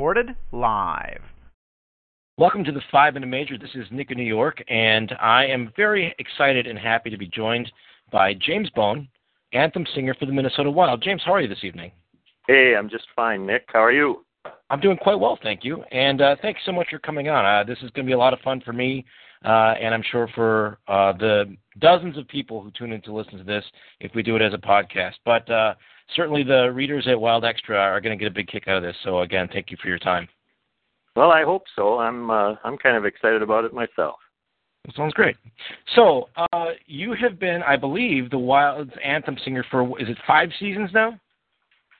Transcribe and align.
Recorded 0.00 0.34
live. 0.50 1.20
Welcome 2.38 2.64
to 2.64 2.72
the 2.72 2.80
Five 2.90 3.12
Minute 3.12 3.26
Major. 3.26 3.58
This 3.58 3.74
is 3.74 3.84
Nick 3.90 4.10
in 4.10 4.16
New 4.16 4.24
York, 4.24 4.64
and 4.66 5.12
I 5.20 5.44
am 5.44 5.74
very 5.76 6.14
excited 6.18 6.66
and 6.66 6.78
happy 6.78 7.10
to 7.10 7.18
be 7.18 7.26
joined 7.26 7.70
by 8.10 8.32
James 8.32 8.70
Bohn, 8.70 9.06
anthem 9.52 9.84
singer 9.94 10.14
for 10.18 10.24
the 10.24 10.32
Minnesota 10.32 10.70
Wild. 10.70 11.02
James, 11.02 11.20
how 11.22 11.34
are 11.34 11.42
you 11.42 11.48
this 11.48 11.64
evening? 11.64 11.92
Hey, 12.46 12.76
I'm 12.78 12.88
just 12.88 13.04
fine, 13.14 13.44
Nick. 13.44 13.66
How 13.68 13.84
are 13.84 13.92
you? 13.92 14.24
I'm 14.70 14.80
doing 14.80 14.96
quite 14.96 15.20
well, 15.20 15.38
thank 15.42 15.64
you. 15.64 15.82
And 15.92 16.22
uh, 16.22 16.36
thanks 16.40 16.62
so 16.64 16.72
much 16.72 16.86
for 16.88 16.98
coming 16.98 17.28
on. 17.28 17.44
Uh, 17.44 17.62
this 17.62 17.76
is 17.82 17.90
going 17.90 18.06
to 18.06 18.08
be 18.08 18.14
a 18.14 18.18
lot 18.18 18.32
of 18.32 18.40
fun 18.40 18.62
for 18.64 18.72
me, 18.72 19.04
uh, 19.44 19.74
and 19.78 19.92
I'm 19.92 20.04
sure 20.10 20.30
for 20.34 20.78
uh, 20.88 21.12
the 21.12 21.54
dozens 21.78 22.16
of 22.16 22.26
people 22.26 22.62
who 22.62 22.70
tune 22.70 22.92
in 22.92 23.02
to 23.02 23.12
listen 23.12 23.36
to 23.36 23.44
this 23.44 23.64
if 24.00 24.12
we 24.14 24.22
do 24.22 24.34
it 24.36 24.40
as 24.40 24.54
a 24.54 24.58
podcast. 24.58 25.16
But 25.26 25.50
uh, 25.50 25.74
certainly 26.14 26.42
the 26.42 26.70
readers 26.72 27.06
at 27.08 27.20
Wild 27.20 27.44
Extra 27.44 27.76
are 27.76 28.00
going 28.00 28.16
to 28.16 28.22
get 28.22 28.30
a 28.30 28.34
big 28.34 28.48
kick 28.48 28.68
out 28.68 28.76
of 28.76 28.82
this. 28.82 28.96
So 29.04 29.20
again, 29.20 29.48
thank 29.52 29.70
you 29.70 29.76
for 29.80 29.88
your 29.88 29.98
time. 29.98 30.28
Well, 31.16 31.30
I 31.30 31.44
hope 31.44 31.64
so. 31.74 31.98
I'm 31.98 32.30
uh, 32.30 32.54
I'm 32.64 32.78
kind 32.78 32.96
of 32.96 33.04
excited 33.04 33.42
about 33.42 33.64
it 33.64 33.74
myself. 33.74 34.16
That 34.86 34.94
sounds 34.96 35.12
great. 35.12 35.36
So 35.94 36.28
uh, 36.36 36.70
you 36.86 37.14
have 37.20 37.38
been, 37.38 37.62
I 37.62 37.76
believe, 37.76 38.30
the 38.30 38.38
Wild's 38.38 38.92
anthem 39.04 39.36
singer 39.44 39.64
for 39.70 40.00
is 40.00 40.08
it 40.08 40.16
five 40.26 40.48
seasons 40.58 40.90
now? 40.94 41.18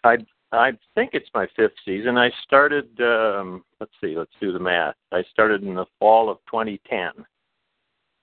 I 0.04 0.16
I 0.52 0.72
think 0.94 1.10
it's 1.12 1.28
my 1.34 1.46
fifth 1.56 1.74
season. 1.84 2.16
I 2.16 2.30
started. 2.44 2.88
Um, 3.00 3.64
let's 3.80 3.92
see. 4.02 4.16
Let's 4.16 4.32
do 4.40 4.52
the 4.52 4.58
math. 4.58 4.94
I 5.12 5.22
started 5.32 5.62
in 5.62 5.74
the 5.74 5.86
fall 5.98 6.30
of 6.30 6.38
2010. 6.50 7.24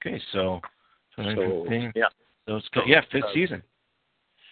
Okay, 0.05 0.21
so, 0.31 0.61
So 1.15 1.23
yeah, 1.23 2.07
so 2.47 2.55
it's 2.57 2.67
good. 2.73 2.83
yeah, 2.87 3.01
fifth 3.11 3.25
uh, 3.25 3.33
season. 3.33 3.63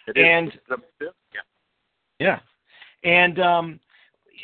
It 0.07 0.17
is 0.17 0.25
And- 0.25 0.59
the 0.69 0.77
fifth. 0.99 1.15
Yeah. 1.33 1.41
Yeah, 2.17 2.39
and 3.03 3.39
um, 3.39 3.79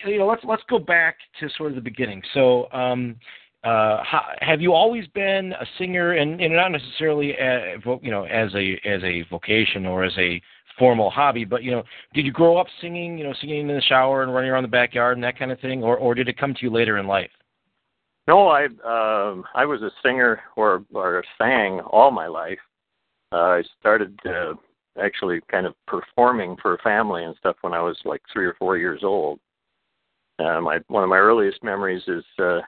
you 0.06 0.20
know, 0.20 0.28
let's 0.28 0.44
let's 0.44 0.64
go 0.70 0.78
back 0.78 1.18
to 1.40 1.50
sort 1.58 1.70
of 1.70 1.76
the 1.76 1.82
beginning. 1.82 2.22
So, 2.34 2.70
um, 2.74 3.16
uh, 3.64 4.04
how, 4.04 4.24
have 4.42 4.60
you 4.60 4.74
always 4.74 5.08
been 5.08 5.54
a 5.54 5.66
singer, 5.78 6.14
and, 6.14 6.42
and 6.42 6.54
not 6.54 6.72
necessarily, 6.72 7.32
a, 7.32 7.78
you 8.02 8.12
know, 8.12 8.24
as 8.26 8.54
a 8.56 8.74
as 8.86 9.02
a 9.04 9.24
vocation 9.30 9.86
or 9.86 10.04
as 10.04 10.14
a 10.18 10.42
formal 10.78 11.10
hobby, 11.10 11.46
but 11.46 11.64
you 11.64 11.72
know, 11.72 11.84
did 12.14 12.26
you 12.26 12.32
grow 12.32 12.58
up 12.58 12.68
singing, 12.82 13.18
you 13.18 13.24
know, 13.24 13.34
singing 13.40 13.70
in 13.70 13.76
the 13.76 13.82
shower 13.82 14.24
and 14.24 14.34
running 14.34 14.50
around 14.50 14.64
the 14.64 14.70
backyard 14.70 15.16
and 15.16 15.24
that 15.24 15.38
kind 15.38 15.52
of 15.52 15.60
thing, 15.60 15.84
or 15.84 15.98
or 15.98 16.14
did 16.16 16.28
it 16.28 16.38
come 16.38 16.54
to 16.54 16.60
you 16.64 16.72
later 16.72 16.98
in 16.98 17.08
life? 17.08 17.32
No, 18.28 18.48
I 18.50 18.66
um, 18.66 19.46
I 19.56 19.66
was 19.66 19.82
a 19.82 19.92
singer 20.04 20.42
or 20.56 20.84
or 20.94 21.24
sang 21.38 21.80
all 21.82 22.12
my 22.12 22.28
life. 22.28 22.60
Uh, 23.32 23.38
I 23.38 23.64
started 23.80 24.20
uh, 24.26 24.56
actually 25.02 25.40
kind 25.50 25.66
of 25.66 25.74
performing 25.88 26.56
for 26.62 26.76
a 26.76 26.82
family 26.82 27.24
and 27.24 27.36
stuff 27.38 27.56
when 27.62 27.74
I 27.74 27.82
was 27.82 27.98
like 28.06 28.22
three 28.32 28.46
or 28.46 28.56
four 28.60 28.78
years 28.78 29.02
old. 29.04 29.40
Uh, 30.40 30.60
my 30.62 30.80
one 30.88 31.04
of 31.04 31.10
my 31.10 31.18
earliest 31.18 31.64
memories 31.64 32.04
is 32.08 32.24
uh, 32.40 32.60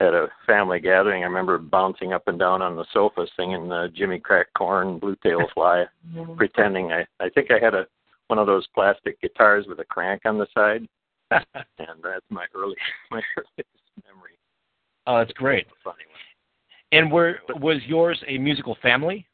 at 0.00 0.14
a 0.14 0.28
family 0.46 0.80
gathering. 0.80 1.22
I 1.22 1.26
remember 1.26 1.58
bouncing 1.58 2.12
up 2.12 2.28
and 2.28 2.38
down 2.38 2.62
on 2.62 2.76
the 2.76 2.86
sofa 2.92 3.26
singing 3.36 3.70
uh, 3.70 3.88
"Jimmy 3.88 4.18
Crack 4.18 4.46
Corn," 4.56 4.98
"Blue 4.98 5.16
Tail 5.22 5.46
Fly," 5.54 5.84
pretending 6.36 6.92
I 6.92 7.06
I 7.20 7.28
think 7.30 7.50
I 7.50 7.62
had 7.62 7.74
a 7.74 7.86
one 8.28 8.38
of 8.38 8.46
those 8.46 8.66
plastic 8.74 9.20
guitars 9.20 9.66
with 9.68 9.80
a 9.80 9.84
crank 9.84 10.22
on 10.24 10.38
the 10.38 10.46
side, 10.54 10.88
and 11.30 12.02
that's 12.02 12.24
my 12.30 12.46
early 12.54 12.76
my 13.10 13.20
earliest 13.36 13.68
memory. 14.06 14.38
Oh, 15.06 15.18
that's 15.18 15.32
great. 15.32 15.66
Funny 15.82 16.04
one. 16.08 16.98
And 16.98 17.12
were 17.12 17.38
was 17.56 17.78
yours 17.86 18.22
a 18.28 18.38
musical 18.38 18.76
family? 18.80 19.26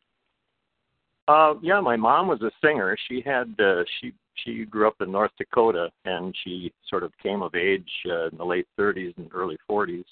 Uh, 1.31 1.55
yeah, 1.63 1.81
my 1.81 1.95
mom 1.95 2.27
was 2.27 2.43
a 2.43 2.51
singer. 2.61 2.97
She 3.09 3.23
had 3.25 3.55
uh, 3.61 3.85
she 4.01 4.13
she 4.35 4.65
grew 4.65 4.89
up 4.89 4.97
in 5.01 5.13
North 5.13 5.31
Dakota, 5.39 5.89
and 6.05 6.35
she 6.43 6.73
sort 6.89 7.05
of 7.05 7.13
came 7.23 7.41
of 7.41 7.55
age 7.55 7.89
uh, 8.07 8.29
in 8.31 8.37
the 8.37 8.45
late 8.45 8.67
30s 8.79 9.17
and 9.17 9.31
early 9.33 9.57
40s. 9.71 10.05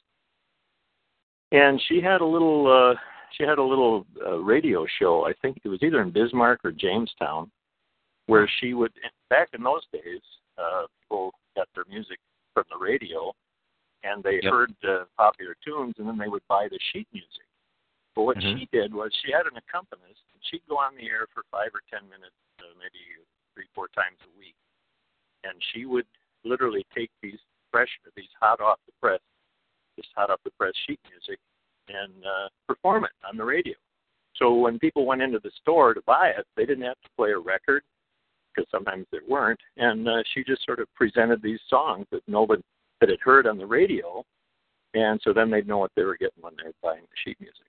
And 1.51 1.81
she 1.89 2.01
had 2.01 2.21
a 2.21 2.25
little 2.25 2.69
uh, 2.69 2.95
she 3.37 3.43
had 3.43 3.59
a 3.59 3.63
little 3.63 4.07
uh, 4.25 4.37
radio 4.37 4.87
show. 5.01 5.27
I 5.27 5.33
think 5.43 5.59
it 5.65 5.69
was 5.69 5.83
either 5.83 6.03
in 6.03 6.13
Bismarck 6.13 6.61
or 6.65 6.71
Jamestown, 6.71 7.51
where 8.27 8.49
she 8.61 8.75
would. 8.75 8.93
Back 9.29 9.49
in 9.55 9.63
those 9.65 9.83
days, 9.93 10.23
uh, 10.57 10.87
people 11.03 11.33
got 11.57 11.67
their 11.75 11.85
music 11.89 12.19
from 12.55 12.65
the 12.71 12.79
radio, 12.79 13.33
and 14.05 14.23
they 14.23 14.39
Yep. 14.41 14.53
heard 14.53 14.73
uh, 14.89 15.05
popular 15.17 15.57
tunes, 15.65 15.97
and 15.99 16.07
then 16.07 16.17
they 16.17 16.29
would 16.29 16.47
buy 16.49 16.69
the 16.71 16.79
sheet 16.93 17.09
music. 17.13 17.48
But 18.19 18.25
what 18.25 18.39
Mhm. 18.39 18.59
she 18.59 18.67
did 18.73 18.93
was 18.93 19.15
she 19.15 19.31
had 19.31 19.47
an 19.47 19.57
accompanist, 19.57 20.25
and 20.35 20.45
she'd 20.45 20.67
go 20.67 20.77
on 20.77 20.97
the 20.97 21.09
air 21.09 21.29
for 21.29 21.45
five 21.53 21.73
or 21.73 21.83
ten 21.89 22.09
minutes, 22.09 22.35
uh, 22.59 22.65
maybe 22.77 22.99
three, 23.55 23.69
four 23.75 23.87
times 23.95 24.19
a 24.25 24.31
week, 24.37 24.57
and 25.45 25.63
she 25.67 25.87
would 25.87 26.07
literally 26.43 26.85
take 26.93 27.13
these 27.23 27.39
fresh, 27.71 27.97
these 28.17 28.33
hot 28.41 28.61
off 28.61 28.81
the 28.87 28.93
press, 29.01 29.21
just 29.95 30.13
hot 30.15 30.31
off 30.31 30.43
the 30.43 30.51
press 30.59 30.75
sheet 30.79 30.99
music, 31.09 31.39
and 31.87 32.27
uh, 32.27 32.49
perform 32.67 33.05
it 33.05 33.13
on 33.23 33.37
the 33.37 33.45
radio. 33.45 33.77
So 34.35 34.53
when 34.53 34.81
people 34.81 35.07
went 35.07 35.23
into 35.23 35.39
the 35.39 35.53
store 35.53 35.95
to 35.95 36.03
buy 36.03 36.31
it, 36.31 36.45
they 36.57 36.67
didn't 36.67 36.87
have 36.87 37.01
to 37.03 37.11
play 37.11 37.31
a 37.31 37.39
record 37.39 37.85
because 38.53 38.69
sometimes 38.69 39.07
there 39.13 39.23
weren't, 39.29 39.61
and 39.77 40.09
uh, 40.09 40.25
she 40.35 40.43
just 40.43 40.65
sort 40.65 40.81
of 40.81 40.93
presented 40.97 41.41
these 41.41 41.61
songs 41.69 42.09
that 42.11 42.27
nobody 42.27 42.65
that 42.99 43.11
had 43.11 43.21
heard 43.21 43.47
on 43.47 43.59
the 43.59 43.67
radio, 43.67 44.27
and 44.95 45.21
so 45.23 45.33
then 45.33 45.51
they'd 45.51 45.69
know 45.69 45.79
what 45.79 45.93
they 45.95 46.03
were 46.03 46.17
getting 46.17 46.43
when 46.43 46.57
they 46.57 46.65
were 46.65 46.75
buying 46.83 47.03
the 47.03 47.17
sheet 47.25 47.41
music. 47.41 47.63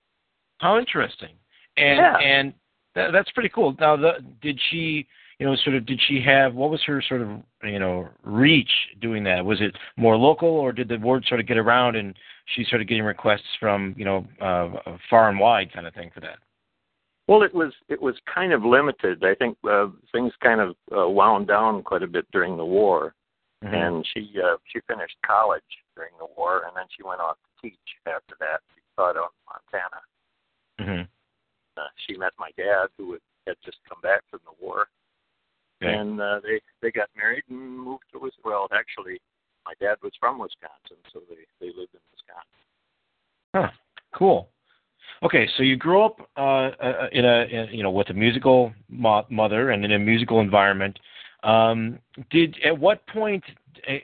How 0.60 0.78
interesting. 0.78 1.34
And 1.76 1.96
Yeah. 1.98 2.16
and 2.18 2.54
that, 2.94 3.12
that's 3.12 3.30
pretty 3.32 3.48
cool. 3.48 3.74
Now, 3.78 3.96
the, 3.96 4.14
did 4.42 4.60
she, 4.70 5.06
you 5.38 5.46
know, 5.46 5.56
sort 5.56 5.76
of, 5.76 5.86
did 5.86 6.00
she 6.08 6.20
have 6.22 6.54
what 6.54 6.70
was 6.70 6.82
her 6.84 7.00
sort 7.00 7.22
of, 7.22 7.28
you 7.62 7.78
know, 7.78 8.08
reach 8.24 8.70
doing 9.00 9.22
that? 9.24 9.44
Was 9.44 9.60
it 9.60 9.74
more 9.96 10.16
local, 10.16 10.48
or 10.48 10.72
did 10.72 10.88
the 10.88 10.98
word 10.98 11.24
sort 11.28 11.40
of 11.40 11.46
get 11.46 11.56
around 11.56 11.96
and 11.96 12.14
she 12.54 12.64
started 12.64 12.88
getting 12.88 13.04
requests 13.04 13.56
from, 13.58 13.94
you 13.96 14.04
know, 14.04 14.26
uh, 14.40 14.96
far 15.08 15.28
and 15.30 15.38
wide 15.38 15.72
kind 15.72 15.86
of 15.86 15.94
thing 15.94 16.10
for 16.12 16.20
that? 16.20 16.38
Well, 17.28 17.42
it 17.44 17.54
was 17.54 17.72
it 17.88 18.02
was 18.02 18.16
kind 18.32 18.52
of 18.52 18.64
limited. 18.64 19.24
I 19.24 19.34
think 19.36 19.56
uh, 19.68 19.86
things 20.10 20.32
kind 20.42 20.60
of 20.60 20.70
uh, 20.94 21.08
wound 21.08 21.46
down 21.46 21.82
quite 21.84 22.02
a 22.02 22.08
bit 22.08 22.26
during 22.32 22.56
the 22.56 22.64
war, 22.64 23.14
Mhm. 23.64 23.72
and 23.72 24.06
she 24.12 24.34
uh, 24.42 24.56
she 24.66 24.80
finished 24.88 25.16
college 25.24 25.62
during 25.94 26.10
the 26.18 26.26
war, 26.36 26.64
and 26.66 26.76
then 26.76 26.86
she 26.94 27.04
went 27.04 27.20
off 27.20 27.36
to 27.36 27.50
teach 27.68 27.88
after 28.06 28.34
that. 28.40 28.60
She 28.74 28.80
taught 28.96 29.16
out 29.16 29.30
in 29.30 29.44
Montana. 29.46 30.00
Mhm. 30.80 31.08
Uh, 31.76 31.88
she 32.06 32.16
met 32.16 32.32
my 32.38 32.50
dad, 32.56 32.88
who 32.96 33.12
had, 33.12 33.20
had 33.46 33.56
just 33.64 33.78
come 33.88 34.00
back 34.02 34.22
from 34.30 34.40
the 34.44 34.64
war, 34.64 34.88
Okay. 35.82 35.94
and 35.94 36.20
uh, 36.20 36.40
they 36.40 36.60
they 36.82 36.90
got 36.90 37.08
married 37.16 37.44
and 37.48 37.78
moved 37.78 38.04
to 38.12 38.18
Wisconsin. 38.18 38.42
well, 38.44 38.68
actually, 38.72 39.20
my 39.64 39.72
dad 39.80 39.96
was 40.02 40.12
from 40.18 40.38
Wisconsin, 40.38 40.98
so 41.12 41.20
they 41.28 41.44
they 41.60 41.68
lived 41.68 41.94
in 41.94 42.00
Wisconsin. 42.12 42.60
Huh. 43.54 43.70
Cool. 44.12 44.48
Okay, 45.22 45.48
so 45.56 45.62
you 45.62 45.76
grew 45.76 46.02
up 46.02 46.18
uh, 46.36 46.70
uh, 46.80 47.08
in 47.12 47.24
a 47.24 47.44
in, 47.44 47.68
you 47.72 47.82
know 47.82 47.90
with 47.90 48.10
a 48.10 48.14
musical 48.14 48.72
mo- 48.88 49.26
mother 49.28 49.70
and 49.70 49.84
in 49.84 49.92
a 49.92 49.98
musical 49.98 50.40
environment. 50.40 50.98
Um, 51.42 51.98
did 52.30 52.56
at 52.64 52.78
what 52.78 53.06
point 53.08 53.42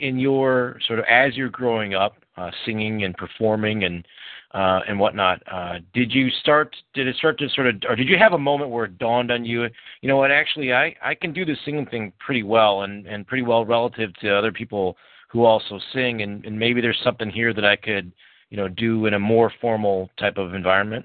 in 0.01 0.19
your 0.19 0.79
sort 0.87 0.99
of 0.99 1.05
as 1.11 1.37
you're 1.37 1.51
growing 1.51 1.95
up, 1.95 2.17
uh, 2.37 2.51
singing 2.65 3.05
and 3.05 3.17
performing 3.17 3.85
and 3.85 4.07
uh, 4.55 4.81
and 4.89 4.99
whatnot, 4.99 5.43
uh, 5.53 5.75
did 5.93 6.13
you 6.13 6.31
start? 6.41 6.75
Did 6.95 7.09
it 7.09 7.17
start 7.17 7.39
to 7.41 7.49
sort 7.51 7.67
of, 7.67 7.75
or 7.89 7.97
did 7.97 8.09
you 8.09 8.17
have 8.17 8.33
a 8.33 8.39
moment 8.39 8.71
where 8.71 8.87
it 8.87 8.97
dawned 8.97 9.31
on 9.31 9.45
you? 9.45 9.65
You 10.01 10.09
know 10.09 10.17
what? 10.17 10.31
Actually, 10.31 10.73
I 10.73 10.95
I 11.03 11.15
can 11.15 11.33
do 11.33 11.45
this 11.45 11.59
singing 11.65 11.85
thing 11.87 12.13
pretty 12.19 12.43
well 12.43 12.83
and 12.83 13.07
and 13.07 13.27
pretty 13.27 13.43
well 13.43 13.67
relative 13.67 14.15
to 14.21 14.35
other 14.35 14.53
people 14.53 14.97
who 15.29 15.45
also 15.45 15.79
sing, 15.93 16.23
and 16.23 16.45
and 16.47 16.59
maybe 16.59 16.81
there's 16.81 17.01
something 17.05 17.29
here 17.29 17.53
that 17.53 17.65
I 17.67 17.77
could 17.77 18.13
you 18.49 18.57
know 18.57 18.69
do 18.69 19.07
in 19.07 19.15
a 19.15 19.19
more 19.19 19.53
formal 19.61 20.09
type 20.19 20.39
of 20.39 20.55
environment. 20.55 21.05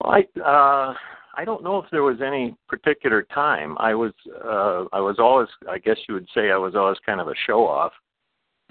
Well, 0.00 0.14
I 0.14 0.40
uh, 0.40 0.94
I 1.34 1.44
don't 1.44 1.64
know 1.64 1.78
if 1.78 1.90
there 1.90 2.02
was 2.02 2.20
any 2.20 2.54
particular 2.68 3.22
time. 3.22 3.76
I 3.78 3.94
was 3.94 4.12
uh, 4.44 4.84
I 4.92 5.00
was 5.00 5.16
always 5.18 5.48
I 5.68 5.78
guess 5.78 5.96
you 6.08 6.14
would 6.14 6.28
say 6.34 6.50
I 6.50 6.56
was 6.56 6.74
always 6.74 6.98
kind 7.04 7.20
of 7.20 7.28
a 7.28 7.34
show 7.46 7.66
off. 7.66 7.92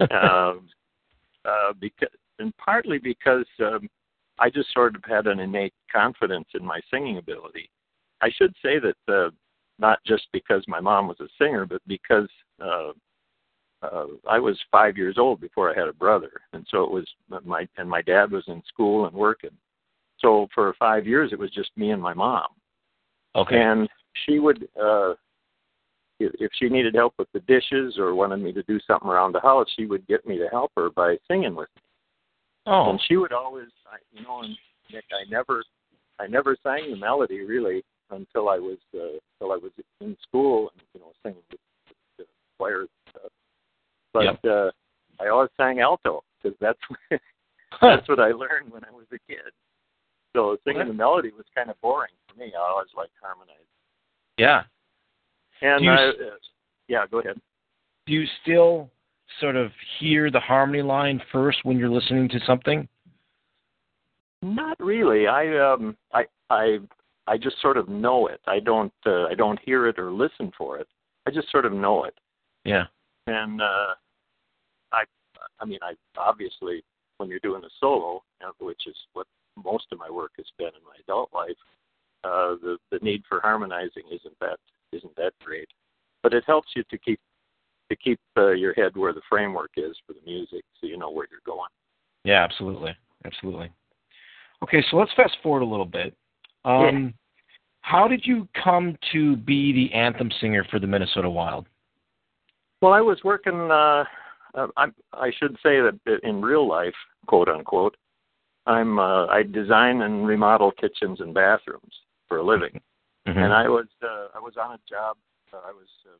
um, 0.10 0.68
uh, 1.44 1.72
because 1.80 2.08
and 2.38 2.56
partly 2.56 2.98
because 2.98 3.46
um, 3.60 3.88
I 4.38 4.50
just 4.50 4.72
sort 4.72 4.96
of 4.96 5.02
had 5.04 5.26
an 5.26 5.40
innate 5.40 5.74
confidence 5.90 6.48
in 6.54 6.64
my 6.64 6.80
singing 6.90 7.18
ability. 7.18 7.70
I 8.20 8.30
should 8.30 8.54
say 8.62 8.78
that 8.78 9.12
uh, 9.12 9.30
not 9.78 9.98
just 10.06 10.26
because 10.32 10.64
my 10.66 10.80
mom 10.80 11.08
was 11.08 11.20
a 11.20 11.28
singer, 11.38 11.66
but 11.66 11.82
because 11.86 12.28
uh, 12.60 12.92
uh, 13.82 14.06
I 14.28 14.38
was 14.38 14.58
five 14.70 14.96
years 14.96 15.16
old 15.18 15.40
before 15.40 15.70
I 15.70 15.78
had 15.78 15.88
a 15.88 15.92
brother, 15.92 16.30
and 16.52 16.66
so 16.70 16.84
it 16.84 16.90
was 16.90 17.06
my 17.44 17.66
and 17.76 17.88
my 17.88 18.02
dad 18.02 18.30
was 18.30 18.44
in 18.46 18.62
school 18.66 19.06
and 19.06 19.14
working. 19.14 19.50
So 20.22 20.48
for 20.54 20.74
five 20.78 21.06
years, 21.06 21.32
it 21.32 21.38
was 21.38 21.50
just 21.50 21.70
me 21.76 21.90
and 21.90 22.00
my 22.00 22.14
mom. 22.14 22.46
Okay. 23.34 23.60
And 23.60 23.88
she 24.24 24.38
would, 24.38 24.68
uh, 24.80 25.10
if 26.20 26.32
if 26.38 26.50
she 26.58 26.68
needed 26.68 26.94
help 26.94 27.14
with 27.18 27.28
the 27.32 27.40
dishes 27.40 27.96
or 27.98 28.14
wanted 28.14 28.38
me 28.38 28.52
to 28.52 28.62
do 28.64 28.78
something 28.86 29.08
around 29.08 29.32
the 29.32 29.40
house, 29.40 29.66
she 29.76 29.86
would 29.86 30.06
get 30.06 30.26
me 30.26 30.38
to 30.38 30.48
help 30.48 30.70
her 30.76 30.90
by 30.90 31.16
singing 31.28 31.54
with 31.54 31.68
me. 31.76 31.82
oh. 32.66 32.90
And 32.90 33.00
she 33.08 33.16
would 33.16 33.32
always, 33.32 33.68
I, 33.86 33.96
you 34.12 34.22
know, 34.22 34.40
and 34.40 34.56
Nick, 34.92 35.04
I 35.10 35.28
never, 35.30 35.64
I 36.20 36.26
never 36.26 36.56
sang 36.62 36.90
the 36.90 36.96
melody 36.96 37.40
really 37.40 37.82
until 38.10 38.48
I 38.48 38.58
was, 38.58 38.78
uh, 38.94 39.18
until 39.40 39.52
I 39.52 39.56
was 39.56 39.72
in 40.00 40.16
school 40.22 40.70
and 40.74 40.82
you 40.94 41.00
know 41.00 41.12
singing 41.22 41.42
with, 41.50 41.60
with 41.88 41.96
the 42.18 42.24
choir 42.58 42.80
and 42.80 42.88
stuff. 43.10 43.32
But 44.12 44.24
Yep. 44.24 44.40
uh, 44.44 44.70
I 45.22 45.28
always 45.28 45.50
sang 45.56 45.80
alto 45.80 46.22
because 46.42 46.56
that's 46.60 46.78
that's 47.80 48.08
what 48.08 48.20
I 48.20 48.32
learned 48.32 48.70
when 48.70 48.84
I 48.84 48.90
was 48.90 49.06
a 49.12 49.18
kid. 49.30 49.50
So 50.34 50.56
singing 50.64 50.88
the 50.88 50.94
melody 50.94 51.30
was 51.36 51.44
kind 51.54 51.68
of 51.70 51.80
boring 51.80 52.12
for 52.28 52.38
me. 52.38 52.52
I 52.56 52.60
always 52.70 52.88
liked 52.96 53.12
harmonizing. 53.22 53.56
yeah. 54.38 54.62
And 55.60 55.88
I, 55.88 56.08
s- 56.08 56.14
uh, 56.20 56.36
yeah, 56.88 57.04
go 57.10 57.20
ahead. 57.20 57.40
Do 58.06 58.12
you 58.14 58.24
still 58.42 58.90
sort 59.40 59.54
of 59.56 59.70
hear 60.00 60.30
the 60.30 60.40
harmony 60.40 60.82
line 60.82 61.22
first 61.30 61.58
when 61.64 61.78
you're 61.78 61.88
listening 61.90 62.28
to 62.30 62.40
something? 62.46 62.88
Not 64.42 64.76
really. 64.80 65.28
I 65.28 65.56
um 65.72 65.96
I 66.12 66.24
I 66.50 66.78
I 67.28 67.38
just 67.38 67.60
sort 67.62 67.76
of 67.76 67.88
know 67.88 68.26
it. 68.26 68.40
I 68.46 68.58
don't 68.58 68.92
uh, 69.06 69.24
I 69.26 69.34
don't 69.36 69.60
hear 69.64 69.86
it 69.86 69.98
or 69.98 70.10
listen 70.10 70.50
for 70.58 70.78
it. 70.78 70.88
I 71.26 71.30
just 71.30 71.50
sort 71.52 71.64
of 71.64 71.72
know 71.72 72.04
it. 72.04 72.14
Yeah. 72.64 72.84
And 73.28 73.62
uh 73.62 73.94
I 74.92 75.04
I 75.60 75.64
mean 75.64 75.78
I 75.82 75.92
obviously 76.18 76.82
when 77.18 77.28
you're 77.28 77.38
doing 77.38 77.62
a 77.64 77.68
solo, 77.78 78.24
which 78.58 78.86
is 78.88 78.96
what 79.12 79.28
most 79.56 79.86
of 79.92 79.98
my 79.98 80.10
work 80.10 80.32
has 80.36 80.46
been 80.58 80.68
in 80.68 80.84
my 80.84 80.96
adult 81.02 81.30
life, 81.32 81.60
uh 82.24 82.56
the 82.62 82.78
the 82.90 82.98
need 83.02 83.22
for 83.28 83.40
harmonizing 83.40 84.04
isn't 84.10 84.38
that 84.40 84.58
isn't 84.92 85.14
that 85.16 85.32
great. 85.44 85.68
But 86.22 86.34
it 86.34 86.44
helps 86.46 86.68
you 86.76 86.84
to 86.90 86.98
keep 86.98 87.20
to 87.90 87.96
keep 87.96 88.20
uh, 88.36 88.50
your 88.52 88.72
head 88.74 88.96
where 88.96 89.12
the 89.12 89.20
framework 89.28 89.72
is 89.76 89.96
for 90.06 90.12
the 90.14 90.24
music 90.24 90.64
so 90.80 90.86
you 90.86 90.96
know 90.96 91.10
where 91.10 91.26
you're 91.30 91.40
going. 91.44 91.68
Yeah, 92.24 92.42
absolutely. 92.42 92.94
Absolutely. 93.24 93.70
Okay, 94.62 94.82
so 94.90 94.96
let's 94.96 95.12
fast 95.16 95.36
forward 95.42 95.62
a 95.62 95.66
little 95.66 95.86
bit. 95.86 96.14
Um, 96.64 97.14
How 97.82 98.06
did 98.06 98.22
you 98.24 98.48
come 98.62 98.96
to 99.12 99.36
be 99.36 99.72
the 99.72 99.92
anthem 99.94 100.30
singer 100.40 100.64
for 100.70 100.78
the 100.78 100.86
Minnesota 100.86 101.28
Wild? 101.28 101.66
Well, 102.80 102.92
I 102.92 103.00
was 103.00 103.18
working. 103.24 103.70
Uh, 103.70 104.04
uh, 104.54 104.68
I 104.76 104.86
I 105.12 105.30
should 105.38 105.56
say 105.62 105.80
that 105.80 105.98
in 106.22 106.42
real 106.42 106.66
life, 106.68 106.94
quote 107.26 107.48
unquote, 107.48 107.96
I'm 108.66 108.98
uh, 108.98 109.26
I 109.26 109.42
design 109.42 110.02
and 110.02 110.26
remodel 110.26 110.70
kitchens 110.72 111.20
and 111.20 111.34
bathrooms 111.34 112.00
for 112.28 112.38
a 112.38 112.42
living, 112.42 112.80
Mhm. 113.26 113.36
and 113.36 113.52
I 113.52 113.68
was 113.68 113.86
uh, 114.02 114.28
I 114.34 114.38
was 114.38 114.56
on 114.56 114.72
a 114.74 114.80
job. 114.88 115.16
Uh, 115.52 115.58
I 115.66 115.72
was 115.72 115.88
uh, 116.06 116.16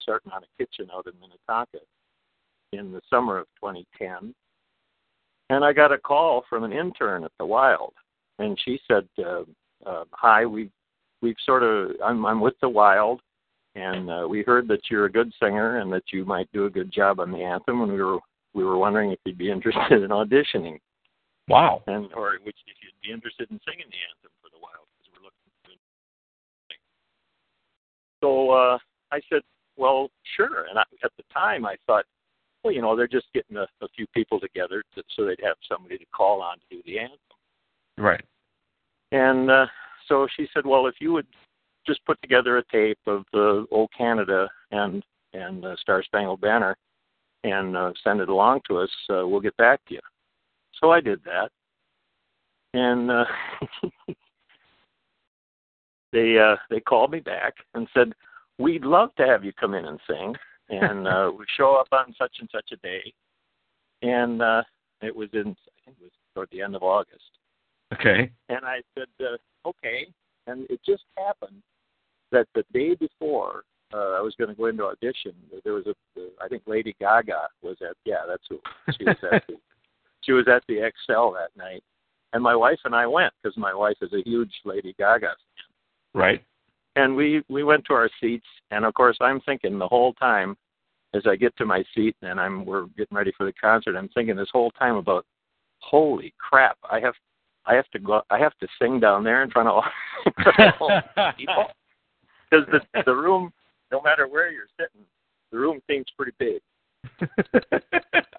starting 0.00 0.32
on 0.32 0.42
a 0.42 0.46
kitchen 0.58 0.90
out 0.92 1.06
in 1.06 1.12
Minnetonka 1.20 1.78
in 2.72 2.92
the 2.92 3.00
summer 3.08 3.38
of 3.38 3.46
2010, 3.60 4.34
and 5.50 5.64
I 5.64 5.72
got 5.72 5.92
a 5.92 5.98
call 5.98 6.42
from 6.48 6.64
an 6.64 6.72
intern 6.72 7.24
at 7.24 7.32
the 7.38 7.46
Wild, 7.46 7.94
and 8.38 8.58
she 8.60 8.78
said, 8.86 9.08
uh, 9.18 9.44
uh, 9.86 10.04
"Hi, 10.12 10.44
we've 10.44 10.72
we've 11.22 11.36
sort 11.44 11.62
of 11.62 11.92
I'm 12.04 12.26
I'm 12.26 12.40
with 12.40 12.58
the 12.60 12.68
Wild." 12.68 13.22
and 13.74 14.10
uh, 14.10 14.26
we 14.28 14.42
heard 14.42 14.68
that 14.68 14.90
you're 14.90 15.06
a 15.06 15.10
good 15.10 15.32
singer 15.40 15.78
and 15.78 15.90
that 15.90 16.02
you 16.12 16.26
might 16.26 16.46
do 16.52 16.66
a 16.66 16.70
good 16.70 16.92
job 16.92 17.18
on 17.18 17.30
the 17.32 17.42
anthem 17.42 17.80
and 17.80 17.90
we 17.90 18.02
were 18.02 18.18
we 18.52 18.64
were 18.64 18.76
wondering 18.76 19.10
if 19.12 19.18
you'd 19.24 19.38
be 19.38 19.50
interested 19.50 20.02
in 20.02 20.10
auditioning 20.10 20.78
wow. 21.52 21.82
and 21.86 22.12
or 22.14 22.38
which 22.42 22.56
if 22.66 22.76
you'd 22.82 23.00
be 23.02 23.12
interested 23.12 23.50
in 23.50 23.60
singing 23.68 23.88
the 23.90 24.02
anthem 24.10 24.32
for 24.40 24.48
the 24.50 24.60
wild 24.60 24.88
because 24.96 25.08
we're 25.12 25.24
looking 25.28 25.52
for 25.62 25.72
so 28.24 28.50
uh 28.50 28.78
i 29.12 29.20
said 29.28 29.42
well 29.76 30.08
sure 30.36 30.66
and 30.68 30.78
I, 30.78 30.84
at 31.04 31.12
the 31.16 31.24
time 31.32 31.64
i 31.66 31.76
thought 31.86 32.04
well 32.64 32.72
you 32.72 32.80
know 32.80 32.96
they're 32.96 33.06
just 33.06 33.26
getting 33.34 33.56
a, 33.56 33.66
a 33.84 33.88
few 33.94 34.06
people 34.08 34.40
together 34.40 34.82
to, 34.94 35.02
so 35.14 35.24
they'd 35.24 35.44
have 35.44 35.56
somebody 35.68 35.98
to 35.98 36.06
call 36.14 36.40
on 36.42 36.58
to 36.58 36.76
do 36.76 36.82
the 36.86 36.98
anthem 36.98 37.18
Right. 37.98 38.24
And 39.12 39.50
uh, 39.50 39.66
so 40.08 40.26
she 40.36 40.48
said, 40.54 40.66
"Well, 40.66 40.86
if 40.86 40.94
you 41.00 41.12
would 41.12 41.26
just 41.86 42.04
put 42.06 42.20
together 42.22 42.58
a 42.58 42.64
tape 42.64 42.98
of 43.06 43.24
the 43.32 43.66
old 43.70 43.90
Canada 43.96 44.48
and 44.70 45.02
and 45.34 45.64
uh, 45.64 45.76
Star 45.76 46.02
Spangled 46.02 46.40
Banner 46.40 46.76
and 47.44 47.76
uh, 47.76 47.92
send 48.04 48.20
it 48.20 48.28
along 48.28 48.60
to 48.68 48.78
us, 48.78 48.90
uh, 49.10 49.26
we'll 49.26 49.40
get 49.40 49.56
back 49.56 49.80
to 49.86 49.94
you." 49.94 50.00
So 50.82 50.90
I 50.90 51.00
did 51.00 51.20
that, 51.24 51.50
and 52.74 53.10
uh, 53.10 53.24
they 56.12 56.38
uh, 56.38 56.56
they 56.70 56.80
called 56.80 57.12
me 57.12 57.20
back 57.20 57.54
and 57.74 57.86
said, 57.94 58.12
"We'd 58.58 58.84
love 58.84 59.14
to 59.16 59.26
have 59.26 59.44
you 59.44 59.52
come 59.52 59.74
in 59.74 59.84
and 59.84 60.00
sing, 60.08 60.34
and 60.70 61.06
uh, 61.06 61.30
we 61.38 61.44
show 61.56 61.76
up 61.76 61.88
on 61.92 62.14
such 62.18 62.36
and 62.40 62.48
such 62.52 62.70
a 62.72 62.76
day." 62.76 63.12
And 64.02 64.42
uh, 64.42 64.62
it 65.02 65.14
was 65.14 65.28
in 65.32 65.40
I 65.50 65.84
think 65.84 65.98
it 66.00 66.04
was 66.04 66.12
toward 66.34 66.48
the 66.50 66.62
end 66.62 66.74
of 66.74 66.82
August. 66.82 67.30
Okay. 67.92 68.30
And 68.48 68.64
I 68.64 68.80
said, 68.96 69.08
uh, 69.20 69.68
okay. 69.68 70.08
And 70.46 70.66
it 70.70 70.80
just 70.84 71.04
happened 71.16 71.62
that 72.30 72.46
the 72.54 72.64
day 72.72 72.94
before 72.94 73.64
uh, 73.92 74.16
I 74.16 74.20
was 74.20 74.34
going 74.38 74.48
to 74.48 74.56
go 74.56 74.66
into 74.66 74.84
audition, 74.84 75.34
there 75.64 75.74
was 75.74 75.86
a, 75.86 75.94
I 76.42 76.48
think 76.48 76.62
Lady 76.66 76.96
Gaga 77.00 77.48
was 77.62 77.76
at, 77.82 77.96
yeah, 78.04 78.22
that's 78.26 78.44
who 78.48 78.58
she 78.96 79.04
was 79.04 79.16
at. 79.30 79.44
The, 79.48 79.56
she 80.22 80.32
was 80.32 80.46
at 80.48 80.62
the 80.68 80.90
Xcel 81.08 81.34
that 81.34 81.56
night, 81.56 81.82
and 82.32 82.42
my 82.42 82.54
wife 82.54 82.78
and 82.84 82.94
I 82.94 83.06
went 83.06 83.32
because 83.42 83.56
my 83.56 83.74
wife 83.74 83.96
is 84.00 84.12
a 84.12 84.22
huge 84.24 84.52
Lady 84.64 84.94
Gaga 84.98 85.26
fan. 85.26 86.20
Right. 86.20 86.44
And 86.96 87.16
we 87.16 87.42
we 87.48 87.64
went 87.64 87.84
to 87.86 87.94
our 87.94 88.10
seats, 88.20 88.46
and 88.70 88.84
of 88.84 88.94
course 88.94 89.16
I'm 89.20 89.40
thinking 89.40 89.78
the 89.78 89.88
whole 89.88 90.12
time 90.14 90.56
as 91.14 91.22
I 91.26 91.36
get 91.36 91.56
to 91.56 91.66
my 91.66 91.84
seat 91.94 92.16
and 92.22 92.40
I'm 92.40 92.64
we're 92.64 92.86
getting 92.96 93.16
ready 93.16 93.32
for 93.36 93.44
the 93.44 93.52
concert, 93.52 93.96
I'm 93.96 94.08
thinking 94.08 94.36
this 94.36 94.48
whole 94.52 94.70
time 94.72 94.96
about, 94.96 95.26
holy 95.78 96.32
crap, 96.38 96.78
I 96.90 97.00
have 97.00 97.14
I 97.66 97.74
have 97.74 97.88
to 97.90 97.98
go. 97.98 98.22
I 98.30 98.38
have 98.38 98.56
to 98.58 98.68
sing 98.80 98.98
down 98.98 99.22
there 99.22 99.42
in 99.42 99.50
front 99.50 99.68
of 99.68 99.74
all, 99.76 99.84
in 100.26 100.32
front 100.42 100.74
of 100.74 100.80
all 100.80 101.32
people 101.36 101.66
because 102.50 102.66
the 102.72 103.02
the 103.04 103.14
room, 103.14 103.52
no 103.90 104.00
matter 104.02 104.26
where 104.26 104.50
you're 104.50 104.64
sitting, 104.78 105.06
the 105.50 105.58
room 105.58 105.80
seems 105.88 106.06
pretty 106.16 106.32
big. 106.38 106.60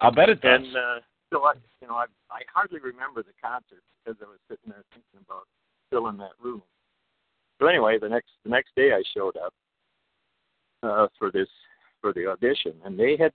I'll 0.02 0.12
bet 0.12 0.30
it 0.30 0.42
does. 0.42 0.62
And 0.62 0.76
uh, 0.76 1.00
I, 1.42 1.54
you 1.82 1.88
know, 1.88 1.96
I 1.96 2.06
I 2.32 2.42
hardly 2.54 2.80
remember 2.80 3.24
the 3.24 3.34
concert 3.42 3.82
because 4.04 4.20
I 4.22 4.30
was 4.30 4.40
sitting 4.50 4.70
there 4.70 4.84
thinking 4.92 5.26
about 5.28 5.44
filling 5.90 6.18
that 6.18 6.34
room. 6.42 6.62
So 7.60 7.68
anyway, 7.68 7.98
the 8.00 8.10
next 8.10 8.30
the 8.44 8.50
next 8.50 8.72
day 8.76 8.92
I 8.94 9.02
showed 9.16 9.38
up 9.38 9.54
uh, 10.84 11.08
for 11.18 11.32
this 11.32 11.48
for 12.02 12.14
the 12.14 12.28
audition, 12.28 12.74
and 12.86 13.00
they 13.00 13.16
had 13.18 13.32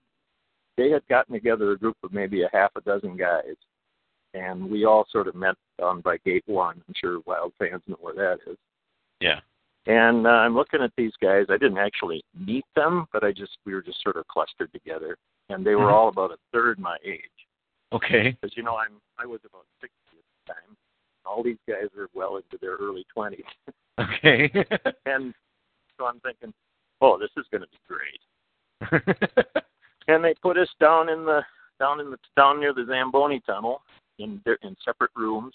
they 0.77 0.91
had 0.91 1.07
gotten 1.09 1.35
together 1.35 1.73
a 1.73 1.79
group 1.79 1.97
of 2.03 2.13
maybe 2.13 2.43
a 2.43 2.51
half 2.53 2.71
a 2.77 2.81
dozen 2.83 3.17
guys, 3.17 3.57
and 4.35 4.71
we 4.71 4.85
all 4.85 5.07
sort 5.11 5.29
of 5.29 5.35
met 5.35 5.55
down 5.81 6.01
by 6.01 6.19
Gate 6.25 6.45
One. 6.47 6.83
I'm 6.87 6.95
sure 7.01 7.21
Wild 7.27 7.53
fans 7.59 7.83
know 7.87 7.97
where 8.01 8.15
that 8.15 8.39
is. 8.51 8.57
yeah. 9.21 9.41
And 9.87 10.27
uh, 10.27 10.31
I'm 10.31 10.55
looking 10.55 10.83
at 10.83 10.93
these 10.99 11.15
guys. 11.23 11.47
I 11.49 11.57
didn't 11.57 11.79
actually 11.79 12.23
meet 12.39 12.67
them, 12.77 13.07
but 13.11 13.25
I 13.25 13.33
just 13.33 13.57
we 13.65 13.73
were 13.73 13.81
just 13.81 14.03
sort 14.03 14.17
of 14.17 14.27
clustered 14.29 14.71
together, 14.73 15.17
and 15.49 15.65
they 15.65 15.77
were 15.77 15.87
Mhm. 15.87 15.93
all 15.95 16.09
about 16.09 16.31
a 16.31 16.37
third 16.53 16.79
my 16.79 16.99
age. 17.03 17.38
Okay. 17.93 18.37
Because 18.41 18.57
you 18.57 18.63
know 18.63 18.77
I'm 18.77 19.01
I 19.19 19.27
was 19.27 19.41
about 19.45 19.67
60 19.81 19.95
at 20.13 20.25
the 20.47 20.53
time. 20.53 20.77
All 21.25 21.43
these 21.43 21.59
guys 21.69 21.89
were 21.97 22.09
well 22.15 22.37
into 22.37 22.59
their 22.61 22.77
early 22.77 23.05
20s, 23.17 23.43
Okay. 24.01 24.51
and 25.07 25.35
so 25.97 26.07
I'm 26.07 26.21
thinking, 26.21 26.55
oh, 27.01 27.19
this 27.19 27.31
is 27.37 27.45
going 27.51 27.63
to 27.63 27.69
be 27.69 27.79
great. 27.89 29.45
And 30.09 30.25
they 30.25 30.35
put 30.43 30.57
us 30.57 30.69
down 30.81 31.11
in 31.11 31.25
the 31.25 31.43
down 31.79 32.01
in 32.01 32.11
the 32.11 32.17
down 32.37 32.59
near 32.59 32.73
the 32.73 32.87
Zamboni 32.89 33.41
tunnel 33.47 33.83
in 34.19 34.41
in 34.63 34.77
separate 34.85 35.11
rooms. 35.15 35.55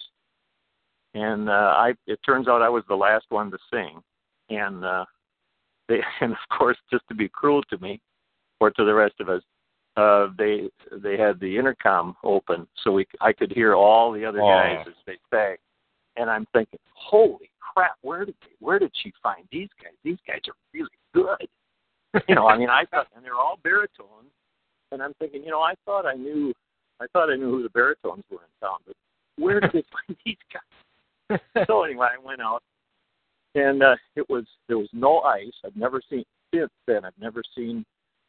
And 1.15 1.49
uh, 1.49 1.73
I 1.75 1.93
it 2.07 2.19
turns 2.25 2.47
out 2.47 2.61
I 2.61 2.69
was 2.69 2.83
the 2.87 2.95
last 2.95 3.25
one 3.29 3.51
to 3.51 3.57
sing, 3.71 3.99
and 4.49 4.85
uh, 4.85 5.05
they 5.89 6.01
and 6.21 6.31
of 6.31 6.57
course 6.57 6.77
just 6.91 7.03
to 7.09 7.15
be 7.15 7.27
cruel 7.27 7.63
to 7.63 7.77
me 7.79 7.99
or 8.59 8.69
to 8.71 8.85
the 8.85 8.93
rest 8.93 9.15
of 9.19 9.27
us, 9.27 9.41
uh, 9.95 10.27
they 10.37 10.69
they 10.91 11.17
had 11.17 11.39
the 11.39 11.57
intercom 11.57 12.15
open 12.23 12.67
so 12.83 12.91
we 12.91 13.03
c- 13.03 13.17
I 13.21 13.31
could 13.33 13.51
hear 13.51 13.75
all 13.75 14.11
the 14.11 14.25
other 14.25 14.41
Oh. 14.41 14.47
guys 14.47 14.85
as 14.87 14.93
they 15.05 15.17
sang, 15.31 15.57
and 16.15 16.29
I'm 16.29 16.47
thinking, 16.53 16.79
holy 16.93 17.49
crap, 17.59 17.95
where 18.01 18.25
did 18.25 18.35
they, 18.41 18.55
where 18.59 18.79
did 18.79 18.91
she 19.01 19.11
find 19.21 19.47
these 19.51 19.69
guys? 19.81 19.93
These 20.03 20.17
guys 20.27 20.41
are 20.47 20.55
really 20.73 20.89
good. 21.13 21.47
You 22.29 22.35
know, 22.35 22.47
I 22.47 22.55
mean, 22.59 22.69
I 22.69 22.85
thought, 22.91 23.07
and 23.15 23.25
they're 23.25 23.33
all 23.39 23.57
baritones, 23.63 24.29
and 24.91 25.01
I'm 25.01 25.15
thinking, 25.17 25.43
you 25.43 25.49
know, 25.49 25.61
I 25.61 25.73
thought 25.83 26.05
I 26.05 26.13
knew, 26.13 26.53
I 27.01 27.07
thought 27.11 27.31
I 27.31 27.35
knew 27.35 27.49
who 27.49 27.63
the 27.63 27.69
baritones 27.71 28.23
were 28.29 28.37
in 28.37 28.67
town, 28.67 28.77
but 28.85 28.95
where 29.37 29.59
did 29.59 29.71
they 29.73 29.83
find 30.07 30.15
these 30.23 30.37
guys? 30.53 31.39
so 31.67 31.83
anyway, 31.83 32.09
I 32.13 32.23
went 32.23 32.39
out, 32.39 32.61
and 33.55 33.81
uh, 33.81 33.95
it 34.15 34.29
was 34.29 34.45
there 34.67 34.77
was 34.77 34.89
no 34.93 35.21
ice. 35.21 35.51
I've 35.65 35.75
never 35.75 36.01
seen 36.07 36.23
since 36.53 36.69
then. 36.85 37.03
I've 37.03 37.17
never 37.19 37.41
seen 37.55 37.83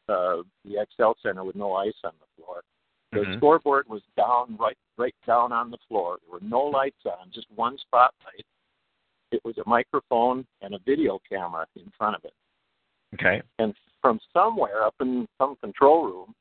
uh, 0.09 0.43
the 0.65 0.87
Xcel 0.99 1.15
Center 1.23 1.45
with 1.45 1.57
no 1.57 1.75
ice 1.75 1.95
on 2.05 2.13
the 2.21 2.43
floor. 2.43 2.63
The 3.13 3.21
Mhm. 3.21 3.37
scoreboard 3.39 3.89
was 3.89 4.03
down 4.17 4.57
right 4.57 4.77
right 4.97 5.15
down 5.27 5.53
on 5.53 5.71
the 5.71 5.79
floor. 5.89 6.19
There 6.23 6.33
were 6.33 6.47
no 6.47 6.63
lights 6.63 7.05
on, 7.07 7.31
just 7.31 7.51
one 7.53 7.79
spotlight. 7.79 8.45
It 9.31 9.45
was 9.45 9.59
a 9.59 9.69
microphone 9.69 10.47
and 10.61 10.75
a 10.75 10.79
video 10.79 11.19
camera 11.29 11.67
in 11.77 11.91
front 11.91 12.17
of 12.17 12.25
it. 12.25 12.35
Okay. 13.15 13.43
And 13.59 13.75
from 14.01 14.21
somewhere 14.33 14.83
up 14.83 14.95
in 15.01 15.27
some 15.39 15.57
control 15.57 16.07
room, 16.07 16.35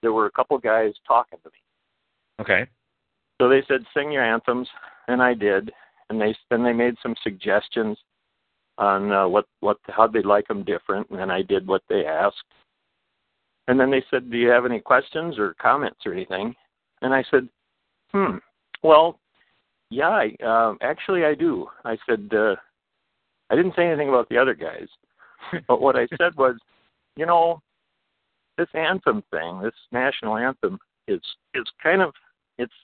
there 0.00 0.12
were 0.12 0.26
a 0.26 0.30
couple 0.30 0.58
guys 0.58 0.94
talking 1.06 1.38
to 1.40 1.50
me. 1.50 1.58
Okay. 2.40 2.68
So 3.40 3.48
they 3.48 3.62
said, 3.62 3.86
"Sing 3.92 4.12
your 4.12 4.24
anthems," 4.24 4.68
and 5.08 5.22
I 5.22 5.34
did. 5.34 5.72
And 6.08 6.20
they 6.20 6.36
then 6.50 6.62
they 6.62 6.72
made 6.72 6.98
some 7.02 7.16
suggestions 7.22 7.98
on 8.78 9.12
uh, 9.12 9.28
what 9.28 9.46
what 9.60 9.78
how 9.88 10.06
they'd 10.06 10.24
like 10.26 10.46
them 10.48 10.64
different, 10.64 11.08
and 11.10 11.18
then 11.18 11.30
I 11.30 11.42
did 11.42 11.66
what 11.66 11.82
they 11.88 12.06
asked. 12.06 12.44
And 13.72 13.80
then 13.80 13.90
they 13.90 14.04
said, 14.10 14.30
"Do 14.30 14.36
you 14.36 14.50
have 14.50 14.66
any 14.66 14.80
questions 14.80 15.38
or 15.38 15.54
comments 15.54 16.00
or 16.04 16.12
anything?" 16.12 16.54
And 17.00 17.14
I 17.14 17.24
said, 17.30 17.48
"Hmm. 18.12 18.36
Well, 18.82 19.18
yeah, 19.88 20.10
I, 20.10 20.36
uh, 20.44 20.74
actually 20.82 21.24
I 21.24 21.34
do." 21.34 21.66
I 21.82 21.96
said, 22.06 22.28
uh, 22.34 22.56
"I 23.48 23.56
didn't 23.56 23.74
say 23.74 23.86
anything 23.86 24.10
about 24.10 24.28
the 24.28 24.36
other 24.36 24.52
guys, 24.52 24.88
but 25.68 25.80
what 25.80 25.96
I 25.96 26.06
said 26.18 26.34
was, 26.36 26.56
you 27.16 27.24
know, 27.24 27.62
this 28.58 28.68
anthem 28.74 29.22
thing, 29.30 29.62
this 29.62 29.72
national 29.90 30.36
anthem, 30.36 30.78
is 31.08 31.22
is 31.54 31.64
kind 31.82 32.02
of 32.02 32.12
it's 32.58 32.74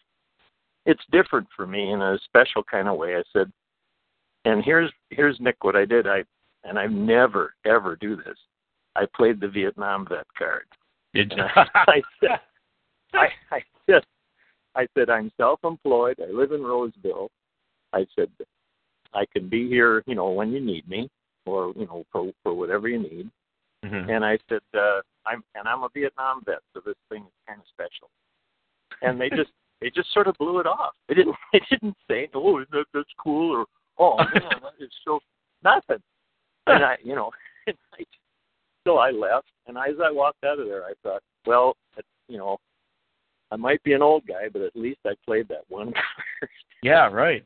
it's 0.87 1.05
different 1.13 1.49
for 1.55 1.67
me 1.67 1.93
in 1.93 2.01
a 2.01 2.19
special 2.25 2.63
kind 2.63 2.89
of 2.89 2.97
way. 2.97 3.15
I 3.15 3.25
said, 3.35 3.53
and 4.47 4.65
here's 4.65 4.91
here's 5.11 5.39
Nick 5.39 5.65
what 5.65 5.77
I 5.77 5.85
did. 5.85 6.07
I 6.07 6.25
and 6.65 6.79
I 6.79 6.87
never 6.87 7.55
ever 7.67 7.95
do 7.95 8.17
this. 8.17 8.39
I 8.97 9.05
played 9.15 9.39
the 9.39 9.49
Vietnam 9.49 10.07
vet 10.09 10.27
card. 10.39 10.65
Did 11.19 11.33
And 11.37 11.43
I, 11.43 12.03
said, 12.21 12.41
I, 13.13 13.27
I 13.51 13.61
said, 13.87 14.03
I 14.77 14.87
said 14.97 15.11
I'm 15.11 15.33
self-employed. 15.37 16.21
I 16.21 16.31
live 16.31 16.53
in 16.53 16.63
Roseville. 16.63 17.29
I 17.93 18.07
said 18.15 18.29
I 19.15 19.25
can 19.33 19.49
be 19.49 19.69
here, 19.69 20.05
you 20.07 20.15
know, 20.15 20.31
when 20.31 20.53
you 20.53 20.61
need 20.61 20.89
me, 20.89 21.09
or 21.45 21.73
you 21.77 21.87
know, 21.87 22.05
for 22.13 22.31
for 22.45 22.55
whatever 22.55 22.89
you 22.89 22.99
need. 22.99 23.31
Mhm. 23.85 24.15
And 24.15 24.25
I 24.25 24.39
said, 24.49 24.61
uh, 24.75 25.01
I'm 25.27 25.43
and 25.57 25.67
I'm 25.67 25.83
a 25.83 25.89
Vietnam 25.93 26.43
vet, 26.47 26.61
so 26.73 26.81
this 26.87 26.95
thing 27.09 27.23
is 27.23 27.33
kind 27.49 27.59
of 27.59 27.67
special. 27.67 28.11
And 29.03 29.21
they 29.21 29.29
just 29.31 29.51
they 29.81 29.91
just 29.91 30.13
sort 30.13 30.29
of 30.29 30.37
blew 30.39 30.61
it 30.61 30.67
off. 30.67 30.95
They 31.09 31.15
didn't 31.15 31.35
they 31.53 31.61
didn't 31.69 31.97
say, 32.09 32.29
oh, 32.33 32.61
that, 32.71 32.85
that's 32.95 33.09
cool, 33.19 33.57
or 33.57 33.67
oh 33.99 34.19
man, 34.19 34.61
that 34.63 34.85
is 34.85 34.93
so 35.05 35.19
nothing. 35.65 36.03
And 36.69 36.85
I, 36.85 36.97
you 37.03 37.17
know, 37.17 37.33
I, 37.67 37.73
so 38.89 38.97
I 38.97 39.11
left, 39.11 39.49
and 39.67 39.77
as 39.77 39.97
I 40.03 40.11
walked 40.11 40.45
out 40.45 40.59
of 40.59 40.67
there, 40.67 40.85
I 40.85 40.95
thought, 41.03 41.21
well, 41.47 41.77
you 42.27 42.39
know, 42.39 42.57
I 43.51 43.57
might 43.57 43.83
be 43.83 43.93
an 43.93 44.01
old 44.01 44.27
guy, 44.27 44.49
but 44.51 44.63
at 44.63 44.75
least 44.75 45.01
I 45.05 45.13
played 45.27 45.47
that 45.49 45.65
one 45.69 45.93
card. 46.41 46.51
Yeah. 46.83 47.09
Right. 47.09 47.45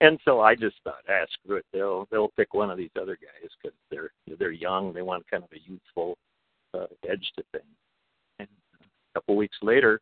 And 0.00 0.18
so 0.24 0.40
I 0.40 0.54
just 0.54 0.76
thought, 0.82 1.02
ah, 1.10 1.26
screw 1.32 1.56
it. 1.56 1.66
They'll 1.74 2.08
they'll 2.10 2.32
pick 2.34 2.54
one 2.54 2.70
of 2.70 2.78
these 2.78 2.90
other 2.98 3.16
guys 3.16 3.50
because 3.62 3.76
they're 3.90 4.10
they're 4.38 4.50
young. 4.50 4.94
They 4.94 5.02
want 5.02 5.30
kind 5.30 5.44
of 5.44 5.50
a 5.52 5.70
youthful 5.70 6.16
uh, 6.72 6.86
edge 7.06 7.30
to 7.36 7.44
things. 7.52 7.76
And 8.38 8.48
a 8.80 9.20
couple 9.20 9.36
weeks 9.36 9.58
later, 9.60 10.00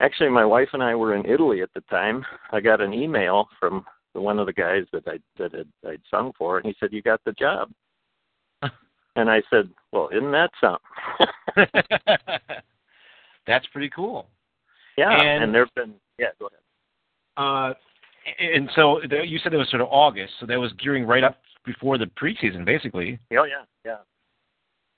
actually, 0.00 0.30
my 0.30 0.46
wife 0.46 0.70
and 0.72 0.82
I 0.82 0.94
were 0.94 1.14
in 1.14 1.26
Italy 1.26 1.60
at 1.60 1.68
the 1.74 1.82
time. 1.90 2.24
I 2.50 2.60
got 2.60 2.80
an 2.80 2.94
email 2.94 3.48
from 3.60 3.84
one 4.14 4.38
of 4.38 4.46
the 4.46 4.54
guys 4.54 4.84
that 4.94 5.06
I 5.06 5.18
that 5.36 5.52
had, 5.52 5.68
I'd 5.86 6.00
sung 6.10 6.32
for, 6.38 6.56
and 6.56 6.64
he 6.64 6.74
said, 6.80 6.94
"You 6.94 7.02
got 7.02 7.20
the 7.26 7.32
job." 7.32 7.70
And 9.16 9.30
I 9.30 9.42
said, 9.50 9.68
"Well, 9.92 10.08
isn't 10.12 10.30
that 10.32 10.50
something?" 10.60 10.86
That's 13.46 13.66
pretty 13.68 13.90
cool. 13.90 14.28
yeah. 14.96 15.10
And- 15.20 15.44
And, 15.44 15.54
there've 15.54 15.74
been 15.74 15.94
yeah. 16.18 16.28
Go 16.38 16.46
ahead. 16.46 16.60
Uh, 17.36 17.74
and 18.40 18.68
so 18.74 19.00
you 19.02 19.38
said 19.38 19.52
it 19.54 19.56
was 19.58 19.68
sort 19.70 19.82
of 19.82 19.88
August, 19.90 20.32
so 20.40 20.46
that 20.46 20.58
was 20.58 20.72
gearing 20.82 21.04
right 21.06 21.22
up 21.22 21.36
before 21.64 21.98
the 21.98 22.06
preseason, 22.06 22.64
basically. 22.64 23.18
Oh 23.32 23.44
yeah, 23.44 23.64
yeah. 23.84 23.98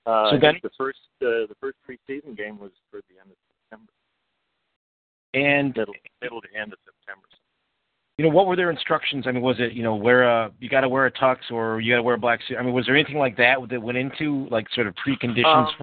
Uh, 0.07 0.31
So 0.31 0.39
then- 0.41 0.61
the 0.63 0.71
first 0.79 0.99
uh, 1.23 1.45
the 1.49 1.57
first 1.61 1.77
preseason 1.89 2.37
game 2.37 2.59
was 2.59 2.71
for 2.91 3.01
the 3.11 3.19
end 3.21 3.31
of 3.31 3.37
September. 3.49 3.93
And 5.35 5.77
middle 5.77 5.95
middle 6.23 6.41
to 6.41 6.49
end 6.59 6.73
of 6.73 6.79
September. 6.87 7.27
You 8.19 8.25
know, 8.25 8.31
what 8.31 8.49
were 8.49 8.57
their 8.57 8.71
instructions? 8.71 9.27
I 9.27 9.33
mean, 9.33 9.43
was 9.43 9.57
it 9.61 9.73
you 9.73 9.83
know 9.85 9.95
wear 9.95 10.25
a 10.25 10.51
you 10.61 10.69
got 10.69 10.81
to 10.83 10.89
wear 10.89 11.07
a 11.07 11.13
tux 11.13 11.37
or 11.51 11.81
you 11.81 11.93
got 11.93 11.99
to 11.99 12.03
wear 12.03 12.17
a 12.17 12.19
black 12.19 12.41
suit? 12.47 12.59
I 12.59 12.63
mean, 12.63 12.75
was 12.75 12.85
there 12.85 12.97
anything 12.97 13.17
like 13.17 13.37
that 13.37 13.57
that 13.71 13.81
went 13.81 13.97
into 13.97 14.49
like 14.51 14.67
sort 14.75 14.89
of 14.89 14.95
preconditions? 14.97 15.69
Um, 15.69 15.75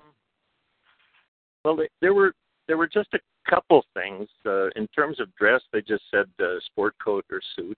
well, 1.64 1.80
there 2.02 2.14
were 2.14 2.34
there 2.68 2.78
were 2.78 2.88
just 2.88 3.08
a 3.14 3.20
couple 3.50 3.86
things 3.94 4.28
uh, 4.46 4.68
in 4.76 4.86
terms 4.88 5.22
of 5.22 5.34
dress. 5.36 5.62
They 5.72 5.82
just 5.82 6.04
said 6.12 6.26
uh, 6.40 6.60
sport 6.66 6.96
coat 7.04 7.26
or 7.32 7.40
suit. 7.56 7.78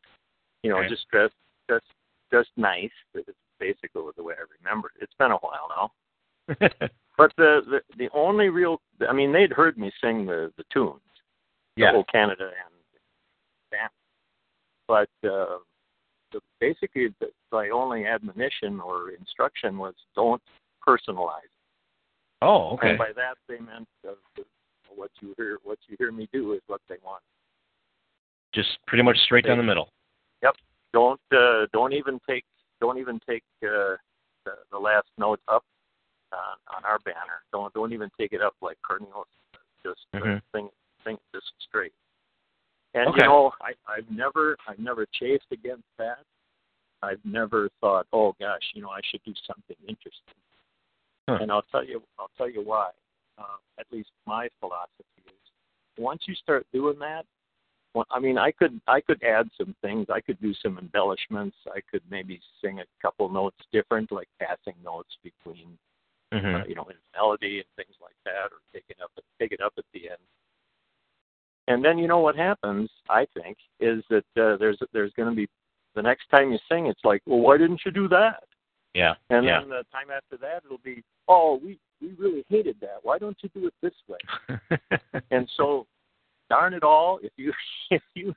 You 0.63 0.71
know, 0.71 0.79
Okay. 0.79 0.89
just 0.89 1.07
dress 1.09 1.29
just 1.69 1.85
just 2.33 2.49
nice. 2.57 2.89
It's 3.13 3.29
basically 3.59 4.01
the 4.15 4.23
way 4.23 4.33
I 4.37 4.43
remember 4.63 4.89
it. 4.95 5.03
It's 5.03 5.13
been 5.19 5.31
a 5.31 5.37
while 5.37 5.69
now. 5.69 6.57
But 7.17 7.31
the, 7.35 7.61
the 7.65 7.79
the 7.97 8.09
only 8.13 8.49
real 8.49 8.79
I 9.09 9.11
mean 9.11 9.31
they'd 9.33 9.51
heard 9.51 9.75
me 9.75 9.91
sing 10.01 10.27
the 10.27 10.53
the 10.55 10.63
tunes, 10.71 11.01
yeah. 11.75 11.87
the 11.87 11.93
whole 11.93 12.03
Canada 12.11 12.45
and. 12.45 12.76
But 14.87 15.09
uh, 15.23 15.57
the, 16.31 16.39
basically, 16.59 17.13
the, 17.19 17.27
my 17.51 17.69
only 17.69 18.05
admonition 18.05 18.79
or 18.79 19.11
instruction 19.11 19.77
was 19.77 19.93
don't 20.15 20.41
personalize. 20.85 21.51
Oh, 22.41 22.71
okay. 22.73 22.89
And 22.89 22.97
by 22.97 23.11
that 23.15 23.35
they 23.49 23.59
meant 23.59 23.87
uh, 24.07 24.11
what 24.95 25.11
you 25.21 25.33
hear 25.37 25.57
what 25.63 25.79
you 25.87 25.95
hear 25.99 26.11
me 26.11 26.27
do 26.31 26.53
is 26.53 26.61
what 26.67 26.81
they 26.87 26.95
want. 27.03 27.23
Just 28.53 28.77
pretty 28.87 29.03
much 29.03 29.17
straight 29.25 29.45
down 29.45 29.57
the 29.57 29.63
middle. 29.63 29.89
Yep. 30.43 30.55
Don't 30.93 31.19
uh, 31.35 31.65
don't 31.73 31.93
even 31.93 32.19
take 32.27 32.45
don't 32.79 32.97
even 32.97 33.19
take 33.27 33.43
uh, 33.63 33.97
the, 34.45 34.53
the 34.71 34.77
last 34.77 35.07
note 35.17 35.39
up 35.47 35.63
on, 36.31 36.75
on 36.75 36.85
our 36.85 36.99
banner. 36.99 37.43
Don't 37.51 37.73
don't 37.73 37.91
even 37.91 38.09
take 38.19 38.33
it 38.33 38.41
up 38.41 38.55
like 38.61 38.77
Cornelison. 38.89 39.25
Just 39.83 40.01
uh, 40.13 40.19
Mhm. 40.19 40.41
think 40.53 40.71
think 41.03 41.19
just 41.33 41.51
straight. 41.59 41.93
And 42.97 43.09
Okay. 43.09 43.21
you 43.21 43.27
know, 43.27 43.51
I, 43.61 43.73
I've 43.87 44.09
never 44.09 44.57
I've 44.67 44.79
never 44.79 45.05
chased 45.13 45.45
against 45.51 45.85
that. 45.99 46.23
I've 47.03 47.23
never 47.23 47.69
thought, 47.79 48.07
oh 48.11 48.35
gosh, 48.39 48.63
you 48.73 48.81
know, 48.81 48.89
I 48.89 49.01
should 49.09 49.23
do 49.23 49.33
something 49.45 49.75
interesting. 49.87 50.41
Huh. 51.29 51.37
And 51.41 51.51
I'll 51.51 51.65
tell 51.71 51.85
you 51.85 52.01
I'll 52.17 52.31
tell 52.37 52.49
you 52.49 52.63
why. 52.63 52.89
Uh, 53.37 53.57
at 53.79 53.85
least 53.91 54.09
my 54.25 54.49
philosophy 54.59 55.21
is 55.27 55.33
once 55.99 56.23
you 56.25 56.33
start 56.33 56.65
doing 56.73 56.97
that, 56.97 57.23
well, 57.93 58.05
I 58.09 58.19
mean, 58.19 58.39
I 58.39 58.51
could 58.51 58.81
I 58.87 58.99
could 59.01 59.21
add 59.21 59.47
some 59.57 59.75
things. 59.83 60.07
I 60.11 60.19
could 60.19 60.41
do 60.41 60.55
some 60.55 60.79
embellishments. 60.79 61.55
I 61.67 61.81
could 61.91 62.01
maybe 62.09 62.41
sing 62.63 62.79
a 62.79 62.85
couple 62.99 63.29
notes 63.29 63.57
different, 63.71 64.11
like 64.11 64.27
passing 64.39 64.75
notes 64.83 65.15
between 65.23 65.77
hmm 66.33 66.55
uh, 66.55 66.65
you 66.65 66.75
know, 66.75 66.85
in 66.89 66.97
melody 67.15 67.59
and 67.59 67.67
things 67.75 67.95
like 68.01 68.17
that, 68.25 68.51
or 68.51 68.59
take 68.73 68.85
it 68.89 68.97
up 69.03 69.11
take 69.39 69.51
it 69.51 69.61
up 69.61 69.73
at 69.77 69.85
the 69.93 70.09
end. 70.09 70.25
And 71.67 71.83
then 71.83 71.97
you 71.97 72.07
know 72.07 72.19
what 72.19 72.35
happens? 72.35 72.89
I 73.09 73.25
think 73.33 73.57
is 73.79 74.03
that 74.09 74.23
uh, 74.41 74.57
there's 74.57 74.77
there's 74.93 75.11
going 75.13 75.29
to 75.29 75.35
be 75.35 75.47
the 75.95 76.01
next 76.01 76.29
time 76.29 76.51
you 76.51 76.59
sing, 76.71 76.85
it's 76.85 77.01
like, 77.03 77.21
well, 77.25 77.39
why 77.39 77.57
didn't 77.57 77.81
you 77.85 77.91
do 77.91 78.07
that? 78.09 78.43
Yeah. 78.93 79.15
And 79.29 79.45
yeah. 79.45 79.59
then 79.59 79.69
the 79.69 79.83
time 79.91 80.07
after 80.15 80.37
that, 80.37 80.61
it'll 80.63 80.77
be, 80.77 81.03
oh, 81.27 81.59
we 81.61 81.77
we 82.01 82.13
really 82.17 82.45
hated 82.49 82.77
that. 82.81 82.99
Why 83.01 83.17
don't 83.17 83.35
you 83.41 83.49
do 83.53 83.67
it 83.67 83.73
this 83.81 83.93
way? 84.07 84.79
And 85.31 85.49
so, 85.57 85.87
darn 86.49 86.73
it 86.73 86.83
all, 86.83 87.19
if 87.21 87.31
you 87.35 87.51
if 87.91 88.01
you 88.13 88.33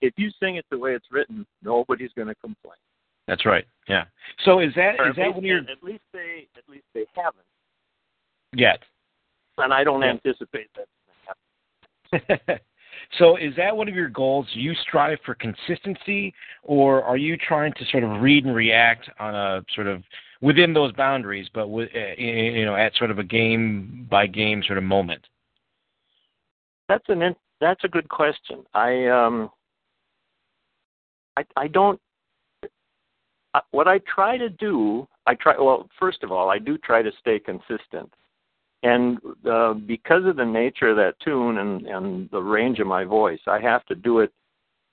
if 0.00 0.14
you 0.16 0.30
sing 0.40 0.56
it 0.56 0.64
the 0.70 0.78
way 0.78 0.94
it's 0.94 1.06
written, 1.10 1.44
nobody's 1.62 2.12
going 2.14 2.28
to 2.28 2.34
complain. 2.36 2.78
That's 3.26 3.44
right. 3.44 3.66
Yeah. 3.88 4.04
So 4.44 4.60
is 4.60 4.72
that 4.76 4.98
Or 4.98 5.06
is 5.06 5.10
at 5.10 5.16
that 5.16 5.22
least, 5.26 5.34
when 5.36 5.44
you're 5.44 5.58
at 5.58 5.82
least 5.82 6.02
they 6.12 6.46
at 6.56 6.68
least 6.68 6.84
they 6.94 7.04
haven't, 7.14 7.44
yet? 8.54 8.80
and 9.58 9.74
I 9.74 9.84
don't 9.84 10.00
Yeah. 10.00 10.10
anticipate 10.10 10.68
that. 10.76 12.60
so 13.18 13.36
is 13.36 13.54
that 13.56 13.76
one 13.76 13.88
of 13.88 13.94
your 13.94 14.08
goals? 14.08 14.46
You 14.52 14.74
strive 14.74 15.18
for 15.24 15.34
consistency, 15.34 16.32
or 16.62 17.02
are 17.02 17.16
you 17.16 17.36
trying 17.36 17.72
to 17.74 17.84
sort 17.90 18.04
of 18.04 18.22
read 18.22 18.44
and 18.44 18.54
react 18.54 19.08
on 19.18 19.34
a 19.34 19.64
sort 19.74 19.88
of 19.88 20.02
within 20.40 20.72
those 20.72 20.92
boundaries, 20.92 21.48
but 21.52 21.68
with, 21.68 21.88
uh, 21.94 22.20
you 22.20 22.64
know 22.64 22.76
at 22.76 22.94
sort 22.96 23.10
of 23.10 23.18
a 23.18 23.24
game 23.24 24.06
by 24.10 24.26
game 24.26 24.62
sort 24.64 24.78
of 24.78 24.84
moment? 24.84 25.26
That's 26.88 27.04
an 27.08 27.22
in, 27.22 27.34
that's 27.60 27.82
a 27.84 27.88
good 27.88 28.08
question. 28.08 28.64
I 28.74 29.06
um 29.06 29.50
I 31.36 31.44
I 31.56 31.66
don't 31.68 32.00
what 33.72 33.88
I 33.88 33.98
try 34.12 34.38
to 34.38 34.48
do, 34.48 35.08
I 35.26 35.34
try 35.34 35.58
well, 35.58 35.88
first 35.98 36.22
of 36.22 36.30
all, 36.30 36.48
I 36.50 36.58
do 36.58 36.78
try 36.78 37.02
to 37.02 37.10
stay 37.18 37.40
consistent. 37.40 38.12
And 38.82 39.18
uh, 39.50 39.74
because 39.74 40.24
of 40.24 40.36
the 40.36 40.44
nature 40.44 40.88
of 40.88 40.96
that 40.96 41.14
tune 41.22 41.58
and, 41.58 41.86
and 41.86 42.30
the 42.30 42.40
range 42.40 42.78
of 42.78 42.86
my 42.86 43.04
voice, 43.04 43.40
I 43.46 43.60
have 43.60 43.84
to 43.86 43.94
do 43.94 44.20
it 44.20 44.32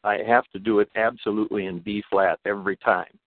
I 0.03 0.19
have 0.27 0.45
to 0.53 0.59
do 0.59 0.79
it 0.79 0.89
absolutely 0.95 1.65
in 1.65 1.79
B 1.79 2.03
flat 2.09 2.39
every 2.45 2.77
time 2.77 3.17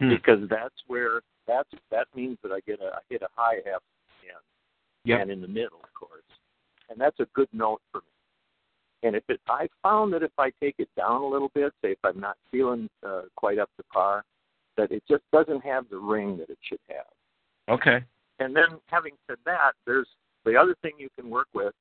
Hmm. 0.00 0.08
because 0.08 0.48
that's 0.48 0.74
where 0.86 1.20
that's 1.46 1.68
that 1.90 2.06
means 2.14 2.38
that 2.42 2.52
I 2.52 2.60
get 2.66 2.80
a 2.80 2.94
I 2.96 3.00
hit 3.10 3.22
a 3.22 3.28
high 3.36 3.56
half 3.66 3.82
and 4.22 4.38
Yep. 5.04 5.20
and 5.20 5.30
in 5.30 5.40
the 5.40 5.48
middle, 5.48 5.80
of 5.82 5.94
course, 5.94 6.22
and 6.90 7.00
that's 7.00 7.18
a 7.20 7.26
good 7.34 7.48
note 7.52 7.80
for 7.90 7.98
me. 7.98 8.06
And 9.02 9.16
if 9.16 9.24
it, 9.28 9.40
I 9.48 9.66
found 9.82 10.12
that 10.12 10.22
if 10.22 10.32
I 10.36 10.52
take 10.60 10.74
it 10.78 10.90
down 10.94 11.22
a 11.22 11.26
little 11.26 11.50
bit, 11.54 11.72
say 11.82 11.92
if 11.92 11.98
I'm 12.04 12.20
not 12.20 12.36
feeling 12.50 12.88
uh, 13.06 13.22
quite 13.34 13.58
up 13.58 13.70
to 13.78 13.82
par, 13.84 14.24
that 14.76 14.92
it 14.92 15.02
just 15.08 15.22
doesn't 15.32 15.64
have 15.64 15.88
the 15.88 15.96
ring 15.96 16.36
that 16.36 16.50
it 16.50 16.58
should 16.60 16.80
have. 16.88 17.06
Okay. 17.70 18.04
And 18.40 18.56
then, 18.56 18.80
having 18.86 19.12
said 19.26 19.36
that, 19.44 19.72
there's 19.86 20.08
the 20.44 20.56
other 20.56 20.74
thing 20.82 20.92
you 20.98 21.08
can 21.18 21.30
work 21.30 21.46
with. 21.54 21.74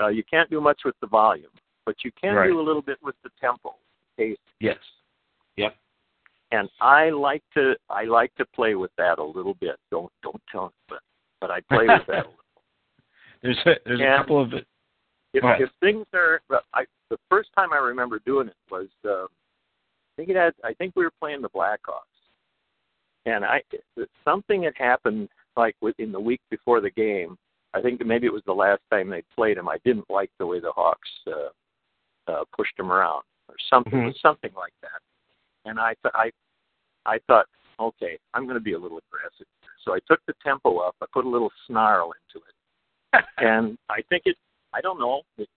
Uh, 0.00 0.08
you 0.08 0.22
can't 0.30 0.48
do 0.50 0.60
much 0.60 0.80
with 0.84 0.94
the 1.00 1.06
volume, 1.06 1.50
but 1.84 1.96
you 2.04 2.10
can 2.20 2.34
Right. 2.34 2.46
do 2.48 2.60
a 2.60 2.62
little 2.62 2.82
bit 2.82 3.02
with 3.02 3.16
the 3.22 3.30
tempo, 3.40 3.74
pace, 4.16 4.36
Yes. 4.60 4.78
Yep. 5.56 5.74
and 6.52 6.68
I 6.80 7.10
like 7.10 7.42
to 7.54 7.76
I 7.88 8.04
like 8.04 8.32
to 8.36 8.44
play 8.46 8.74
with 8.74 8.94
that 8.96 9.18
a 9.18 9.24
little 9.24 9.54
bit. 9.54 9.76
Don't 9.90 10.12
don't 10.22 10.42
tell 10.52 10.66
me, 10.66 10.72
but 10.88 11.00
but 11.40 11.50
I 11.50 11.60
play 11.62 11.86
with 11.88 12.06
that. 12.06 12.26
a 12.26 12.28
little. 12.28 12.34
There's 13.42 13.58
a, 13.66 13.74
there's 13.84 14.00
a 14.00 14.16
couple 14.18 14.40
of 14.40 14.52
If, 14.54 14.64
if 15.34 15.70
things 15.80 16.06
are, 16.14 16.40
I 16.74 16.84
the 17.10 17.18
first 17.28 17.50
time 17.54 17.72
I 17.72 17.76
remember 17.76 18.18
doing 18.24 18.48
it 18.48 18.56
was 18.70 18.88
um, 19.04 19.28
I 19.30 20.16
think 20.16 20.28
it 20.30 20.36
had 20.36 20.54
I 20.64 20.72
think 20.74 20.94
we 20.96 21.04
were 21.04 21.12
playing 21.20 21.42
the 21.42 21.50
Blackhawks, 21.50 22.15
and 23.26 23.44
I 23.44 23.60
something 24.24 24.62
had 24.62 24.74
happened 24.76 25.28
like 25.56 25.76
within 25.80 26.12
the 26.12 26.20
week 26.20 26.40
before 26.50 26.80
the 26.80 26.90
game. 26.90 27.36
I 27.74 27.82
think 27.82 28.04
maybe 28.04 28.26
it 28.26 28.32
was 28.32 28.42
the 28.46 28.52
last 28.52 28.80
time 28.90 29.10
they 29.10 29.22
played 29.34 29.58
him. 29.58 29.68
I 29.68 29.78
didn't 29.84 30.08
like 30.08 30.30
the 30.38 30.46
way 30.46 30.60
the 30.60 30.72
Hawks 30.72 31.10
uh, 31.26 32.30
uh, 32.30 32.44
pushed 32.56 32.78
him 32.78 32.90
around, 32.90 33.22
or 33.48 33.56
something. 33.68 33.92
Mhm. 33.92 34.18
something 34.20 34.52
like 34.56 34.72
that. 34.80 35.00
And 35.66 35.78
I, 35.78 35.94
th- 36.02 36.14
I, 36.14 36.30
I 37.04 37.18
thought, 37.26 37.46
okay, 37.78 38.18
I'm 38.32 38.44
going 38.44 38.54
to 38.54 38.60
be 38.60 38.72
a 38.72 38.78
little 38.78 38.98
aggressive. 38.98 39.46
So 39.84 39.92
I 39.94 39.98
took 40.08 40.20
the 40.26 40.34
tempo 40.42 40.78
up. 40.78 40.94
I 41.02 41.06
put 41.12 41.24
a 41.24 41.28
little 41.28 41.52
snarl 41.66 42.12
into 42.12 42.44
it, 42.46 43.24
and 43.38 43.76
I 43.90 44.02
think 44.08 44.22
it. 44.24 44.36
I 44.72 44.80
don't 44.80 44.98
know. 44.98 45.22
It, 45.36 45.48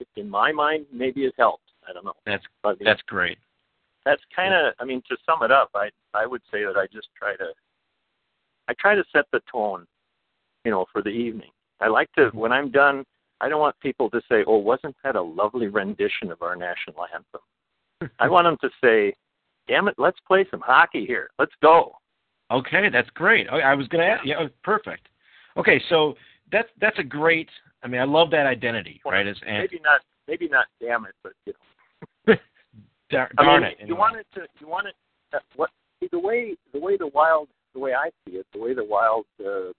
it, 0.00 0.08
in 0.16 0.28
my 0.28 0.52
mind, 0.52 0.86
maybe 0.92 1.24
it 1.24 1.34
helped. 1.38 1.64
I 1.88 1.92
don't 1.92 2.04
know. 2.04 2.14
that's 2.24 2.44
But 2.62 2.78
that's 2.84 3.02
great. 3.02 3.38
That's 4.08 4.22
kind 4.34 4.54
of 4.54 4.72
i 4.80 4.84
mean 4.84 5.02
to 5.08 5.16
sum 5.26 5.42
it 5.42 5.50
up 5.50 5.70
i 5.74 5.88
i 6.14 6.26
would 6.26 6.42
say 6.50 6.64
that 6.64 6.76
i 6.76 6.86
just 6.92 7.08
try 7.16 7.36
to 7.36 7.48
i 8.68 8.74
try 8.78 8.94
to 8.94 9.04
set 9.12 9.24
the 9.32 9.40
tone 9.50 9.86
you 10.64 10.70
know 10.70 10.86
for 10.92 11.02
the 11.02 11.10
evening 11.10 11.50
i 11.80 11.88
like 11.88 12.10
to 12.12 12.22
mm-hmm. 12.22 12.38
when 12.38 12.52
i'm 12.52 12.70
done 12.70 13.04
i 13.40 13.48
don't 13.48 13.60
want 13.60 13.78
people 13.80 14.08
to 14.10 14.20
say 14.28 14.44
oh 14.46 14.58
wasn't 14.58 14.94
that 15.04 15.16
a 15.16 15.22
lovely 15.22 15.66
rendition 15.66 16.30
of 16.30 16.42
our 16.42 16.56
national 16.56 17.04
anthem 17.14 18.10
i 18.18 18.28
want 18.28 18.44
them 18.46 18.56
to 18.60 18.70
say 18.82 19.12
damn 19.66 19.88
it 19.88 19.94
let's 19.98 20.18
play 20.26 20.44
some 20.50 20.60
hockey 20.60 21.04
here 21.06 21.28
let's 21.38 21.54
go 21.62 21.92
Okay, 22.50 22.88
that's 22.90 23.10
great. 23.10 23.46
I, 23.50 23.60
I 23.60 23.74
was 23.74 23.88
going 23.88 24.04
to 24.04 24.10
ask. 24.10 24.26
Yeah, 24.26 24.36
oh, 24.40 24.48
perfect. 24.64 25.08
Okay, 25.56 25.82
so 25.88 26.14
that's 26.50 26.68
that's 26.80 26.98
a 26.98 27.02
great. 27.02 27.48
I 27.82 27.88
mean, 27.88 28.00
I 28.00 28.04
love 28.04 28.30
that 28.30 28.46
identity, 28.46 29.00
right? 29.04 29.26
As 29.26 29.36
maybe 29.46 29.80
not 29.84 30.00
maybe 30.26 30.48
not 30.48 30.66
damn 30.80 31.04
it 31.06 31.14
but 31.22 31.32
you 31.46 31.52
know 31.52 31.58
dar- 33.10 33.30
I 33.38 33.44
mean, 33.44 33.62
it. 33.64 33.76
You 33.86 33.96
want 33.96 34.16
it 34.16 34.26
to. 34.34 34.46
You 34.60 34.68
want 34.68 34.88
it. 34.88 34.94
Uh, 35.32 35.38
what 35.56 35.70
see, 36.00 36.08
the 36.10 36.18
way 36.18 36.56
the 36.72 36.80
way 36.80 36.96
the 36.96 37.08
Wild 37.08 37.48
the 37.74 37.80
way 37.80 37.94
I 37.94 38.10
see 38.24 38.36
it, 38.36 38.46
the 38.52 38.60
way 38.60 38.74
the 38.74 38.84
Wild 38.84 39.26
uh, 39.44 39.72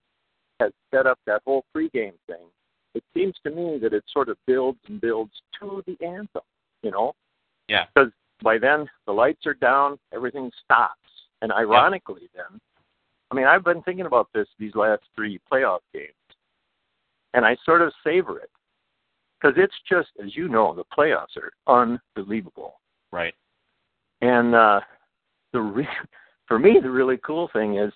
has 0.60 0.72
set 0.94 1.06
up 1.08 1.20
that 1.26 1.42
whole 1.46 1.66
pregame 1.76 2.14
thing. 2.28 2.46
It 2.96 3.04
seems 3.14 3.36
to 3.44 3.52
me 3.52 3.78
that 3.82 3.94
it 3.94 4.04
sort 4.12 4.30
of 4.30 4.38
builds 4.48 4.80
and 4.88 5.00
builds 5.00 5.32
to 5.60 5.84
the 5.86 5.98
anthem. 6.06 6.42
You 6.84 6.92
know. 6.92 7.14
Yeah. 7.68 7.86
Because 7.94 8.12
by 8.44 8.58
then 8.58 8.88
the 9.06 9.12
lights 9.12 9.46
are 9.46 9.54
down, 9.54 10.00
everything 10.14 10.52
stops, 10.64 10.98
and 11.42 11.52
ironically, 11.52 12.30
then, 12.36 12.60
I 13.32 13.36
mean, 13.36 13.46
I've 13.46 13.64
been 13.64 13.82
thinking 13.84 14.06
about 14.06 14.28
this 14.34 14.48
these 14.58 14.76
last 14.76 15.04
three 15.16 15.40
playoff 15.52 15.80
games, 15.94 16.14
and 17.34 17.46
I 17.46 17.56
sort 17.66 17.82
of 17.82 17.94
savor 18.04 18.40
it 18.40 18.50
because 19.40 19.56
it's 19.58 19.76
just, 19.88 20.10
as 20.24 20.36
you 20.36 20.48
know, 20.48 20.74
the 20.74 20.84
playoffs 20.86 21.38
are 21.38 21.52
unbelievable. 21.68 22.80
Right. 23.12 23.34
And 24.22 24.56
uh, 24.56 24.82
the 25.54 25.62
re- 25.62 25.88
for 26.48 26.60
me, 26.60 26.80
the 26.82 26.90
really 26.90 27.18
cool 27.26 27.50
thing 27.54 27.78
is 27.78 27.92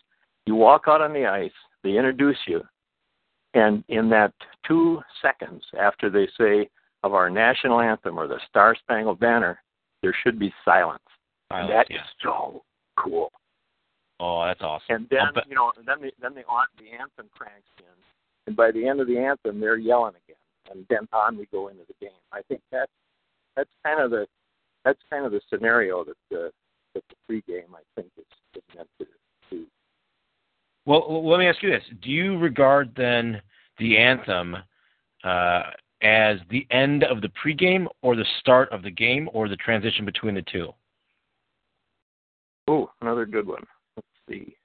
you 0.45 0.55
walk 0.55 0.83
out 0.87 1.01
on 1.01 1.13
the 1.13 1.25
ice, 1.25 1.51
they 1.83 1.91
introduce 1.91 2.37
you, 2.47 2.61
and 3.53 3.83
in 3.89 4.09
that 4.09 4.33
two 4.67 5.01
seconds 5.21 5.63
after 5.79 6.09
they 6.09 6.27
say 6.37 6.69
of 7.03 7.13
our 7.13 7.29
national 7.29 7.79
anthem 7.81 8.17
or 8.17 8.27
the 8.27 8.39
Star 8.49 8.75
Spangled 8.75 9.19
Banner, 9.19 9.59
there 10.01 10.15
should 10.23 10.39
be 10.39 10.53
silence. 10.63 11.03
Silence, 11.49 11.71
that 11.71 11.93
is 11.93 12.01
yeah. 12.01 12.23
so 12.23 12.63
cool. 12.97 13.31
Oh, 14.19 14.43
that's 14.45 14.61
awesome. 14.61 14.85
And 14.89 15.07
then 15.09 15.33
bet- 15.35 15.47
you 15.47 15.55
know, 15.55 15.71
then 15.75 16.01
the 16.01 16.11
then 16.21 16.33
the 16.33 16.43
the 16.77 16.91
anthem 16.91 17.29
cranks 17.35 17.67
in, 17.79 17.85
and 18.47 18.55
by 18.55 18.71
the 18.71 18.87
end 18.87 19.01
of 19.01 19.07
the 19.07 19.17
anthem, 19.17 19.59
they're 19.59 19.77
yelling 19.77 20.13
again, 20.25 20.37
and 20.71 20.85
then 20.89 21.07
on 21.11 21.37
we 21.37 21.45
go 21.51 21.67
into 21.67 21.83
the 21.87 21.93
game. 21.99 22.15
I 22.31 22.41
think 22.43 22.61
that's 22.71 22.91
that's 23.55 23.69
kind 23.83 24.01
of 24.01 24.11
the 24.11 24.25
that's 24.83 24.99
kind 25.09 25.25
of 25.25 25.31
the 25.31 25.41
scenario 25.49 26.03
that 26.03 26.17
the 26.29 26.51
that 26.93 27.03
the 27.09 27.33
pregame 27.33 27.73
I 27.73 27.81
think 27.95 28.09
is, 28.17 28.25
is 28.55 28.63
meant 28.75 28.89
to 28.99 29.05
to 29.49 29.65
Well, 30.85 31.05
well, 31.09 31.29
let 31.29 31.39
me 31.39 31.47
ask 31.47 31.61
you 31.63 31.69
this: 31.69 31.83
Do 32.01 32.09
you 32.09 32.37
regard 32.37 32.93
then 32.95 33.41
the 33.79 33.97
anthem 33.97 34.57
uh, 35.23 35.61
as 36.01 36.37
the 36.49 36.67
end 36.71 37.03
of 37.03 37.21
the 37.21 37.31
pregame, 37.43 37.87
or 38.01 38.15
the 38.15 38.25
start 38.39 38.71
of 38.71 38.83
the 38.83 38.91
game, 38.91 39.29
or 39.33 39.47
the 39.47 39.55
transition 39.57 40.05
between 40.05 40.35
the 40.35 40.43
two? 40.51 40.73
Oh, 42.67 42.89
another 43.01 43.25
good 43.25 43.47
one. 43.47 43.63
Let's 43.95 44.07
see. 44.29 44.55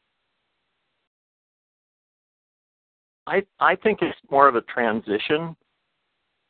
I 3.26 3.42
I 3.60 3.76
think 3.76 4.00
it's 4.02 4.18
more 4.30 4.48
of 4.48 4.56
a 4.56 4.62
transition. 4.62 5.54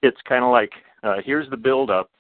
It's 0.03 0.21
kind 0.29 0.45
of 0.45 0.51
like 0.51 0.73
uh, 1.03 1.17
here's 1.25 1.49
the 1.51 1.57
build 1.57 1.91
up, 1.91 2.11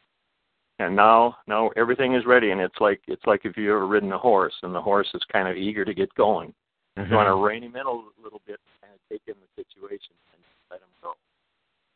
and 0.78 0.94
now 0.94 1.36
now 1.46 1.70
everything 1.76 2.14
is 2.14 2.26
ready, 2.26 2.50
and 2.50 2.60
it's 2.60 2.80
like 2.80 3.00
it's 3.08 3.26
like 3.26 3.42
if 3.44 3.56
you 3.56 3.70
ever 3.74 3.86
ridden 3.86 4.12
a 4.12 4.18
horse, 4.18 4.54
and 4.62 4.74
the 4.74 4.80
horse 4.80 5.08
is 5.14 5.22
kind 5.32 5.48
of 5.48 5.56
eager 5.56 5.84
to 5.84 5.94
get 5.94 6.12
going. 6.14 6.54
You 6.96 7.14
want 7.14 7.28
to 7.28 7.34
rein 7.34 7.62
him 7.62 7.76
in 7.76 7.86
a 7.86 7.92
little 8.20 8.42
bit, 8.44 8.58
and 8.82 8.90
kinda 8.90 8.98
take 9.08 9.22
in 9.28 9.34
the 9.40 9.62
situation, 9.62 10.14
and 10.34 10.42
let 10.68 10.80
him 10.80 10.88
go. 11.00 11.14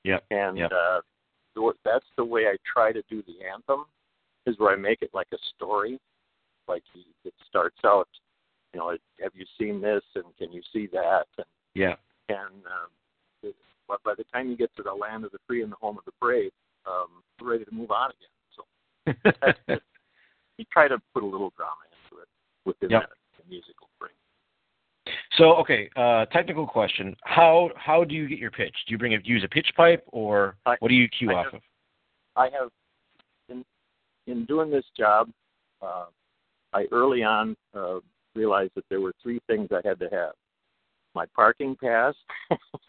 Yep. 0.05 0.25
And 0.31 0.59
Yep. 0.59 0.73
uh, 0.73 1.01
the- 1.55 1.79
that's 1.85 2.07
the 2.17 2.25
way 2.25 2.47
I 2.47 2.57
try 2.65 2.93
to 2.93 3.03
do 3.11 3.21
the 3.23 3.45
anthem, 3.45 3.87
is 4.47 4.57
where 4.59 4.73
I 4.73 4.77
make 4.77 5.03
it 5.03 5.13
like 5.13 5.27
a 5.33 5.39
story. 5.39 5.99
Like 6.69 6.85
he, 6.93 7.05
it 7.25 7.35
starts 7.49 7.79
out, 7.85 8.09
you 8.73 8.79
know, 8.79 8.97
have 9.21 9.35
you 9.35 9.45
seen 9.59 9.81
this, 9.81 10.05
and 10.15 10.25
can 10.37 10.53
you 10.53 10.63
see 10.73 10.87
that, 10.89 11.27
and 11.37 11.47
Yeah. 11.75 11.97
and 12.29 12.65
um, 12.67 12.91
it, 13.43 13.57
but 13.89 14.01
by 14.05 14.15
the 14.15 14.25
time 14.25 14.49
you 14.49 14.57
get 14.57 14.75
to 14.77 14.83
the 14.85 14.95
land 14.95 15.25
of 15.25 15.33
the 15.33 15.41
free 15.49 15.63
and 15.63 15.73
the 15.73 15.77
home 15.77 15.99
of 15.99 16.05
the 16.05 16.13
brave, 16.21 16.53
um, 16.87 17.25
you're 17.41 17.51
ready 17.51 17.65
to 17.65 17.75
move 17.75 17.91
on 17.91 18.11
again. 18.11 18.29
So 19.07 19.13
that's 19.41 19.59
just, 19.69 19.83
you 20.59 20.65
try 20.73 20.89
to 20.89 20.99
put 21.15 21.23
a 21.23 21.27
little 21.27 21.53
drama 21.57 21.77
into 21.91 22.23
it 22.23 22.29
within 22.65 22.91
Yep. 22.91 23.11
that 23.37 23.49
musical 23.49 23.89
frame. 23.99 24.13
So, 25.37 25.55
okay, 25.57 25.89
uh, 25.97 26.27
technical 26.27 26.67
question: 26.67 27.17
How 27.25 27.71
how 27.77 28.05
do 28.05 28.15
you 28.15 28.29
get 28.29 28.39
your 28.39 28.51
pitch? 28.51 28.75
Do 28.87 28.93
you 28.93 28.99
bring 28.99 29.15
a, 29.15 29.19
use 29.25 29.43
a 29.45 29.49
pitch 29.49 29.73
pipe, 29.77 30.05
or 30.13 30.57
I- 30.67 30.77
what 30.79 30.89
do 30.89 30.95
you 30.95 31.09
cue 31.09 31.31
I 31.31 31.35
off 31.35 31.45
have- 31.47 31.55
of? 31.55 31.63
I 32.37 32.49
have 32.51 32.71
in 33.49 33.65
in 34.27 34.45
doing 34.45 34.71
this 34.71 34.85
job, 34.97 35.31
uh, 35.81 36.07
I 36.73 36.87
early 36.93 37.23
on 37.25 37.57
uh, 37.75 37.99
realized 38.35 38.73
that 38.77 38.85
there 38.89 39.01
were 39.01 39.13
three 39.23 39.41
things 39.49 39.69
I 39.73 39.81
had 39.87 39.99
to 40.01 40.09
have: 40.11 40.35
my 41.15 41.27
parking 41.35 41.75
pass, 41.77 42.15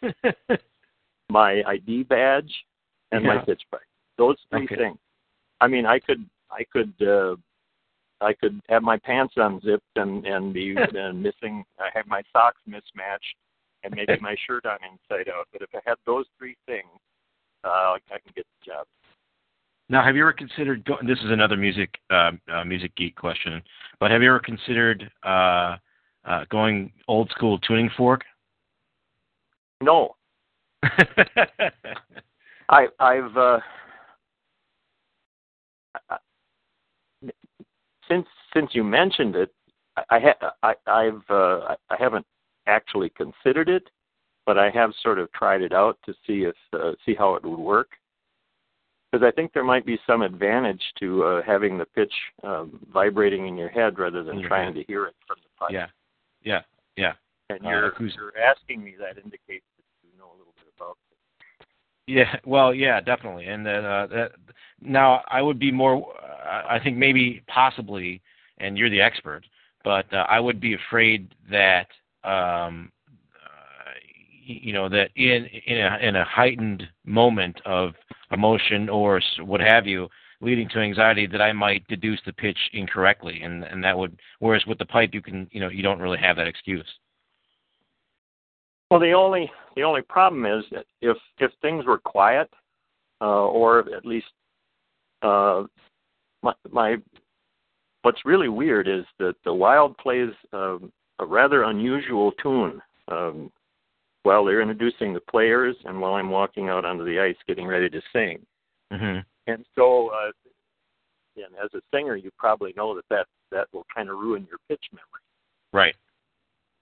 my 1.29 1.63
ID 1.65 2.03
badge, 2.03 2.53
and 3.11 3.23
my 3.23 3.37
pitch 3.39 3.63
pipe. 3.71 3.81
Those 4.17 4.37
three 4.51 4.65
Okay. 4.65 4.75
things. 4.75 4.97
I 5.63 5.67
mean, 5.67 5.85
I 5.85 5.97
could 5.97 6.25
I 6.51 6.65
could 6.65 6.93
uh, 7.01 7.37
I 8.19 8.33
could 8.33 8.59
have 8.67 8.83
my 8.83 8.97
pants 8.97 9.35
unzipped 9.37 9.95
and 9.95 10.25
and 10.25 10.53
be 10.53 10.75
and 10.75 11.23
missing. 11.27 11.63
I 11.79 11.87
have 11.93 12.05
my 12.05 12.21
socks 12.33 12.59
mismatched 12.67 13.35
and 13.83 13.95
maybe 13.95 14.17
my 14.21 14.35
shirt 14.45 14.65
on 14.65 14.77
inside 14.83 15.29
out. 15.29 15.47
But 15.53 15.61
if 15.61 15.69
I 15.73 15.79
had 15.85 15.95
those 16.05 16.25
three 16.37 16.57
things, 16.65 16.89
uh, 17.63 17.95
I 17.95 17.99
can 18.09 18.33
get 18.35 18.45
the 18.59 18.71
job. 18.71 18.85
Now, 19.87 20.03
have 20.03 20.17
you 20.17 20.23
ever 20.23 20.33
considered? 20.33 20.83
Go- 20.83 20.99
this 21.07 21.19
is 21.19 21.31
another 21.31 21.55
music 21.55 21.97
uh, 22.09 22.31
uh, 22.53 22.65
music 22.65 22.93
geek 22.97 23.15
question, 23.15 23.61
but 24.01 24.11
have 24.11 24.21
you 24.21 24.27
ever 24.27 24.41
considered 24.41 25.09
uh, 25.25 25.77
uh, 26.25 26.43
going 26.49 26.91
old 27.07 27.29
school 27.29 27.57
tuning 27.59 27.89
fork? 27.95 28.23
No, 29.81 30.15
I 32.69 32.87
I've 32.99 33.37
uh, 33.37 33.59
I- 36.09 36.17
since 38.07 38.27
since 38.53 38.69
you 38.73 38.83
mentioned 38.83 39.35
it, 39.35 39.53
I, 39.97 40.03
I 40.09 40.19
ha- 40.19 40.51
I 40.61 40.73
I've 40.87 41.29
uh, 41.29 41.75
I 41.89 41.95
haven't 41.97 42.25
actually 42.67 43.09
considered 43.09 43.69
it, 43.69 43.89
but 44.45 44.57
I 44.57 44.69
have 44.71 44.91
sort 45.01 45.19
of 45.19 45.31
tried 45.31 45.61
it 45.61 45.73
out 45.73 45.97
to 46.05 46.13
see 46.27 46.43
if 46.43 46.55
uh, 46.73 46.91
see 47.05 47.15
how 47.15 47.35
it 47.35 47.43
would 47.43 47.57
work. 47.59 47.91
because 49.11 49.25
I 49.25 49.31
think 49.31 49.53
there 49.53 49.63
might 49.63 49.85
be 49.85 49.99
some 50.07 50.21
advantage 50.21 50.83
to 50.99 51.23
uh, 51.23 51.41
having 51.43 51.77
the 51.77 51.85
pitch 51.85 52.13
um, 52.43 52.79
vibrating 52.91 53.47
in 53.47 53.55
your 53.57 53.69
head 53.69 53.99
rather 53.99 54.23
than 54.23 54.39
your 54.39 54.49
trying 54.49 54.73
to 54.73 54.83
hear 54.83 55.05
it 55.05 55.15
from 55.27 55.37
the 55.43 55.49
pipe. 55.59 55.71
Yeah, 55.71 55.87
yeah, 56.43 56.61
yeah. 56.97 57.13
And 57.49 57.65
Uh, 57.65 57.69
you're, 57.69 57.91
who's- 57.91 58.15
you're 58.15 58.37
asking 58.37 58.83
me 58.83 58.95
that 58.99 59.17
indicates 59.23 59.65
that 59.77 59.85
you 60.03 60.17
know 60.17 60.29
a 60.31 60.37
little 60.37 60.53
bit 60.57 60.67
about. 60.75 60.97
Yeah, 62.07 62.35
well, 62.45 62.73
yeah, 62.73 62.99
definitely. 62.99 63.45
And 63.45 63.65
then 63.65 63.85
uh, 63.85 64.07
that, 64.07 64.31
now 64.81 65.21
I 65.29 65.41
would 65.41 65.59
be 65.59 65.71
more. 65.71 66.05
I 66.45 66.77
think 66.83 66.97
maybe 66.97 67.41
possibly, 67.47 68.21
and 68.57 68.77
you're 68.77 68.89
the 68.89 69.01
expert, 69.01 69.45
but 69.85 70.11
uh, 70.13 70.25
I 70.29 70.39
would 70.39 70.59
be 70.59 70.73
afraid 70.73 71.33
that 71.49 71.87
um, 72.25 72.91
uh, 73.15 73.93
you 74.45 74.73
know 74.73 74.89
that 74.89 75.11
in 75.15 75.45
in 75.65 75.77
a, 75.77 75.97
in 76.01 76.15
a 76.17 76.25
heightened 76.25 76.83
moment 77.05 77.61
of 77.65 77.93
emotion 78.31 78.89
or 78.89 79.21
what 79.39 79.61
have 79.61 79.87
you, 79.87 80.09
leading 80.41 80.67
to 80.69 80.79
anxiety, 80.79 81.25
that 81.27 81.41
I 81.41 81.53
might 81.53 81.87
deduce 81.87 82.19
the 82.25 82.33
pitch 82.33 82.57
incorrectly, 82.73 83.41
and 83.43 83.63
and 83.63 83.81
that 83.85 83.97
would. 83.97 84.19
Whereas 84.39 84.65
with 84.67 84.77
the 84.77 84.85
pipe, 84.85 85.11
you 85.13 85.21
can 85.21 85.47
you 85.51 85.61
know 85.61 85.69
you 85.69 85.81
don't 85.83 85.99
really 86.01 86.19
have 86.19 86.35
that 86.35 86.47
excuse. 86.47 86.85
Well, 88.93 88.99
the 88.99 89.13
only 89.13 89.51
the 89.75 89.81
only 89.81 90.03
problem 90.03 90.45
is 90.45 90.63
that 90.69 90.85
if 91.01 91.17
if 91.39 91.49
things 91.63 91.83
were 91.83 91.97
quiet, 91.97 92.47
uh, 93.21 93.47
or 93.47 93.79
at 93.91 94.05
least 94.05 94.27
uh, 95.23 95.63
my, 96.43 96.53
my 96.71 96.97
what's 98.03 98.23
really 98.23 98.49
weird 98.49 98.87
is 98.87 99.03
that 99.17 99.33
the 99.45 99.53
Wild 99.53 99.97
plays 99.97 100.29
um, 100.51 100.91
a 101.17 101.25
rather 101.25 101.63
unusual 101.63 102.33
tune 102.33 102.79
um, 103.07 103.51
while 104.21 104.45
they're 104.45 104.61
introducing 104.61 105.11
the 105.11 105.21
players 105.21 105.75
and 105.85 105.99
while 105.99 106.13
I'm 106.13 106.29
walking 106.29 106.69
out 106.69 106.85
onto 106.85 107.03
the 107.03 107.19
ice 107.19 107.35
getting 107.47 107.65
ready 107.65 107.89
to 107.89 108.01
sing. 108.13 108.45
hmm 108.91 109.21
And 109.47 109.65
so, 109.73 110.09
uh, 110.09 110.29
and 111.37 111.55
as 111.63 111.73
a 111.73 111.81
singer, 111.91 112.15
you 112.15 112.29
probably 112.37 112.75
know 112.77 112.93
that 112.93 113.05
that, 113.09 113.25
that 113.49 113.69
will 113.73 113.87
kind 113.95 114.11
of 114.11 114.19
ruin 114.19 114.45
your 114.47 114.59
pitch 114.69 114.85
memory. 114.91 115.23
Right. 115.71 115.95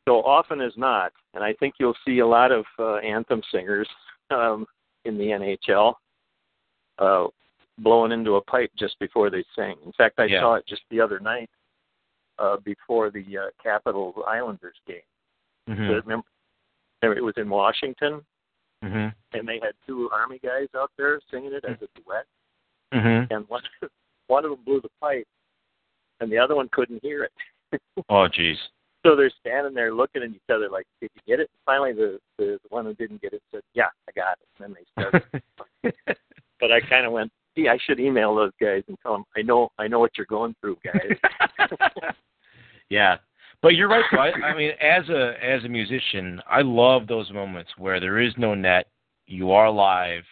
So 0.07 0.23
often 0.23 0.61
as 0.61 0.73
not, 0.77 1.11
and 1.33 1.43
I 1.43 1.53
think 1.53 1.75
you'll 1.79 1.97
see 2.05 2.19
a 2.19 2.27
lot 2.27 2.51
of 2.51 2.65
uh, 2.79 2.95
anthem 2.97 3.41
singers 3.51 3.87
um, 4.31 4.65
in 5.05 5.17
the 5.17 5.25
NHL 5.25 5.93
uh, 6.97 7.27
blowing 7.77 8.11
into 8.11 8.35
a 8.35 8.41
pipe 8.41 8.71
just 8.77 8.97
before 8.99 9.29
they 9.29 9.43
sing. 9.55 9.75
In 9.85 9.91
fact, 9.93 10.19
I 10.19 10.25
Yeah. 10.25 10.41
saw 10.41 10.53
it 10.55 10.65
just 10.67 10.83
the 10.89 10.99
other 11.01 11.19
night 11.19 11.49
uh, 12.39 12.57
before 12.57 13.11
the 13.11 13.25
uh, 13.37 13.49
Capitals 13.61 14.15
Islanders 14.27 14.75
game. 14.87 15.01
hmm 15.67 15.87
So 15.87 15.93
remember, 15.93 16.25
it 17.03 17.23
was 17.23 17.35
in 17.37 17.49
Washington, 17.49 18.25
hmm 18.83 19.07
and 19.33 19.47
they 19.47 19.59
had 19.61 19.73
two 19.85 20.09
Army 20.11 20.39
guys 20.43 20.67
out 20.75 20.91
there 20.97 21.19
singing 21.29 21.53
it 21.53 21.63
as 21.65 21.77
a 21.81 21.87
duet, 21.99 22.25
hmm 22.91 23.33
and 23.33 23.47
one 23.47 23.61
one 24.27 24.45
of 24.45 24.51
them 24.51 24.63
blew 24.65 24.81
the 24.81 24.89
pipe, 24.99 25.27
and 26.19 26.31
the 26.31 26.37
other 26.37 26.55
one 26.55 26.69
couldn't 26.69 27.01
hear 27.03 27.23
it. 27.23 27.31
Oh, 28.09 28.27
geez. 28.27 28.57
So 29.03 29.15
they're 29.15 29.31
standing 29.39 29.73
there 29.73 29.93
looking 29.93 30.21
at 30.21 30.29
each 30.29 30.49
other 30.53 30.69
like, 30.69 30.85
"Did 31.01 31.09
you 31.15 31.21
get 31.27 31.39
it?" 31.39 31.49
Finally, 31.65 31.93
the 31.93 32.19
the, 32.37 32.59
one 32.69 32.85
who 32.85 32.93
didn't 32.93 33.21
get 33.21 33.33
it 33.33 33.41
said, 33.51 33.61
"Yeah, 33.73 33.87
I 34.07 34.11
got 34.11 34.37
it." 34.39 34.63
And 34.63 34.75
then 34.75 34.75
they 34.75 35.01
started. 35.01 35.43
but 36.59 36.71
I 36.71 36.79
kind 36.81 37.05
of 37.05 37.11
went, 37.11 37.31
"Gee, 37.55 37.67
I 37.67 37.77
should 37.85 37.99
email 37.99 38.35
those 38.35 38.51
guys 38.59 38.83
and 38.87 38.97
tell 39.01 39.13
them 39.13 39.23
I 39.35 39.41
know 39.41 39.69
I 39.79 39.87
know 39.87 39.99
what 39.99 40.11
you're 40.17 40.27
going 40.27 40.55
through, 40.61 40.77
guys." 40.83 41.69
yeah, 42.89 43.17
but 43.61 43.75
you're 43.75 43.89
right. 43.89 44.03
Though. 44.11 44.19
I, 44.19 44.31
I 44.49 44.55
mean, 44.55 44.71
as 44.79 45.09
a 45.09 45.33
as 45.43 45.63
a 45.63 45.69
musician, 45.69 46.41
I 46.47 46.61
love 46.61 47.07
those 47.07 47.31
moments 47.31 47.71
where 47.77 47.99
there 47.99 48.19
is 48.19 48.33
no 48.37 48.53
net, 48.53 48.87
you 49.25 49.51
are 49.51 49.71
live, 49.71 50.23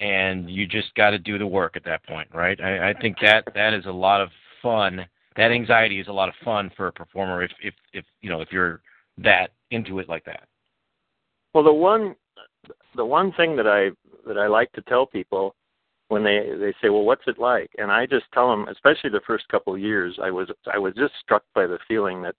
and 0.00 0.48
you 0.50 0.66
just 0.66 0.94
got 0.94 1.10
to 1.10 1.18
do 1.18 1.38
the 1.38 1.46
work 1.46 1.76
at 1.76 1.84
that 1.84 2.04
point, 2.06 2.28
right? 2.32 2.60
I, 2.60 2.90
I 2.90 2.94
think 3.00 3.16
that 3.22 3.44
that 3.54 3.74
is 3.74 3.86
a 3.86 3.92
lot 3.92 4.20
of 4.20 4.28
fun. 4.62 5.06
That 5.36 5.50
anxiety 5.50 6.00
is 6.00 6.08
a 6.08 6.12
lot 6.12 6.28
of 6.28 6.34
fun 6.44 6.70
for 6.76 6.88
a 6.88 6.92
performer 6.92 7.42
if 7.42 7.50
if 7.62 7.74
if 7.92 8.04
you 8.22 8.30
know 8.30 8.40
if 8.40 8.50
you're 8.50 8.80
that 9.18 9.50
into 9.70 9.98
it 9.98 10.08
like 10.08 10.24
that. 10.24 10.44
well, 11.54 11.64
the 11.64 11.72
one 11.72 12.14
the 12.94 13.04
one 13.04 13.32
thing 13.32 13.56
that 13.56 13.66
I 13.66 13.90
that 14.26 14.38
I 14.38 14.46
like 14.46 14.72
to 14.72 14.82
tell 14.82 15.06
people 15.06 15.54
when 16.08 16.22
they 16.24 16.50
they 16.58 16.72
say, 16.80 16.88
"Well, 16.88 17.04
what's 17.04 17.26
it 17.26 17.38
like?" 17.38 17.70
and 17.78 17.90
I 17.90 18.06
just 18.06 18.26
tell 18.32 18.50
them, 18.50 18.68
especially 18.68 19.10
the 19.10 19.20
first 19.26 19.48
couple 19.48 19.74
of 19.74 19.80
years, 19.80 20.18
I 20.22 20.30
was 20.30 20.48
I 20.72 20.78
was 20.78 20.94
just 20.94 21.14
struck 21.22 21.44
by 21.54 21.66
the 21.66 21.78
feeling 21.88 22.22
that 22.22 22.34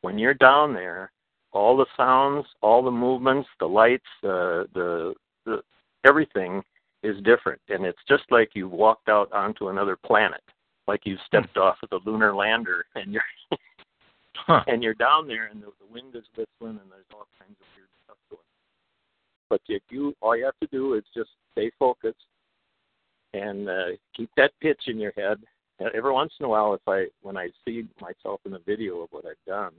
when 0.00 0.18
you're 0.18 0.34
down 0.34 0.72
there, 0.74 1.10
all 1.52 1.76
the 1.76 1.86
sounds, 1.96 2.46
all 2.62 2.82
the 2.82 2.90
movements, 2.90 3.48
the 3.60 3.66
lights, 3.66 4.04
uh, 4.22 4.64
the 4.74 5.14
the 5.44 5.62
everything 6.04 6.62
is 7.02 7.16
different, 7.22 7.60
and 7.68 7.84
it's 7.84 8.02
just 8.08 8.24
like 8.30 8.50
you 8.54 8.68
walked 8.68 9.08
out 9.08 9.30
onto 9.32 9.68
another 9.68 9.96
planet, 9.96 10.42
like 10.88 11.02
you 11.04 11.16
stepped 11.26 11.56
off 11.56 11.76
of 11.82 11.90
the 11.90 12.00
lunar 12.10 12.34
lander, 12.34 12.84
and 12.94 13.12
you're 13.12 13.22
Huh. 14.46 14.62
and 14.66 14.82
you're 14.82 14.94
down 14.94 15.26
there, 15.28 15.46
and 15.46 15.60
the, 15.60 15.66
the 15.78 15.92
wind 15.92 16.14
is 16.14 16.24
whistling, 16.30 16.78
and 16.80 16.90
there's 16.90 17.04
all 17.12 17.26
kinds 17.38 17.56
of 17.60 17.66
weird 17.76 17.88
stuff 18.04 18.16
going. 18.30 18.38
on. 18.40 18.44
But 19.50 19.60
if 19.68 19.82
you 19.90 20.14
all 20.22 20.36
you 20.36 20.44
have 20.46 20.58
to 20.62 20.68
do 20.68 20.94
is 20.94 21.04
just 21.14 21.30
stay 21.52 21.70
focused 21.78 22.16
and 23.34 23.68
uh, 23.68 23.84
keep 24.16 24.30
that 24.36 24.52
pitch 24.62 24.82
in 24.86 24.98
your 24.98 25.12
head. 25.16 25.38
Every 25.94 26.12
once 26.12 26.32
in 26.40 26.46
a 26.46 26.48
while, 26.48 26.72
if 26.74 26.80
I 26.88 27.06
when 27.22 27.36
I 27.36 27.48
see 27.64 27.86
myself 28.00 28.40
in 28.46 28.54
a 28.54 28.58
video 28.60 29.00
of 29.02 29.08
what 29.10 29.26
I've 29.26 29.44
done, 29.46 29.72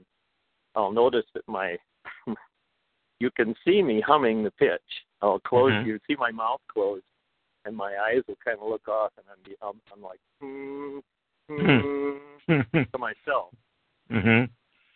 I'll 0.76 0.92
notice 0.92 1.26
that 1.34 1.46
my 1.48 1.76
you 3.18 3.30
can 3.36 3.54
see 3.66 3.82
me 3.82 4.00
humming 4.06 4.44
the 4.44 4.50
pitch. 4.52 4.80
I'll 5.20 5.40
close. 5.40 5.72
Mhm. 5.72 5.86
You 5.86 5.98
see 6.06 6.16
my 6.18 6.30
mouth 6.30 6.60
closed, 6.72 7.04
and 7.64 7.76
my 7.76 7.92
eyes 7.96 8.22
will 8.26 8.38
kind 8.44 8.58
of 8.60 8.68
look 8.68 8.88
off, 8.88 9.12
and 9.16 9.26
I'm 9.30 9.68
I'm, 9.68 9.80
I'm 9.92 10.02
like 10.02 10.20
hmm, 10.40 10.98
hmm, 11.48 12.82
to 12.92 12.98
myself 12.98 13.52
hmm 14.10 14.44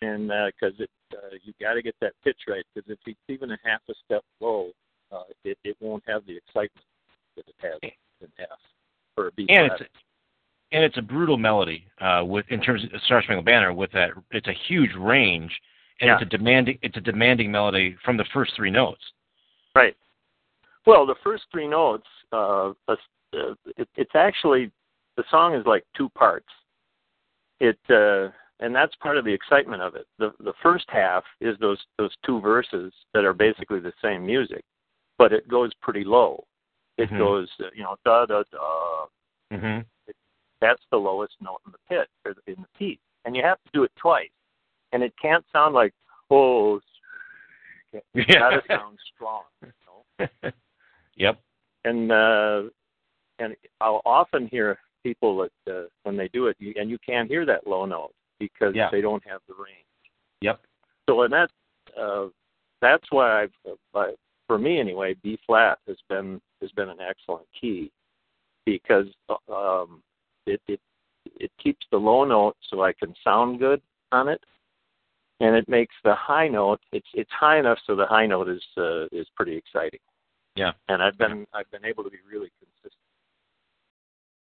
and 0.04 0.28
because 0.28 0.78
it 0.78 0.90
uh, 1.14 1.36
you 1.42 1.52
got 1.60 1.74
to 1.74 1.82
get 1.82 1.94
that 2.00 2.12
pitch 2.22 2.36
right 2.48 2.64
because 2.74 2.90
if 2.90 2.98
it's 3.06 3.18
even 3.28 3.50
a 3.50 3.58
half 3.64 3.80
a 3.88 3.94
step 4.04 4.22
low, 4.40 4.70
uh, 5.12 5.22
it 5.44 5.58
it 5.64 5.76
won't 5.80 6.02
have 6.06 6.26
the 6.26 6.36
excitement 6.36 6.86
that 7.36 7.44
it 7.46 7.54
has 7.60 7.78
in 8.20 8.28
F 8.38 8.48
or 9.16 9.28
a 9.28 9.32
B 9.32 9.46
And 9.48 9.70
it's 9.72 9.82
and 10.72 10.84
it's 10.84 10.98
a 10.98 11.02
brutal 11.02 11.36
melody 11.36 11.86
uh, 12.00 12.22
with 12.24 12.46
in 12.50 12.60
terms 12.60 12.82
of 12.84 13.00
Star 13.02 13.22
Spangled 13.22 13.46
Banner 13.46 13.72
with 13.72 13.92
that 13.92 14.10
it's 14.30 14.48
a 14.48 14.54
huge 14.68 14.90
range 14.98 15.52
and 16.00 16.08
Yeah. 16.08 16.14
it's 16.14 16.22
a 16.22 16.36
demanding 16.36 16.78
it's 16.82 16.96
a 16.96 17.00
demanding 17.00 17.50
melody 17.50 17.96
from 18.04 18.16
the 18.16 18.24
first 18.32 18.52
three 18.56 18.70
notes. 18.70 19.02
right. 19.74 19.96
Well, 20.86 21.06
the 21.06 21.14
first 21.22 21.44
three 21.50 21.66
notes, 21.66 22.06
uh, 22.32 22.72
uh, 22.88 22.96
it, 23.32 23.88
it's 23.96 24.14
actually 24.14 24.70
the 25.16 25.24
song 25.30 25.54
is 25.54 25.64
like 25.66 25.84
two 25.96 26.08
parts. 26.10 26.48
It 27.60 27.78
uh, 27.88 28.30
and 28.60 28.74
that's 28.74 28.94
part 28.96 29.16
of 29.16 29.24
the 29.24 29.32
excitement 29.32 29.82
of 29.82 29.94
it. 29.94 30.06
The 30.18 30.32
the 30.40 30.52
first 30.62 30.84
half 30.88 31.24
is 31.40 31.56
those 31.58 31.82
those 31.98 32.12
two 32.24 32.40
verses 32.40 32.92
that 33.14 33.24
are 33.24 33.32
basically 33.32 33.80
the 33.80 33.92
same 34.02 34.24
music, 34.26 34.62
but 35.18 35.32
it 35.32 35.48
goes 35.48 35.72
pretty 35.80 36.04
low. 36.04 36.44
It 36.96 37.10
Mhm. 37.10 37.18
goes, 37.18 37.50
uh, 37.60 37.70
you 37.74 37.82
know, 37.82 37.96
da 38.04 38.26
da 38.26 38.42
da, 38.50 39.06
hmm 39.50 39.80
that's 40.60 40.82
the 40.90 40.96
lowest 40.96 41.34
note 41.42 41.60
in 41.66 41.72
the 41.72 41.78
pit 41.88 42.08
or 42.24 42.34
in 42.46 42.54
the 42.54 42.78
piece, 42.78 43.00
and 43.24 43.36
you 43.36 43.42
have 43.42 43.58
to 43.64 43.70
do 43.72 43.84
it 43.84 43.92
twice. 43.96 44.30
And 44.92 45.02
it 45.02 45.12
can't 45.20 45.44
sound 45.52 45.74
like 45.74 45.92
oh, 46.30 46.80
Yeah. 48.14 48.38
got 48.38 48.50
to 48.50 48.62
sound 48.68 48.98
strong. 49.14 49.42
You 49.62 49.72
know? 49.86 50.50
yep. 51.16 51.40
And 51.84 52.10
uh, 52.10 52.62
and 53.38 53.54
I'll 53.80 54.02
often 54.04 54.46
hear 54.48 54.78
people 55.02 55.46
that 55.66 55.72
uh, 55.72 55.86
when 56.04 56.16
they 56.16 56.28
do 56.28 56.46
it, 56.46 56.56
you, 56.58 56.72
and 56.76 56.88
you 56.90 56.98
can't 57.04 57.28
hear 57.28 57.44
that 57.46 57.66
low 57.66 57.84
note 57.84 58.12
because 58.38 58.74
Yeah. 58.74 58.88
they 58.90 59.00
don't 59.00 59.22
have 59.26 59.40
the 59.48 59.54
range. 59.54 59.86
Yep. 60.40 60.60
So 61.08 61.22
and 61.22 61.32
that 61.32 61.50
uh, 61.98 62.28
that's 62.80 63.06
why 63.10 63.42
I've 63.42 63.52
uh, 63.94 64.06
for 64.46 64.58
me 64.58 64.78
anyway, 64.80 65.14
B 65.22 65.38
flat 65.46 65.78
has 65.86 65.96
been 66.08 66.40
has 66.60 66.70
been 66.72 66.88
an 66.88 67.00
excellent 67.00 67.46
key 67.58 67.90
because 68.66 69.06
um, 69.48 70.02
it 70.46 70.60
it 70.68 70.80
it 71.40 71.50
keeps 71.62 71.86
the 71.90 71.96
low 71.96 72.24
note 72.24 72.56
so 72.68 72.82
I 72.82 72.92
can 72.92 73.14
sound 73.22 73.58
good 73.58 73.80
on 74.12 74.28
it, 74.28 74.42
and 75.40 75.54
it 75.54 75.68
makes 75.68 75.94
the 76.04 76.14
high 76.14 76.48
note 76.48 76.80
it's 76.92 77.08
it's 77.14 77.30
high 77.32 77.58
enough 77.58 77.78
so 77.86 77.96
the 77.96 78.06
high 78.06 78.26
note 78.26 78.48
is 78.48 78.62
uh, 78.76 79.04
is 79.12 79.26
pretty 79.36 79.56
exciting. 79.56 80.00
Yeah. 80.56 80.72
And 80.88 81.02
I've 81.02 81.18
been 81.18 81.46
I've 81.52 81.70
been 81.70 81.84
able 81.84 82.04
to 82.04 82.10
be 82.10 82.18
really 82.30 82.50
consistent. 82.58 83.00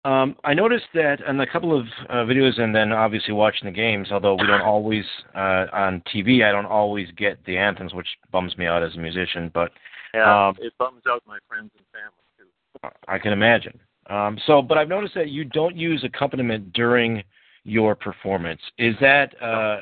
Um, 0.06 0.38
I 0.46 0.54
noticed 0.54 0.86
that 0.94 1.20
in 1.28 1.40
a 1.42 1.48
couple 1.48 1.78
of 1.78 1.86
uh, 2.10 2.24
videos, 2.24 2.60
and 2.60 2.74
then 2.74 2.94
obviously 2.94 3.34
watching 3.34 3.66
the 3.66 3.76
games. 3.76 4.08
Although 4.12 4.36
we 4.36 4.48
don't 4.48 4.62
always 4.62 5.04
uh, 5.36 5.66
on 5.74 6.02
TV, 6.14 6.46
I 6.48 6.52
don't 6.52 6.66
always 6.66 7.10
get 7.18 7.44
the 7.46 7.58
anthems, 7.58 7.94
which 7.94 8.08
bums 8.32 8.58
me 8.58 8.66
out 8.66 8.84
as 8.84 8.96
a 8.96 9.00
musician. 9.00 9.52
But 9.54 9.72
Yeah, 10.14 10.48
Um, 10.48 10.56
it 10.60 10.74
bums 10.80 11.02
out 11.10 11.24
my 11.28 11.40
friends 11.50 11.72
and 11.78 11.86
family 11.92 12.24
too. 12.38 12.90
I 13.08 13.20
can 13.20 13.34
imagine. 13.34 13.78
Um, 14.10 14.40
so, 14.46 14.62
but 14.62 14.78
I've 14.78 14.88
noticed 14.88 15.16
that 15.16 15.30
you 15.30 15.44
don't 15.44 15.76
use 15.76 16.06
accompaniment 16.06 16.72
during 16.72 17.24
your 17.68 17.94
performance. 18.08 18.62
Is 18.78 18.96
that 19.02 19.28
uh, 19.42 19.78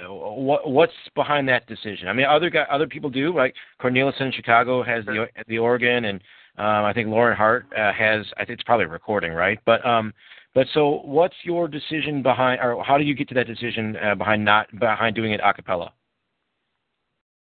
what, 0.49 0.61
what's 0.77 0.99
behind 1.13 1.47
that 1.53 1.63
decision? 1.67 2.07
I 2.09 2.13
mean, 2.13 2.27
other 2.37 2.49
guy, 2.49 2.65
other 2.77 2.87
people 2.87 3.09
do. 3.09 3.25
Like 3.41 3.53
Cornelison 3.81 4.27
in 4.29 4.31
Chicago 4.39 4.83
has 4.83 5.05
the 5.05 5.27
the 5.47 5.59
organ, 5.59 6.05
and 6.09 6.19
Um, 6.57 6.83
I 6.89 6.93
think 6.93 7.09
Lauren 7.09 7.35
Hart 7.35 7.63
uh, 7.75 7.91
has. 7.91 8.21
I 8.37 8.45
think 8.45 8.55
it's 8.57 8.63
probably 8.69 8.85
recording, 8.99 9.33
right? 9.33 9.59
But 9.65 9.79
um, 9.85 10.13
but 10.53 10.65
so 10.73 11.01
what's 11.03 11.35
your 11.43 11.67
decision 11.67 12.23
behind, 12.23 12.61
or 12.61 12.81
how 12.81 12.97
do 12.97 13.03
you 13.03 13.13
get 13.13 13.27
to 13.31 13.35
that 13.39 13.47
decision 13.53 13.97
uh, 13.97 14.15
behind 14.15 14.41
not 14.45 14.65
behind 14.79 15.11
doing 15.19 15.33
it 15.33 15.41
a 15.43 15.53
cappella? 15.53 15.91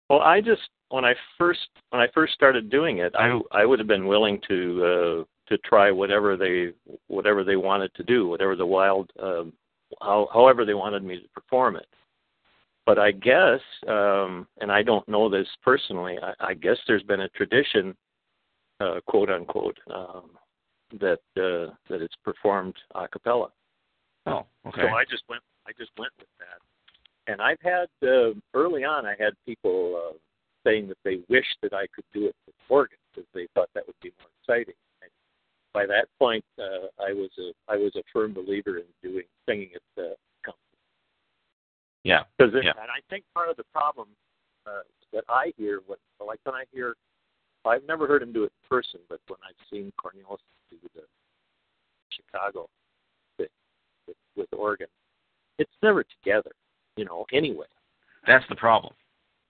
Well, 0.09 0.21
I 0.21 0.39
just 0.39 0.65
when 0.95 1.03
I 1.03 1.13
first 1.37 1.67
when 1.89 2.01
I 2.01 2.07
first 2.13 2.33
started 2.33 2.69
doing 2.69 2.99
it, 2.99 3.11
I 3.15 3.27
I 3.51 3.65
would 3.65 3.79
have 3.79 3.91
been 3.95 4.07
willing 4.07 4.39
to 4.47 4.57
uh, 4.91 5.17
to 5.49 5.57
try 5.69 5.91
whatever 5.91 6.37
they 6.37 6.57
whatever 7.07 7.43
they 7.43 7.57
wanted 7.57 7.91
to 7.95 8.03
do, 8.03 8.29
whatever 8.29 8.55
the 8.55 8.69
wild, 8.77 9.11
uh, 9.27 9.43
how, 10.01 10.27
however 10.33 10.65
they 10.65 10.73
wanted 10.73 11.03
me 11.03 11.19
to 11.19 11.27
perform 11.29 11.75
it. 11.75 11.87
But 12.85 12.97
I 12.97 13.11
guess, 13.11 13.59
um, 13.87 14.47
and 14.59 14.71
I 14.71 14.81
don't 14.81 15.07
know 15.07 15.29
this 15.29 15.47
personally, 15.63 16.17
I, 16.21 16.47
I 16.47 16.53
guess 16.55 16.77
there's 16.87 17.03
been 17.03 17.21
a 17.21 17.29
tradition, 17.29 17.95
uh, 18.79 18.99
quote 19.07 19.29
unquote, 19.29 19.77
um, 19.93 20.31
that 20.99 21.19
uh, 21.37 21.73
that 21.89 22.01
it's 22.01 22.15
performed 22.23 22.75
a 22.95 23.07
cappella. 23.07 23.49
Oh, 24.25 24.45
okay. 24.67 24.81
So 24.81 24.87
I 24.87 25.03
just 25.09 25.23
went 25.29 25.41
I 25.67 25.71
just 25.77 25.91
went 25.97 26.11
with 26.19 26.27
that. 26.39 27.31
And 27.31 27.41
I've 27.41 27.61
had 27.61 27.87
uh, 28.07 28.33
early 28.53 28.83
on 28.83 29.05
I 29.05 29.15
had 29.19 29.33
people 29.45 29.95
uh, 29.95 30.17
saying 30.65 30.87
that 30.87 30.97
they 31.03 31.19
wished 31.29 31.57
that 31.61 31.73
I 31.73 31.85
could 31.93 32.05
do 32.13 32.25
it 32.25 32.35
with 32.45 32.55
organ 32.67 32.97
because 33.13 33.27
they 33.33 33.47
thought 33.53 33.69
that 33.75 33.85
would 33.85 33.95
be 34.01 34.11
more 34.19 34.29
exciting. 34.41 34.75
By 35.73 35.85
that 35.85 36.07
point, 36.19 36.43
uh, 36.59 36.87
I 36.99 37.13
was 37.13 37.29
a 37.39 37.51
I 37.71 37.77
was 37.77 37.95
a 37.95 38.03
firm 38.11 38.33
believer 38.33 38.77
in 38.77 38.85
doing 39.01 39.23
singing 39.47 39.69
at 39.75 39.81
the 39.95 40.15
company. 40.45 40.77
Yeah. 42.03 42.23
Because 42.37 42.53
yeah. 42.55 42.71
and 42.71 42.91
I 42.91 42.99
think 43.09 43.23
part 43.33 43.49
of 43.49 43.57
the 43.57 43.63
problem 43.73 44.09
uh, 44.67 44.81
that 45.13 45.23
I 45.29 45.53
hear 45.57 45.79
when 45.87 45.97
like 46.25 46.39
when 46.43 46.55
I 46.55 46.63
hear 46.73 46.95
I've 47.65 47.85
never 47.87 48.07
heard 48.07 48.23
him 48.23 48.33
do 48.33 48.43
it 48.43 48.51
in 48.51 48.69
person, 48.69 48.99
but 49.07 49.19
when 49.27 49.37
I've 49.47 49.55
seen 49.71 49.91
Cornelison 50.03 50.39
do 50.69 50.77
the 50.95 51.03
Chicago 52.09 52.67
thing 53.37 53.47
with, 54.07 54.17
with 54.35 54.47
organ, 54.51 54.87
it's 55.59 55.71
never 55.83 56.03
together, 56.03 56.51
you 56.97 57.05
know. 57.05 57.25
Anyway, 57.31 57.67
that's 58.25 58.45
the 58.49 58.55
problem. 58.55 58.93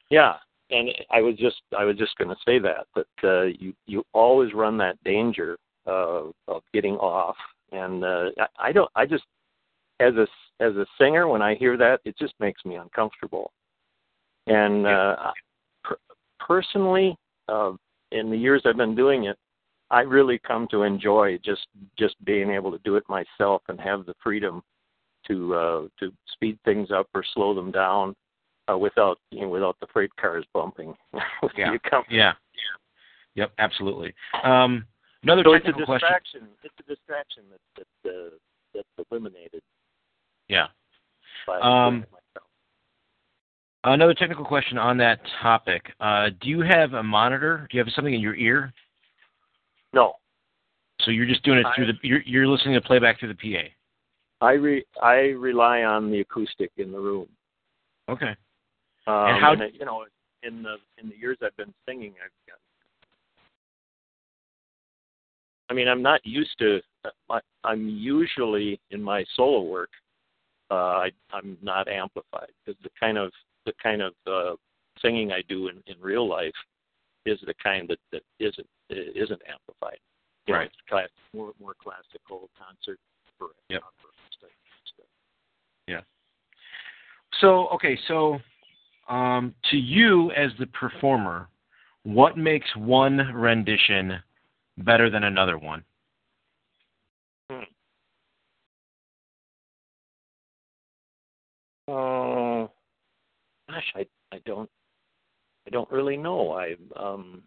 Yeah, 0.09 0.35
and 0.71 0.89
I 1.09 1.21
was 1.21 1.35
just 1.37 1.61
I 1.77 1.85
was 1.85 1.97
just 1.97 2.17
going 2.17 2.29
to 2.29 2.35
say 2.45 2.59
that 2.59 2.87
that 2.95 3.27
uh, 3.27 3.43
you 3.59 3.73
you 3.85 4.03
always 4.13 4.53
run 4.53 4.77
that 4.79 5.01
danger 5.03 5.57
uh, 5.87 6.23
of 6.47 6.61
getting 6.73 6.95
off, 6.95 7.35
and 7.71 8.03
uh, 8.03 8.29
I, 8.39 8.69
I 8.69 8.71
don't 8.71 8.89
I 8.95 9.05
just 9.05 9.23
as 9.99 10.13
a 10.15 10.27
as 10.59 10.75
a 10.75 10.85
singer 10.99 11.27
when 11.27 11.41
I 11.41 11.55
hear 11.55 11.77
that 11.77 12.01
it 12.05 12.17
just 12.17 12.33
makes 12.39 12.63
me 12.65 12.75
uncomfortable, 12.75 13.51
and 14.47 14.85
uh, 14.85 15.31
per- 15.83 15.97
personally, 16.39 17.15
uh, 17.47 17.71
in 18.11 18.29
the 18.29 18.37
years 18.37 18.63
I've 18.65 18.77
been 18.77 18.95
doing 18.95 19.25
it, 19.25 19.37
I 19.89 20.01
really 20.01 20.39
come 20.39 20.67
to 20.71 20.83
enjoy 20.83 21.37
just 21.43 21.67
just 21.97 22.15
being 22.23 22.51
able 22.51 22.71
to 22.71 22.79
do 22.83 22.95
it 22.95 23.03
myself 23.09 23.61
and 23.67 23.79
have 23.79 24.05
the 24.05 24.15
freedom 24.23 24.61
to 25.27 25.55
uh, 25.55 25.81
to 25.99 26.11
speed 26.33 26.57
things 26.65 26.89
up 26.91 27.07
or 27.13 27.23
slow 27.33 27.53
them 27.53 27.71
down 27.71 28.15
uh, 28.71 28.77
without 28.77 29.17
you 29.31 29.41
know, 29.41 29.49
without 29.49 29.77
the 29.79 29.87
freight 29.91 30.15
cars 30.15 30.45
bumping. 30.53 30.95
yeah. 31.57 31.71
Yeah. 32.09 32.31
Yep. 33.35 33.51
Absolutely. 33.59 34.13
Um, 34.43 34.85
another 35.23 35.43
so 35.45 35.53
technical 35.53 35.81
it's 35.81 36.03
a 36.03 36.07
question. 36.07 36.47
It's 36.63 36.73
a 36.79 36.83
distraction 36.83 37.43
that 37.51 37.85
that 38.03 38.09
uh, 38.09 38.29
that's 38.73 39.09
eliminated. 39.11 39.61
Yeah. 40.47 40.67
By 41.47 41.59
um, 41.59 42.05
Another 43.83 44.13
technical 44.13 44.45
question 44.45 44.77
on 44.77 44.97
that 44.97 45.19
topic. 45.41 45.91
Uh, 45.99 46.29
do 46.39 46.49
you 46.49 46.61
have 46.61 46.93
a 46.93 47.01
monitor? 47.01 47.67
Do 47.69 47.77
you 47.77 47.83
have 47.83 47.91
something 47.95 48.13
in 48.13 48.21
your 48.21 48.35
ear? 48.35 48.71
No. 49.91 50.13
So 51.01 51.09
you're 51.09 51.25
just 51.25 51.43
doing 51.43 51.57
it 51.57 51.65
through 51.75 51.87
the. 51.87 51.93
You're, 52.03 52.21
you're 52.21 52.47
listening 52.47 52.75
to 52.75 52.81
playback 52.81 53.19
through 53.19 53.33
the 53.33 53.35
PA. 53.35 53.69
I 54.45 54.53
re 54.53 54.85
I 55.01 55.15
rely 55.37 55.81
on 55.81 56.11
the 56.11 56.19
acoustic 56.19 56.71
in 56.77 56.91
the 56.91 56.99
room. 56.99 57.27
Okay. 58.07 58.35
Um, 59.07 59.15
and 59.15 59.39
how? 59.41 59.53
And 59.53 59.61
it, 59.63 59.73
you 59.79 59.85
know, 59.85 60.05
in 60.43 60.61
the 60.61 60.75
in 61.01 61.09
the 61.09 61.15
years 61.15 61.37
I've 61.43 61.57
been 61.57 61.73
singing, 61.87 62.13
I've 62.23 62.31
got. 62.47 62.59
I 65.71 65.73
mean, 65.73 65.87
I'm 65.87 66.01
not 66.01 66.19
used 66.25 66.59
to. 66.59 66.81
I, 67.29 67.39
I'm 67.63 67.87
usually 67.87 68.77
in 68.91 69.01
my 69.01 69.23
solo 69.37 69.61
work. 69.61 69.89
Uh, 70.69 70.73
I, 71.05 71.11
I'm 71.31 71.57
not 71.61 71.87
amplified 71.87 72.49
because 72.65 72.77
the 72.83 72.89
kind 72.99 73.17
of 73.17 73.31
the 73.65 73.71
kind 73.81 74.01
of 74.01 74.13
uh, 74.27 74.55
singing 75.01 75.31
I 75.31 75.43
do 75.47 75.69
in, 75.69 75.81
in 75.87 75.95
real 76.01 76.27
life 76.27 76.51
is 77.25 77.39
the 77.45 77.53
kind 77.63 77.87
that, 77.87 77.99
that 78.11 78.21
isn't 78.41 78.67
isn't 78.89 79.41
amplified. 79.49 79.99
You 80.45 80.55
right. 80.55 80.63
Know, 80.63 80.65
it's 80.65 80.75
class, 80.89 81.09
more 81.33 81.53
more 81.57 81.75
classical 81.81 82.49
concert 82.59 82.99
for 83.39 83.47
yep. 83.69 83.81
stuff. 84.33 84.49
Yeah. 85.87 86.01
So 87.39 87.69
okay, 87.69 87.97
so 88.09 88.39
um, 89.07 89.55
to 89.71 89.77
you 89.77 90.31
as 90.31 90.51
the 90.59 90.67
performer, 90.67 91.47
what 92.03 92.37
makes 92.37 92.67
one 92.75 93.17
rendition 93.33 94.19
better 94.81 95.09
than 95.09 95.23
another 95.23 95.57
one? 95.57 95.83
Hmm. 97.49 97.63
Uh, 101.87 102.67
gosh, 103.69 103.93
I 103.95 104.05
I 104.31 104.39
don't 104.45 104.69
I 105.67 105.69
don't 105.69 105.91
really 105.91 106.17
know. 106.17 106.51
I 106.51 106.75
um 106.95 107.43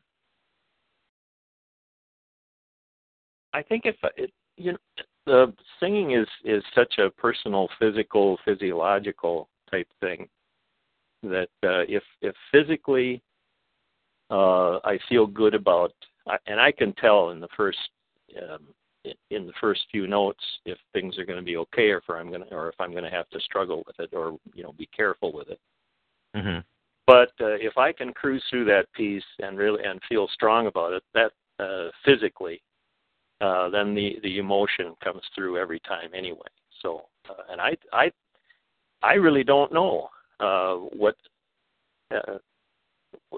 I 3.52 3.62
think 3.62 3.86
if 3.86 3.96
it 4.16 4.32
you 4.56 4.72
know 4.72 4.78
the 5.26 5.52
singing 5.80 6.12
is 6.12 6.26
is 6.44 6.62
such 6.74 6.98
a 6.98 7.10
personal, 7.10 7.68
physical, 7.78 8.38
physiological 8.44 9.48
type 9.70 9.88
thing 10.00 10.28
that 11.22 11.48
uh, 11.62 11.84
if 11.88 12.02
if 12.20 12.34
physically 12.52 13.22
uh, 14.30 14.78
I 14.84 14.98
feel 15.08 15.26
good 15.26 15.54
about, 15.54 15.92
and 16.46 16.60
I 16.60 16.72
can 16.72 16.92
tell 16.94 17.30
in 17.30 17.40
the 17.40 17.48
first 17.56 17.78
um, 18.50 18.68
in 19.30 19.46
the 19.46 19.52
first 19.60 19.82
few 19.90 20.06
notes 20.06 20.42
if 20.64 20.78
things 20.92 21.18
are 21.18 21.26
going 21.26 21.38
to 21.38 21.44
be 21.44 21.56
okay 21.58 21.90
or 21.90 21.98
if 21.98 22.08
I'm 22.08 22.28
going 22.28 22.42
to 22.42 22.54
or 22.54 22.68
if 22.68 22.74
I'm 22.80 22.92
going 22.92 23.04
to 23.04 23.10
have 23.10 23.28
to 23.30 23.40
struggle 23.40 23.82
with 23.86 23.98
it 23.98 24.14
or 24.14 24.38
you 24.54 24.62
know 24.62 24.72
be 24.72 24.88
careful 24.96 25.32
with 25.32 25.48
it. 25.48 25.60
Mm-hmm. 26.34 26.60
But 27.06 27.32
uh, 27.40 27.56
if 27.60 27.76
I 27.76 27.92
can 27.92 28.12
cruise 28.14 28.42
through 28.48 28.64
that 28.66 28.90
piece 28.94 29.24
and 29.40 29.58
really 29.58 29.84
and 29.84 30.00
feel 30.08 30.26
strong 30.32 30.66
about 30.66 30.92
it, 30.94 31.02
that 31.12 31.32
uh, 31.60 31.90
physically, 32.04 32.62
uh, 33.40 33.68
then 33.68 33.94
the 33.94 34.18
the 34.22 34.38
emotion 34.38 34.94
comes 35.02 35.22
through 35.34 35.58
every 35.58 35.80
time 35.80 36.10
anyway. 36.14 36.48
So, 36.80 37.02
uh, 37.28 37.42
and 37.50 37.60
I 37.60 37.76
I 37.92 38.10
I 39.02 39.14
really 39.14 39.44
don't 39.44 39.72
know 39.72 40.08
uh, 40.40 40.76
what 40.96 41.16
uh, 42.14 42.38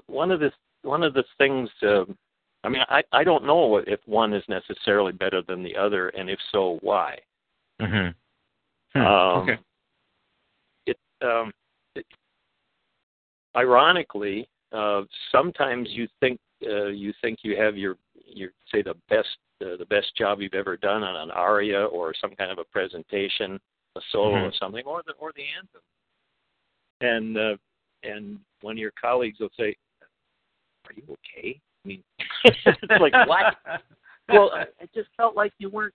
one 0.07 0.31
of 0.31 0.40
the 0.40 0.53
one 0.83 1.03
of 1.03 1.14
the 1.14 1.25
things. 1.38 1.68
Uh, 1.83 2.05
I 2.66 2.68
mean, 2.68 2.83
I 2.88 3.02
I 3.12 3.22
don't 3.22 3.44
know 3.44 3.76
if 3.76 4.00
one 4.07 4.33
is 4.33 4.42
necessarily 4.48 5.12
better 5.12 5.40
than 5.46 5.62
the 5.62 5.76
other, 5.76 6.09
and 6.09 6.29
if 6.29 6.38
so, 6.50 6.79
why. 6.83 7.16
Mm-hmm. 7.81 8.98
Hmm. 8.98 9.07
Um, 9.07 9.42
okay. 9.42 9.59
It, 10.87 10.96
um, 11.22 11.52
it 11.94 12.05
ironically, 13.57 14.48
uh, 14.72 15.02
sometimes 15.31 15.88
you 15.92 16.09
think 16.18 16.40
uh, 16.68 16.87
you 16.87 17.12
think 17.22 17.38
you 17.42 17.57
have 17.57 17.76
your 17.76 17.96
your 18.26 18.50
say 18.72 18.83
the 18.83 18.94
best 19.09 19.29
uh, 19.62 19.76
the 19.79 19.87
best 19.87 20.16
job 20.16 20.40
you've 20.40 20.55
ever 20.55 20.76
done 20.76 21.05
on 21.05 21.14
an 21.14 21.31
aria 21.31 21.85
or 21.85 22.14
some 22.20 22.35
kind 22.35 22.50
of 22.50 22.59
a 22.59 22.64
presentation, 22.64 23.61
a 23.94 24.00
solo 24.11 24.35
mm-hmm. 24.35 24.46
or 24.46 24.52
something, 24.59 24.85
or 24.87 25.02
the 25.07 25.12
or 25.20 25.31
the 25.37 25.44
anthem. 25.57 25.83
And 27.00 27.38
uh, 27.38 27.57
and 28.02 28.40
one 28.62 28.74
of 28.74 28.79
your 28.79 28.92
colleagues 29.00 29.38
will 29.38 29.50
say, 29.57 29.76
"Are 30.88 30.94
you 30.96 31.05
okay?" 31.05 31.61
I 31.85 31.88
mean, 31.88 32.02
it's 32.66 33.00
like 33.00 33.12
what? 33.26 33.54
well, 34.28 34.50
it 34.80 34.90
just 34.94 35.09
felt 35.16 35.37
like 35.37 35.52
you 35.59 35.70
weren't 35.70 35.94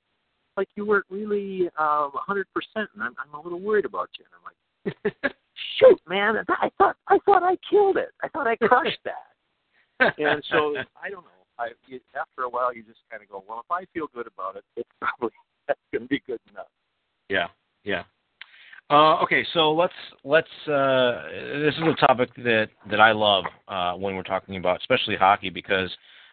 like 0.58 0.68
you 0.76 0.86
weren't 0.86 1.06
really 1.10 1.70
a 1.78 2.10
hundred 2.14 2.48
percent, 2.54 2.90
and 2.94 3.04
I'm 3.04 3.16
I'm 3.18 3.34
a 3.34 3.42
little 3.42 3.60
worried 3.60 3.86
about 3.86 4.10
you. 4.20 4.26
And 4.26 4.34
I'm 4.36 5.24
like, 5.24 5.34
shoot, 5.80 6.00
man, 6.08 6.36
I 6.50 6.70
thought 6.78 6.96
I 7.08 7.20
thought 7.26 7.44
I 7.44 7.58
killed 7.70 7.98
it. 7.98 8.10
I 8.24 8.28
thought 8.30 8.48
I 8.48 8.56
crushed 8.56 9.00
that. 9.06 10.14
and 10.18 10.44
so 10.52 10.76
I 11.02 11.10
don't 11.10 11.24
know. 11.24 11.30
I 11.60 11.70
you, 11.88 12.00
after 12.20 12.44
a 12.44 12.50
while, 12.50 12.74
you 12.74 12.84
just 12.84 13.00
kind 13.10 13.22
of 13.22 13.30
go, 13.30 13.44
well, 13.48 13.60
if 13.60 13.72
I 13.72 13.86
feel 13.94 14.08
good 14.14 14.28
about 14.28 14.56
it, 14.56 14.64
it's 14.76 14.90
probably 15.00 15.36
that's 15.68 15.80
going 15.92 16.04
to 16.04 16.08
be 16.08 16.22
good 16.26 16.40
enough. 16.50 16.68
Yeah, 17.30 17.48
yeah. 17.84 18.04
Uh, 18.90 19.22
okay, 19.24 19.46
so 19.54 19.72
let's 19.72 19.94
let's. 20.26 20.50
Uh, 20.68 21.24
this 21.64 21.74
is 21.76 21.84
a 21.84 22.06
topic 22.06 22.30
that 22.38 22.68
that 22.90 23.00
I 23.00 23.14
love 23.14 23.46
uh, 23.68 23.94
when 23.94 24.16
we're 24.16 24.24
talking 24.24 24.58
about, 24.58 24.82
especially 24.82 25.16
hockey, 25.16 25.50
because 25.50 25.90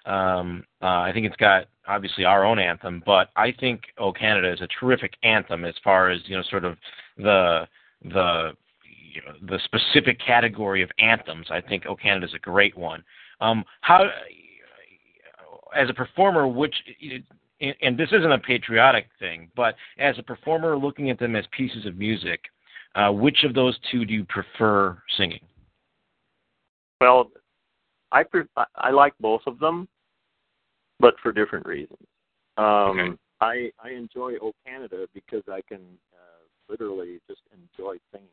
um, 0.09 0.64
uh, 0.83 0.87
I 0.87 1.12
think 1.12 1.27
it's 1.27 1.37
got 1.37 1.66
obviously 1.87 2.25
our 2.25 2.44
own 2.44 2.59
anthem, 2.59 3.03
but 3.05 3.29
I 3.37 3.53
think 3.53 3.83
"O 3.99 4.12
Canada" 4.12 4.53
is 4.53 4.61
a 4.61 4.68
terrific 4.81 5.12
anthem 5.23 5.64
as 5.64 5.75
far 5.85 6.11
as 6.11 6.21
you 6.27 6.37
know, 6.37 6.42
sort 6.51 6.64
of 6.64 6.77
the 7.16 7.68
the 8.03 8.53
you 9.12 9.21
know, 9.23 9.35
the 9.42 9.61
specific 9.64 10.18
category 10.25 10.83
of 10.83 10.90
anthems. 10.99 11.47
I 11.51 11.61
think 11.61 11.87
"O 11.87 11.94
Canada" 11.94 12.27
is 12.27 12.35
a 12.35 12.38
great 12.38 12.77
one. 12.77 13.05
Um, 13.40 13.64
how 13.83 14.11
as 15.77 15.90
a 15.90 15.94
performer, 15.94 16.49
which 16.49 16.75
and 17.61 17.99
this 17.99 18.09
isn't 18.12 18.33
a 18.33 18.38
patriotic 18.38 19.09
thing, 19.18 19.51
but 19.55 19.75
as 19.99 20.18
a 20.18 20.23
performer 20.23 20.77
looking 20.77 21.11
at 21.11 21.18
them 21.18 21.37
as 21.37 21.44
pieces 21.57 21.85
of 21.87 21.97
music, 21.97 22.40
uh, 22.94 23.11
which 23.11 23.44
of 23.44 23.53
those 23.55 23.79
two 23.90 24.05
do 24.05 24.14
you 24.14 24.25
prefer 24.25 24.97
singing? 25.16 25.40
Well, 27.01 27.31
I 28.11 28.23
pre- 28.23 28.44
I 28.77 28.90
like 28.90 29.12
both 29.21 29.42
of 29.47 29.59
them, 29.59 29.88
but 31.00 31.14
for 31.22 31.32
different 31.32 31.66
reasons. 31.66 31.98
Um, 32.56 32.66
okay. 32.98 33.16
I 33.40 33.70
I 33.82 33.90
enjoy 33.90 34.34
O 34.42 34.52
Canada 34.66 35.06
because 35.14 35.42
I 35.48 35.61
can 35.68 35.80
uh, 36.12 36.44
literally 36.68 37.20
just 37.28 37.42
enjoy 37.52 37.96
singing, 38.12 38.28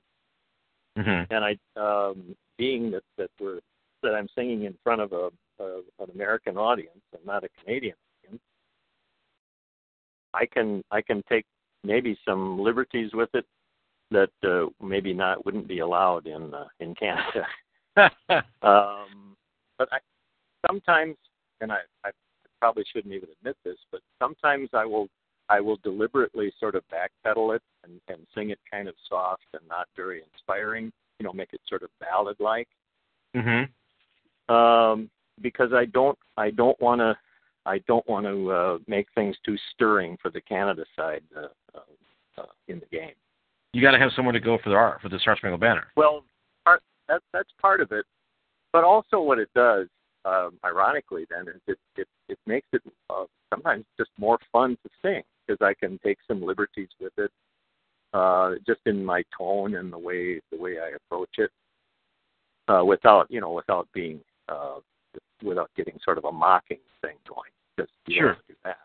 mm-hmm. 0.98 1.34
and 1.34 1.46
I 1.46 1.80
um, 1.80 2.36
being 2.58 2.92
that 2.92 3.04
that 3.18 3.30
we're 3.40 3.60
that 4.04 4.14
I'm 4.16 4.28
singing 4.36 4.64
in 4.64 4.76
front 4.84 5.02
of 5.02 5.14
a, 5.14 5.30
a 5.60 5.82
an 6.00 6.10
American 6.14 6.58
audience 6.58 7.02
and 7.14 7.26
not 7.26 7.44
a 7.44 7.50
Canadian 7.64 7.96
audience, 8.24 8.42
I 10.34 10.46
can 10.46 10.84
I 10.92 11.02
can 11.02 11.24
take 11.30 11.46
maybe 11.84 12.18
some 12.28 12.60
liberties 12.60 13.12
with 13.14 13.30
it 13.34 13.46
that 14.12 14.30
uh, 14.44 14.68
maybe 14.84 15.14
not 15.14 15.46
wouldn't 15.46 15.68
be 15.68 15.80
allowed 15.80 16.28
in 16.28 16.54
uh, 16.54 16.66
in 16.80 16.96
Canada. 16.96 17.46
um, 18.62 19.36
but 19.78 19.88
I, 19.92 20.00
sometimes, 20.68 21.16
and 21.62 21.72
I, 21.72 21.80
I 22.04 22.10
probably 22.66 22.84
shouldn't 22.92 23.14
even 23.14 23.30
admit 23.40 23.56
this, 23.64 23.78
but 23.92 24.02
sometimes 24.18 24.70
I 24.74 24.86
will 24.86 25.08
I 25.50 25.60
will 25.62 25.78
deliberately 25.84 26.52
sort 26.60 26.74
of 26.74 26.82
backpedal 26.92 27.56
it 27.56 27.62
and, 27.84 28.02
and 28.08 28.26
sing 28.34 28.50
it 28.50 28.58
kind 28.70 28.88
of 28.88 28.96
soft 29.08 29.44
and 29.54 29.62
not 29.70 29.88
very 29.96 30.24
inspiring. 30.34 30.92
You 31.20 31.26
know, 31.26 31.34
make 31.34 31.50
it 31.54 31.62
sort 31.70 31.84
of 31.84 31.90
ballad 32.00 32.38
like. 32.40 32.68
Mm-hmm. 33.36 34.54
Um, 34.54 35.12
because 35.42 35.74
I 35.74 35.86
don't 35.86 36.18
I 36.38 36.50
don't 36.50 36.80
want 36.82 37.02
to 37.02 37.16
I 37.68 37.78
don't 37.88 38.08
want 38.10 38.26
to 38.26 38.52
uh, 38.52 38.78
make 38.88 39.08
things 39.14 39.36
too 39.46 39.58
stirring 39.74 40.18
for 40.20 40.32
the 40.32 40.42
Canada 40.42 40.86
side 40.96 41.22
uh, 41.38 41.50
uh, 41.76 42.42
uh, 42.42 42.46
in 42.68 42.80
the 42.80 42.88
game. 42.88 43.14
You 43.74 43.82
got 43.84 43.92
to 43.92 44.00
have 44.00 44.12
somewhere 44.16 44.34
to 44.34 44.40
go 44.40 44.58
for 44.64 44.70
the 44.72 44.92
for 45.04 45.10
the 45.10 45.20
Star 45.20 45.38
Spangled 45.38 45.62
Banner. 45.62 45.86
Well, 45.96 46.24
part, 46.64 46.82
that's 47.08 47.24
that's 47.32 47.50
part 47.62 47.80
of 47.80 47.92
it, 47.92 48.06
but 48.74 48.84
also 48.84 49.20
what 49.20 49.38
it 49.38 49.50
does, 49.54 49.88
um, 50.26 50.60
ironically, 50.66 51.26
then 51.30 51.48
is 51.48 51.62
it 51.68 51.78
it 51.96 52.08
it 52.30 52.40
makes 52.46 52.68
it 52.74 52.82
uh, 53.10 53.26
sometimes 53.54 53.86
just 53.98 54.10
more 54.18 54.40
fun 54.52 54.78
to 54.84 54.90
sing 55.02 55.22
because 55.46 55.64
I 55.64 55.74
can 55.74 56.00
take 56.04 56.18
some 56.28 56.44
liberties 56.44 56.90
with 57.00 57.14
it, 57.18 57.32
uh, 58.14 58.56
just 58.66 58.82
in 58.86 59.06
my 59.06 59.24
tone 59.38 59.76
and 59.76 59.94
the 59.94 59.98
way 59.98 60.42
the 60.52 60.58
way 60.58 60.78
I 60.80 60.96
approach 60.96 61.30
it, 61.38 61.52
uh, 62.68 62.84
without 62.84 63.28
you 63.30 63.40
know 63.40 63.52
without 63.52 63.88
being 63.94 64.20
uh, 64.50 64.80
without 65.44 65.70
getting 65.78 65.98
sort 66.04 66.18
of 66.18 66.26
a 66.26 66.32
mocking 66.32 66.80
thing 67.02 67.18
going. 67.28 67.52
Just 67.78 67.92
sure. 68.10 68.38
do 68.48 68.56
that. 68.64 68.78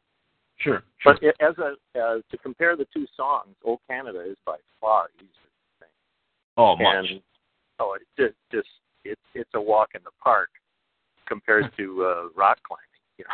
Sure. 0.59 0.83
But 1.05 1.21
sure. 1.21 1.33
as 1.41 1.57
a 1.59 1.99
as 1.99 2.23
to 2.31 2.39
compare 2.39 2.77
the 2.77 2.87
two 2.93 3.07
songs, 3.17 3.57
"O 3.65 3.81
Canada" 3.89 4.21
is 4.29 4.37
by 4.45 4.57
far 4.79 5.09
easier 5.17 5.29
to 5.29 5.81
sing. 5.81 5.89
Oh, 6.59 6.77
much. 6.77 7.11
And, 7.11 7.23
oh, 7.79 7.95
it 7.95 8.03
just, 8.21 8.37
just 8.53 8.69
it's 9.05 9.21
it's 9.35 9.51
a 9.55 9.61
walk 9.61 9.91
in 9.95 10.03
the 10.05 10.11
park 10.23 10.51
compared 11.31 11.71
to 11.77 12.05
uh, 12.05 12.29
rock 12.35 12.59
climbing, 12.67 12.91
you 13.19 13.25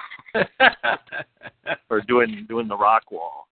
know, 0.61 1.74
or 1.90 2.02
doing 2.02 2.44
doing 2.48 2.68
the 2.68 2.76
rock 2.76 3.11
wall. 3.11 3.48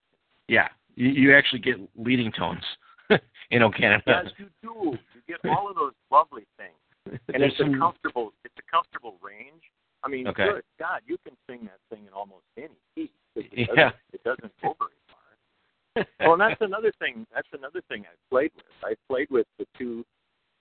Yeah, 0.48 0.68
you, 0.94 1.09
you 1.09 1.35
actually 1.35 1.61
get 1.61 1.76
leading 1.96 2.30
tones 2.30 2.62
in 3.50 3.62
O 3.62 3.70
Canada. 3.70 4.02
Yes, 4.07 4.26
you 4.38 4.46
do. 4.62 4.98
You 5.14 5.20
get 5.26 5.50
all 5.50 5.68
of 5.68 5.76
those 5.76 5.92
lovely 6.12 6.44
things, 6.59 7.18
and 7.33 7.42
it's 7.42 7.57
some... 7.57 7.74
a 7.74 7.78
comfortable 7.78 8.33
it's 8.44 8.54
a 8.59 8.70
comfortable 8.70 9.16
range. 9.22 9.62
I 10.04 10.09
mean, 10.09 10.28
okay. 10.28 10.44
good 10.44 10.62
God, 10.78 11.00
you 11.07 11.16
can 11.26 11.35
sing 11.48 11.61
that 11.64 11.80
thing 11.90 12.04
in 12.07 12.12
almost 12.12 12.44
any 12.59 12.68
key. 12.94 13.11
It, 13.35 13.46
it 13.52 13.68
yeah. 13.74 13.90
Doesn't, 13.90 13.96
it 14.12 14.24
doesn't 14.24 14.52
go 14.62 14.76
very 14.78 15.00
far. 15.09 16.07
well, 16.20 16.33
and 16.35 16.40
that's 16.42 16.61
another 16.61 16.92
thing. 16.98 17.26
That's 17.35 17.48
another 17.54 17.80
thing 17.88 18.04
I 18.04 18.14
played 18.30 18.50
with. 18.54 18.66
I 18.85 18.94
played 19.09 19.28
with 19.30 19.46
the 19.59 19.66
two 19.78 20.04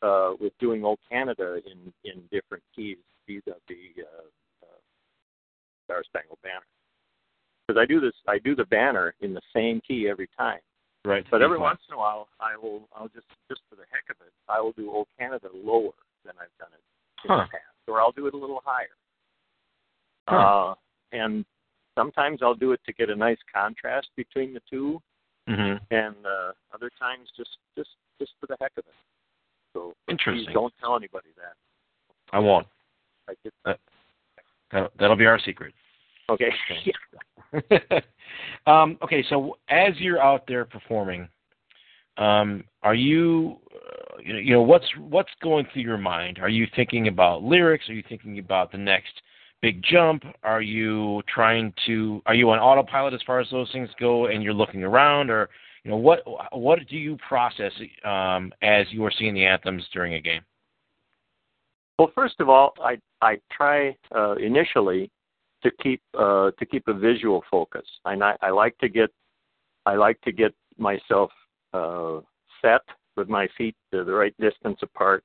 uh, 0.03 0.33
with 0.39 0.53
doing 0.59 0.83
O 0.85 0.97
Canada 1.09 1.59
in 1.65 1.93
in 2.03 2.21
different 2.31 2.63
keys 2.75 2.97
vis-a-vis 3.27 3.97
uh, 3.97 4.65
uh, 4.65 4.79
Star 5.85 6.03
Spangled 6.05 6.39
Banner. 6.43 6.65
Because 7.67 7.79
I 7.81 7.85
do 7.85 8.01
this, 8.01 8.13
I 8.27 8.39
do 8.39 8.55
the 8.55 8.65
banner 8.65 9.15
in 9.21 9.33
the 9.33 9.41
same 9.55 9.81
key 9.87 10.07
every 10.09 10.27
time. 10.37 10.59
Right. 11.05 11.25
But 11.29 11.41
every 11.41 11.57
once 11.57 11.79
in 11.89 11.95
a 11.95 11.97
while, 11.97 12.29
I 12.39 12.55
will, 12.55 12.87
I'll 12.95 13.09
just, 13.09 13.27
just 13.49 13.61
for 13.69 13.75
the 13.75 13.83
heck 13.91 14.03
of 14.09 14.15
it, 14.25 14.31
I 14.47 14.61
will 14.61 14.71
do 14.71 14.89
O 14.91 15.05
Canada 15.19 15.49
lower 15.53 15.91
than 16.25 16.33
I've 16.39 16.57
done 16.59 16.71
it 16.73 16.83
in 17.23 17.29
huh. 17.29 17.43
the 17.43 17.51
past, 17.51 17.83
or 17.87 17.99
I'll 17.99 18.13
do 18.13 18.27
it 18.27 18.33
a 18.33 18.37
little 18.37 18.61
higher. 18.63 18.95
Huh. 20.29 20.35
Uh, 20.35 20.75
and 21.11 21.45
sometimes 21.97 22.39
I'll 22.41 22.55
do 22.55 22.71
it 22.71 22.79
to 22.85 22.93
get 22.93 23.09
a 23.09 23.15
nice 23.15 23.37
contrast 23.53 24.07
between 24.15 24.53
the 24.53 24.61
2 24.69 25.01
mm-hmm. 25.49 25.83
and 25.91 26.15
uh, 26.25 26.51
other 26.73 26.89
times 26.99 27.29
just, 27.35 27.57
just, 27.77 27.89
just 28.19 28.31
for 28.39 28.47
the 28.47 28.55
heck 28.61 28.71
of 28.77 28.85
it. 28.87 28.93
So 29.73 29.93
Interesting. 30.07 30.53
don't 30.53 30.73
tell 30.79 30.95
anybody 30.95 31.29
that. 31.37 31.53
I 32.31 32.39
won't. 32.39 32.67
I 33.27 33.33
get 33.43 33.53
that. 33.65 33.79
that 34.71 34.91
that'll 34.99 35.15
be 35.15 35.25
our 35.25 35.39
secret. 35.39 35.73
Okay. 36.29 36.51
um, 38.67 38.97
okay, 39.03 39.23
so 39.29 39.57
as 39.69 39.93
you're 39.97 40.21
out 40.21 40.43
there 40.47 40.65
performing, 40.65 41.27
um, 42.17 42.63
are 42.81 42.95
you, 42.95 43.57
uh, 43.73 44.19
you 44.23 44.53
know, 44.53 44.61
what's 44.61 44.85
what's 44.97 45.31
going 45.41 45.67
through 45.71 45.83
your 45.83 45.97
mind? 45.97 46.39
Are 46.39 46.49
you 46.49 46.67
thinking 46.75 47.07
about 47.07 47.43
lyrics? 47.43 47.89
Are 47.89 47.93
you 47.93 48.03
thinking 48.07 48.39
about 48.39 48.71
the 48.71 48.77
next 48.77 49.13
big 49.61 49.83
jump? 49.83 50.23
Are 50.43 50.61
you 50.61 51.21
trying 51.27 51.73
to? 51.87 52.21
Are 52.25 52.35
you 52.35 52.49
on 52.51 52.59
autopilot 52.59 53.13
as 53.13 53.21
far 53.25 53.39
as 53.39 53.47
those 53.51 53.71
things 53.71 53.89
go, 53.99 54.27
and 54.27 54.43
you're 54.43 54.53
looking 54.53 54.83
around, 54.83 55.29
or 55.29 55.49
you 55.83 55.91
know, 55.91 55.97
what 55.97 56.23
what 56.51 56.79
do 56.87 56.97
you 56.97 57.17
process 57.27 57.71
um, 58.05 58.53
as 58.61 58.85
you 58.91 59.03
are 59.05 59.11
seeing 59.17 59.33
the 59.33 59.45
anthems 59.45 59.83
during 59.93 60.13
a 60.13 60.21
game? 60.21 60.41
Well, 61.99 62.11
first 62.15 62.35
of 62.39 62.49
all, 62.49 62.73
I 62.81 62.97
I 63.21 63.39
try 63.51 63.95
uh, 64.15 64.35
initially 64.35 65.11
to 65.63 65.71
keep 65.81 66.01
uh, 66.17 66.51
to 66.57 66.65
keep 66.65 66.87
a 66.87 66.93
visual 66.93 67.43
focus. 67.51 67.85
I 68.05 68.15
I 68.41 68.49
like 68.49 68.77
to 68.79 68.89
get 68.89 69.09
I 69.85 69.95
like 69.95 70.19
to 70.21 70.31
get 70.31 70.53
myself 70.77 71.31
uh, 71.73 72.19
set 72.61 72.81
with 73.17 73.27
my 73.27 73.47
feet 73.57 73.75
the 73.91 74.03
right 74.05 74.33
distance 74.39 74.79
apart. 74.81 75.23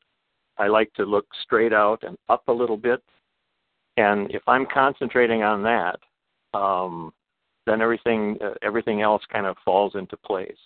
I 0.59 0.67
like 0.67 0.93
to 0.95 1.05
look 1.05 1.27
straight 1.43 1.73
out 1.73 2.03
and 2.03 2.17
up 2.29 2.43
a 2.49 2.53
little 2.53 2.77
bit. 2.77 3.03
And 3.97 4.31
if 4.33 4.43
I'm 4.47 4.67
concentrating 4.73 5.43
on 5.43 5.63
that, 5.63 5.99
um, 6.59 7.13
then 7.69 7.83
everything 7.83 8.39
uh, 8.43 8.55
everything 8.63 9.03
else 9.03 9.23
kind 9.31 9.47
of 9.47 9.57
falls 9.65 9.95
into 9.95 10.17
place. 10.17 10.57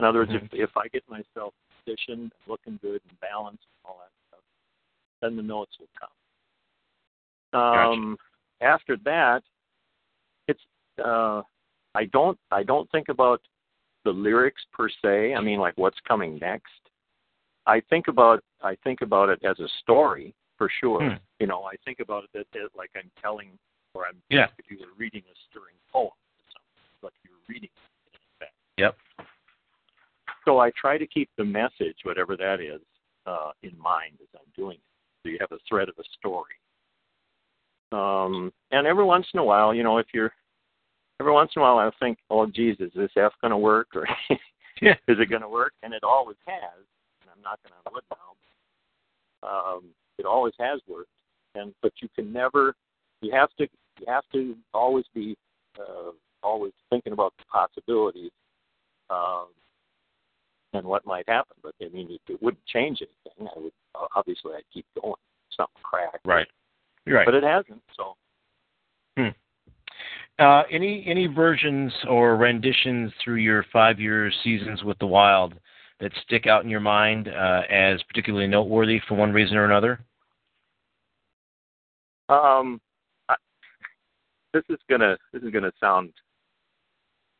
In 0.00 0.06
other 0.06 0.20
words, 0.20 0.32
mm-hmm. 0.32 0.46
if 0.46 0.70
if 0.70 0.76
I 0.76 0.88
get 0.88 1.02
myself 1.08 1.54
positioned, 1.84 2.32
looking 2.46 2.78
good 2.82 3.00
and 3.08 3.20
balanced, 3.20 3.64
and 3.64 3.90
all 3.90 3.98
that 4.00 4.10
stuff, 4.28 4.44
then 5.20 5.36
the 5.36 5.42
notes 5.42 5.72
will 5.78 5.88
come. 5.98 7.60
Um, 7.60 8.16
gotcha. 8.60 8.72
After 8.72 8.96
that, 9.04 9.42
it's 10.48 10.60
uh, 11.04 11.42
I 11.94 12.04
don't 12.12 12.38
I 12.50 12.62
don't 12.62 12.90
think 12.90 13.08
about 13.08 13.40
the 14.04 14.10
lyrics 14.10 14.62
per 14.72 14.88
se. 14.88 15.34
I 15.34 15.40
mean, 15.40 15.58
like 15.58 15.74
what's 15.76 15.98
coming 16.06 16.38
next. 16.40 16.72
I 17.66 17.80
think 17.88 18.08
about 18.08 18.42
I 18.62 18.76
think 18.84 19.00
about 19.00 19.28
it 19.28 19.40
as 19.44 19.58
a 19.60 19.68
story 19.80 20.34
for 20.58 20.70
sure. 20.80 21.02
Hmm. 21.02 21.16
You 21.40 21.46
know, 21.46 21.64
I 21.64 21.74
think 21.84 21.98
about 22.00 22.24
it 22.32 22.46
as, 22.54 22.70
like 22.76 22.90
I'm 22.96 23.10
telling, 23.20 23.50
or 23.94 24.06
I'm 24.06 24.16
yeah. 24.30 24.46
if 24.58 24.70
you 24.70 24.78
were 24.78 24.92
reading 24.96 25.22
a 25.30 25.34
stirring 25.50 25.76
poem 25.92 26.10
reading. 27.48 27.70
Yep. 28.78 28.96
So 30.44 30.58
I 30.58 30.70
try 30.78 30.98
to 30.98 31.06
keep 31.06 31.30
the 31.38 31.44
message, 31.44 31.96
whatever 32.02 32.36
that 32.36 32.60
is, 32.60 32.80
uh, 33.26 33.52
in 33.62 33.78
mind 33.78 34.18
as 34.20 34.28
I'm 34.34 34.50
doing 34.56 34.76
it. 34.76 34.82
So 35.22 35.30
you 35.30 35.38
have 35.40 35.52
a 35.52 35.60
thread 35.68 35.88
of 35.88 35.94
a 35.98 36.04
story. 36.18 36.54
Um, 37.92 38.52
and 38.72 38.86
every 38.86 39.04
once 39.04 39.26
in 39.32 39.40
a 39.40 39.44
while, 39.44 39.72
you 39.74 39.82
know, 39.82 39.98
if 39.98 40.06
you're 40.12 40.32
every 41.20 41.32
once 41.32 41.52
in 41.54 41.62
a 41.62 41.64
while, 41.64 41.78
I 41.78 41.90
think, 42.00 42.18
oh, 42.30 42.46
geez, 42.46 42.76
is 42.80 42.90
this 42.94 43.10
F 43.16 43.32
going 43.40 43.52
to 43.52 43.56
work, 43.56 43.88
or 43.94 44.06
is 44.30 44.96
it 45.06 45.30
going 45.30 45.42
to 45.42 45.48
work? 45.48 45.72
And 45.82 45.94
it 45.94 46.02
always 46.02 46.36
has. 46.46 46.84
And 47.22 47.30
I'm 47.34 47.42
not 47.42 47.60
going 47.62 47.72
to 47.86 47.92
wood 47.92 48.02
now. 48.10 49.48
Um, 49.48 49.84
it 50.18 50.26
always 50.26 50.54
has 50.58 50.80
worked. 50.88 51.08
And 51.54 51.72
but 51.82 51.92
you 52.02 52.08
can 52.14 52.32
never. 52.32 52.74
You 53.20 53.32
have 53.32 53.50
to. 53.58 53.68
You 54.00 54.06
have 54.08 54.24
to 54.32 54.56
always 54.72 55.04
be 55.14 55.36
uh, 55.78 56.10
always 56.44 56.72
thinking 56.90 57.12
about 57.12 57.32
the 57.38 57.44
possibilities 57.50 58.30
um, 59.10 59.46
and 60.72 60.84
what 60.86 61.06
might 61.06 61.28
happen. 61.28 61.56
But 61.62 61.74
I 61.82 61.88
mean, 61.88 62.10
it, 62.10 62.20
it 62.32 62.42
wouldn't 62.42 62.64
change 62.66 63.00
anything. 63.00 63.48
I 63.54 63.60
would 63.60 63.72
obviously 64.14 64.52
I'd 64.56 64.62
keep 64.72 64.86
going. 65.00 65.14
Something 65.56 65.82
cracked. 65.82 66.26
Right. 66.26 66.48
You're 67.06 67.18
right. 67.18 67.26
But 67.26 67.34
it 67.34 67.44
hasn't. 67.44 67.82
So. 67.96 68.14
Hmm. 69.16 69.28
Uh, 70.38 70.62
any 70.70 71.04
any 71.06 71.28
versions 71.28 71.92
or 72.08 72.36
renditions 72.36 73.12
through 73.22 73.36
your 73.36 73.64
five 73.72 74.00
year 74.00 74.32
seasons 74.42 74.82
with 74.82 74.98
the 74.98 75.06
Wild 75.06 75.54
that 76.00 76.10
stick 76.24 76.48
out 76.48 76.64
in 76.64 76.70
your 76.70 76.80
mind 76.80 77.28
uh, 77.28 77.62
as 77.70 78.02
particularly 78.08 78.48
noteworthy 78.48 79.00
for 79.06 79.14
one 79.14 79.32
reason 79.32 79.56
or 79.56 79.64
another? 79.64 80.00
Um, 82.28 82.80
this 84.54 84.62
is 84.70 84.78
gonna 84.88 85.16
this 85.32 85.42
is 85.42 85.50
gonna 85.50 85.72
sound 85.78 86.12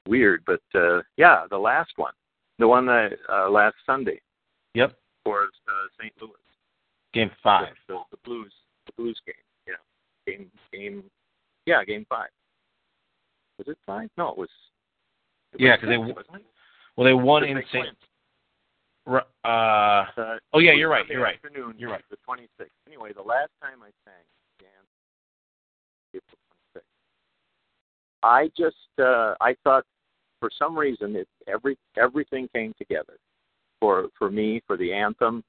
weird, 0.09 0.43
but 0.47 0.61
uh, 0.75 1.01
yeah, 1.17 1.45
the 1.51 1.59
last 1.59 1.93
one, 1.97 2.13
the 2.59 2.69
one 2.69 2.87
that 2.87 3.11
uh, 3.29 3.49
last 3.51 3.77
Sunday 3.87 4.21
Yep. 4.75 4.95
for 5.25 5.45
uh, 5.45 5.87
St. 6.01 6.13
Louis, 6.21 6.31
Game 7.13 7.31
five. 7.43 7.75
the, 7.89 7.99
the 8.11 8.17
Blues, 8.25 8.53
the 8.87 8.93
Blues 8.97 9.19
game, 9.27 9.35
yeah, 9.67 9.75
game 10.27 10.51
game, 10.73 11.05
yeah, 11.67 11.85
game 11.85 12.05
five. 12.09 12.29
Was 13.59 13.69
it 13.69 13.79
five? 13.87 14.11
No, 14.19 14.31
it 14.31 14.39
was. 14.39 14.49
It 15.53 15.61
Yeah, 15.61 15.77
because 15.77 15.89
they 15.89 15.95
it? 15.95 16.45
Well, 16.97 17.05
they 17.05 17.13
won 17.15 17.45
in 17.45 17.63
St. 17.73 17.87
Uh, 19.07 19.21
Uh, 19.47 20.39
Oh, 20.53 20.59
yeah, 20.59 20.73
you're 20.73 20.89
right, 20.89 21.07
you're 21.09 21.23
right. 21.23 21.37
Afternoon, 21.37 21.75
You're 21.79 21.91
right. 21.91 22.03
The 22.11 22.17
26th. 22.29 22.69
Anyway, 22.87 23.13
the 23.13 23.23
last 23.23 23.51
time 23.63 23.83
I 23.83 23.91
sang, 24.05 24.25
Dan, 24.59 24.69
April 26.15 26.39
26th. 26.75 26.83
I 28.23 28.49
just, 28.57 28.77
uh, 28.99 29.35
I 29.41 29.55
thought, 29.65 29.85
for 30.45 30.51
some 30.59 30.79
reason, 30.79 31.17
it 31.17 31.27
every 31.49 31.79
everything 31.97 32.47
came 32.55 32.75
together, 32.77 33.17
for 33.81 34.09
for 34.19 34.31
me, 34.31 34.61
for 34.67 34.77
the 34.77 34.93
anthem, 34.93 35.43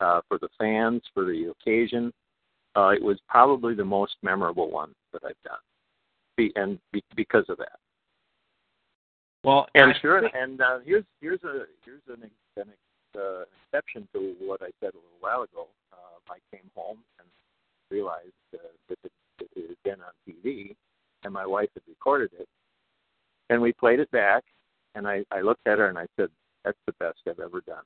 uh, 0.00 0.20
for 0.26 0.38
the 0.38 0.48
fans, 0.58 1.00
for 1.14 1.24
the 1.24 1.52
occasion. 1.54 2.12
Uh, 2.74 2.88
it 2.88 3.00
was 3.02 3.16
probably 3.28 3.76
the 3.76 3.84
most 3.84 4.14
memorable 4.24 4.68
one 4.68 4.92
that 5.12 5.22
I've 5.24 5.40
done, 5.44 5.58
be, 6.36 6.52
and 6.56 6.80
be, 6.92 7.00
because 7.14 7.44
of 7.48 7.58
that. 7.58 7.78
well, 9.44 9.68
And 9.76 9.92
I 9.94 9.98
sure, 10.00 10.20
think- 10.20 10.34
and 10.34 10.60
uh, 10.60 10.78
here's 10.84 11.04
here's 11.20 11.44
a 11.44 11.66
here's 11.84 12.02
an, 12.08 12.28
an 12.56 12.72
uh, 13.16 13.44
exception 13.72 14.08
to 14.14 14.34
what 14.40 14.62
I 14.62 14.70
said 14.80 14.94
a 14.94 14.98
little 14.98 15.20
while 15.20 15.42
ago. 15.42 15.68
Uh, 15.92 16.32
I 16.32 16.38
came 16.56 16.68
home 16.74 16.98
and 17.20 17.28
realized 17.88 18.34
uh, 18.54 18.58
that 18.88 18.98
it, 19.04 19.12
that 19.38 19.48
it 19.54 19.68
had 19.68 19.82
been 19.84 20.00
on 20.04 20.12
TV, 20.28 20.74
and 21.22 21.32
my 21.32 21.46
wife 21.46 21.68
had 21.74 21.84
recorded 21.88 22.30
it, 22.36 22.48
and 23.50 23.60
we 23.60 23.72
played 23.74 24.00
it 24.00 24.10
back, 24.12 24.42
and 24.94 25.06
I 25.06 25.24
I 25.30 25.42
looked 25.42 25.66
at 25.66 25.78
her 25.78 25.88
and 25.88 25.98
I 25.98 26.06
said, 26.16 26.30
"That's 26.64 26.78
the 26.86 26.94
best 26.98 27.18
I've 27.28 27.38
ever 27.40 27.60
done." 27.66 27.84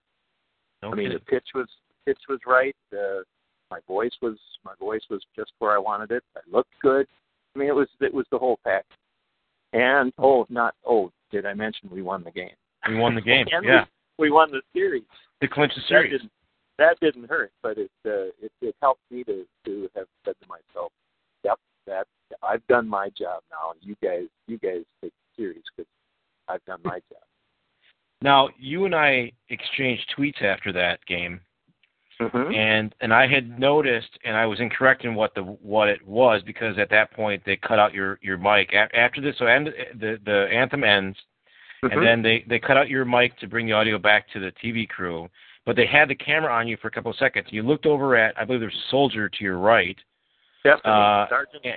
no 0.82 0.92
I 0.92 0.94
mean, 0.94 1.12
the 1.12 1.18
pitch 1.18 1.48
was 1.54 1.66
pitch 2.06 2.20
was 2.28 2.38
right. 2.46 2.76
Uh, 2.92 3.22
my 3.70 3.80
voice 3.88 4.12
was 4.22 4.36
my 4.64 4.74
voice 4.78 5.02
was 5.10 5.22
just 5.34 5.50
where 5.58 5.72
I 5.72 5.78
wanted 5.78 6.12
it. 6.12 6.22
I 6.36 6.40
looked 6.50 6.74
good. 6.80 7.06
I 7.54 7.58
mean, 7.58 7.68
it 7.68 7.74
was 7.74 7.88
it 8.00 8.14
was 8.14 8.26
the 8.30 8.38
whole 8.38 8.58
package. 8.62 8.96
And 9.72 10.12
oh, 10.18 10.46
not 10.48 10.74
oh, 10.86 11.10
did 11.32 11.46
I 11.46 11.54
mention 11.54 11.90
we 11.90 12.02
won 12.02 12.22
the 12.22 12.30
game? 12.30 12.54
we 12.88 12.96
won 12.96 13.14
the 13.14 13.20
game. 13.22 13.46
Yeah, 13.62 13.84
we, 14.18 14.28
we 14.28 14.30
won 14.30 14.50
the 14.52 14.60
series. 14.72 15.02
to 15.42 15.48
clinch 15.48 15.72
the 15.74 15.80
That 15.80 15.88
series. 15.88 16.12
didn't 16.12 16.30
that 16.78 17.00
didn't 17.00 17.28
hurt, 17.28 17.50
but 17.62 17.78
it 17.78 17.90
uh, 18.06 18.30
it 18.40 18.52
it 18.60 18.74
helped 18.82 19.02
me 19.10 19.24
to 19.24 19.44
to 19.64 19.88
have 19.96 20.06
said 20.24 20.34
to 20.42 20.48
myself, 20.48 20.92
"Yep, 21.44 21.58
that 21.86 22.06
I've 22.42 22.66
done 22.66 22.88
my 22.88 23.08
job 23.10 23.42
now. 23.50 23.72
You 23.80 23.96
guys 24.02 24.26
you 24.46 24.58
guys 24.58 24.82
take 25.02 25.12
the 25.12 25.42
series 25.42 25.62
because 25.76 25.90
My 26.84 26.98
job." 27.10 27.22
Now, 28.22 28.48
you 28.58 28.86
and 28.86 28.94
I 28.94 29.32
exchanged 29.50 30.12
tweets 30.16 30.42
after 30.42 30.72
that 30.72 31.04
game, 31.06 31.40
Mm-hmm. 32.20 32.54
and 32.54 32.94
and 33.00 33.12
I 33.12 33.26
had 33.26 33.58
noticed, 33.58 34.18
and 34.24 34.36
I 34.36 34.46
was 34.46 34.60
incorrect 34.60 35.04
in 35.04 35.16
what 35.16 35.34
the 35.34 35.42
what 35.42 35.88
it 35.88 36.00
was 36.06 36.42
because 36.46 36.78
at 36.78 36.88
that 36.90 37.10
point 37.12 37.42
they 37.44 37.56
cut 37.56 37.80
out 37.80 37.92
your 37.92 38.18
your 38.22 38.38
mic 38.38 38.72
A- 38.72 38.96
after 38.96 39.20
this. 39.20 39.34
So 39.38 39.46
end, 39.46 39.68
the 39.98 40.18
the 40.24 40.46
anthem 40.52 40.84
ends, 40.84 41.18
Mm-hmm. 41.84 41.98
and 41.98 42.06
then 42.06 42.22
they 42.22 42.44
they 42.48 42.58
cut 42.60 42.76
out 42.76 42.88
your 42.88 43.04
mic 43.04 43.36
to 43.40 43.48
bring 43.48 43.66
the 43.66 43.72
audio 43.72 43.98
back 43.98 44.30
to 44.32 44.38
the 44.40 44.52
TV 44.64 44.88
crew. 44.88 45.28
But 45.66 45.74
they 45.76 45.86
had 45.86 46.08
the 46.08 46.14
camera 46.14 46.52
on 46.54 46.68
you 46.68 46.76
for 46.76 46.86
a 46.88 46.90
couple 46.90 47.10
of 47.10 47.16
seconds. 47.16 47.48
You 47.50 47.62
looked 47.62 47.84
over 47.84 48.16
at 48.16 48.38
I 48.38 48.44
believe 48.44 48.60
there's 48.60 48.72
a 48.86 48.90
soldier 48.90 49.28
to 49.28 49.44
your 49.44 49.58
right. 49.58 49.98
Definitely, 50.62 50.92
uh, 50.92 51.28
Sergeant. 51.28 51.64
yeah. 51.64 51.76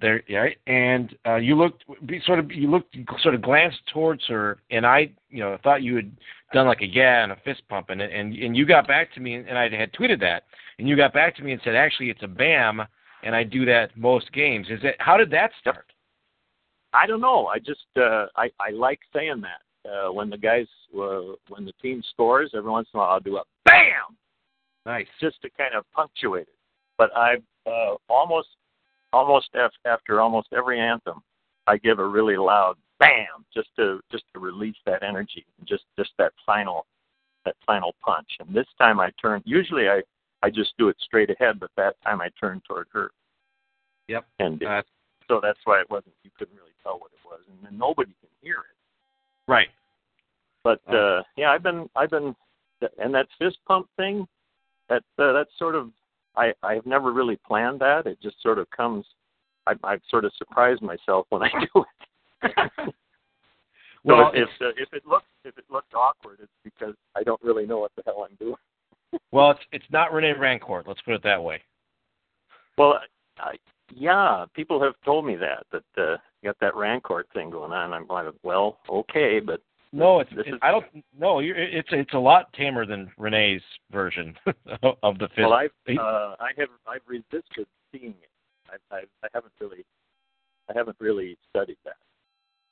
There 0.00 0.22
right 0.30 0.56
and 0.66 1.16
uh 1.26 1.36
you 1.36 1.56
looked 1.56 1.84
sort 2.24 2.38
of 2.38 2.52
you 2.52 2.70
looked 2.70 2.96
sort 3.22 3.34
of 3.34 3.42
glanced 3.42 3.80
towards 3.92 4.24
her 4.26 4.58
and 4.70 4.86
i 4.86 5.10
you 5.30 5.40
know 5.40 5.58
thought 5.62 5.82
you 5.82 5.96
had 5.96 6.10
done 6.52 6.66
like 6.66 6.82
a 6.82 6.86
yeah 6.86 7.22
and 7.22 7.32
a 7.32 7.36
fist 7.44 7.62
pump 7.68 7.90
and 7.90 8.00
and 8.00 8.34
and 8.34 8.56
you 8.56 8.66
got 8.66 8.86
back 8.86 9.12
to 9.14 9.20
me 9.20 9.34
and 9.34 9.58
i 9.58 9.68
had 9.68 9.92
tweeted 9.92 10.20
that 10.20 10.44
and 10.78 10.88
you 10.88 10.96
got 10.96 11.12
back 11.12 11.34
to 11.36 11.42
me 11.42 11.52
and 11.52 11.60
said 11.64 11.74
actually 11.74 12.10
it's 12.10 12.22
a 12.22 12.28
bam 12.28 12.82
and 13.22 13.34
i 13.34 13.42
do 13.42 13.64
that 13.64 13.96
most 13.96 14.32
games 14.32 14.66
is 14.70 14.80
it 14.82 14.94
how 14.98 15.16
did 15.16 15.30
that 15.30 15.50
start 15.60 15.86
I 16.94 17.06
don't 17.06 17.20
know. 17.20 17.46
I 17.46 17.58
just 17.58 17.84
uh, 17.96 18.26
I 18.36 18.50
I 18.60 18.70
like 18.72 19.00
saying 19.14 19.42
that 19.42 19.90
uh, 19.90 20.12
when 20.12 20.30
the 20.30 20.38
guys 20.38 20.66
uh, 20.98 21.34
when 21.48 21.64
the 21.64 21.72
team 21.82 22.02
scores 22.10 22.52
every 22.56 22.70
once 22.70 22.88
in 22.92 22.98
a 22.98 23.02
while 23.02 23.12
I'll 23.12 23.20
do 23.20 23.36
a 23.36 23.42
bam 23.64 24.16
nice 24.86 25.06
just 25.20 25.40
to 25.42 25.50
kind 25.50 25.74
of 25.74 25.84
punctuate 25.94 26.48
it. 26.48 26.54
But 26.96 27.14
I've 27.16 27.42
uh, 27.66 27.96
almost 28.08 28.48
almost 29.12 29.48
af- 29.54 29.72
after 29.84 30.20
almost 30.20 30.48
every 30.56 30.80
anthem 30.80 31.20
I 31.66 31.76
give 31.78 31.98
a 31.98 32.06
really 32.06 32.36
loud 32.36 32.76
bam 32.98 33.44
just 33.54 33.68
to 33.76 34.00
just 34.10 34.24
to 34.34 34.40
release 34.40 34.76
that 34.86 35.02
energy 35.02 35.44
just 35.64 35.84
just 35.98 36.10
that 36.18 36.32
final 36.44 36.86
that 37.44 37.54
final 37.66 37.94
punch. 38.04 38.28
And 38.40 38.54
this 38.54 38.66
time 38.78 39.00
I 39.00 39.10
turned. 39.20 39.42
Usually 39.46 39.88
I 39.88 40.02
I 40.42 40.50
just 40.50 40.72
do 40.78 40.88
it 40.88 40.96
straight 41.00 41.30
ahead, 41.30 41.58
but 41.60 41.70
that 41.76 41.96
time 42.02 42.20
I 42.20 42.28
turned 42.40 42.62
toward 42.64 42.86
her. 42.92 43.10
Yep. 44.08 44.26
And 44.38 44.62
Uh, 44.62 44.82
so 45.28 45.40
that's 45.42 45.58
why 45.64 45.80
it 45.80 45.88
wasn't. 45.90 46.14
You 46.24 46.30
couldn't 46.38 46.56
really 46.56 46.74
tell 46.82 46.98
what 46.98 47.10
it 47.12 47.18
was, 47.24 47.40
and 47.48 47.58
then 47.64 47.78
nobody 47.78 48.12
can 48.20 48.28
hear 48.42 48.56
it. 48.60 48.76
right 49.46 49.70
But 50.64 50.80
Oh. 50.88 51.18
uh, 51.18 51.22
yeah, 51.36 51.50
I've 51.52 51.62
been 51.62 51.88
I've 51.96 52.10
been 52.10 52.34
and 52.98 53.14
that 53.14 53.28
fist 53.38 53.58
pump 53.66 53.88
thing. 53.96 54.26
That 54.88 55.02
uh, 55.18 55.32
that's 55.32 55.56
sort 55.58 55.74
of 55.74 55.92
I 56.38 56.52
I've 56.62 56.86
never 56.86 57.12
really 57.12 57.38
planned 57.46 57.80
that. 57.80 58.06
It 58.06 58.18
just 58.22 58.40
sort 58.42 58.58
of 58.58 58.70
comes. 58.70 59.04
I, 59.66 59.74
I've 59.84 60.02
sort 60.08 60.24
of 60.24 60.32
surprised 60.38 60.82
myself 60.82 61.26
when 61.30 61.42
I 61.42 61.50
do 61.74 61.84
it. 62.42 62.94
well 64.04 64.30
so 64.32 64.38
if 64.38 64.48
if, 64.48 64.62
uh, 64.62 64.68
if 64.76 64.92
it 64.92 65.06
looks 65.06 65.26
if 65.44 65.58
it 65.58 65.64
looked 65.70 65.94
awkward, 65.94 66.38
it's 66.40 66.52
because 66.64 66.94
I 67.16 67.22
don't 67.22 67.42
really 67.42 67.66
know 67.66 67.78
what 67.78 67.92
the 67.96 68.02
hell 68.06 68.26
I'm 68.28 68.36
doing. 68.36 68.54
well 69.32 69.50
it's 69.50 69.60
it's 69.72 69.90
not 69.90 70.12
rene 70.12 70.34
rancourt 70.34 70.86
let's 70.86 71.00
put 71.02 71.14
it 71.14 71.22
that 71.22 71.42
way 71.42 71.60
Well, 72.76 73.00
I, 73.38 73.56
yeah, 73.94 74.44
people 74.54 74.82
have 74.82 74.94
told 75.04 75.24
me 75.24 75.36
that 75.36 75.64
that 75.72 76.02
uh, 76.02 76.16
you 76.42 76.50
got 76.50 76.58
that 76.60 76.74
Rancourt 76.74 77.24
thing 77.32 77.50
going 77.50 77.72
on. 77.72 77.92
I'm 77.92 78.06
like, 78.06 78.26
well, 78.42 78.78
okay, 78.88 79.40
but 79.40 79.60
no 79.92 80.20
it's 80.20 80.30
This 80.30 80.46
it, 80.46 80.54
is- 80.54 80.60
i 80.62 80.70
don't 80.70 80.84
no 81.18 81.40
you're, 81.40 81.56
it's 81.56 81.88
it's 81.92 82.12
a 82.14 82.18
lot 82.18 82.52
tamer 82.52 82.84
than 82.86 83.10
rene's 83.16 83.62
version 83.90 84.34
of 85.02 85.18
the 85.18 85.28
fist 85.28 85.38
well, 85.38 85.54
I've 85.54 85.70
uh, 85.88 86.36
I 86.40 86.50
have 86.58 86.68
I've 86.86 87.00
resisted 87.06 87.66
seeing 87.92 88.14
it. 88.22 88.30
I, 88.70 88.96
I 88.96 88.98
I 89.22 89.28
haven't 89.32 89.52
really 89.60 89.84
I 90.68 90.72
haven't 90.76 90.96
really 91.00 91.36
studied 91.48 91.78
that. 91.84 91.96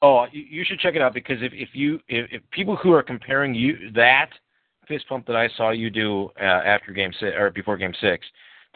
Oh, 0.03 0.27
you, 0.31 0.45
you 0.49 0.65
should 0.65 0.79
check 0.79 0.95
it 0.95 1.03
out 1.03 1.15
because 1.15 1.39
if 1.41 1.53
if 1.55 1.71
you 1.73 2.01
if, 2.09 2.29
if 2.31 2.43
people 2.51 2.77
who 2.77 2.93
are 2.93 3.03
comparing 3.03 3.55
you 3.55 3.91
that 3.95 4.31
fist 4.87 5.09
pump 5.09 5.27
that 5.27 5.37
I 5.37 5.49
saw 5.57 5.71
you 5.71 5.91
do 5.91 6.31
uh, 6.41 6.45
after 6.45 6.93
game 6.93 7.13
six 7.19 7.33
or 7.37 7.51
before 7.51 7.77
game 7.77 7.95
six 8.01 8.27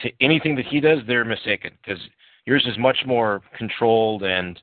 to 0.00 0.10
anything 0.20 0.56
that 0.56 0.66
he 0.66 0.80
does, 0.80 1.00
they're 1.06 1.24
mistaken 1.24 1.72
because 1.84 2.00
yours 2.46 2.64
is 2.66 2.78
much 2.78 2.98
more 3.06 3.42
controlled 3.56 4.22
and 4.22 4.58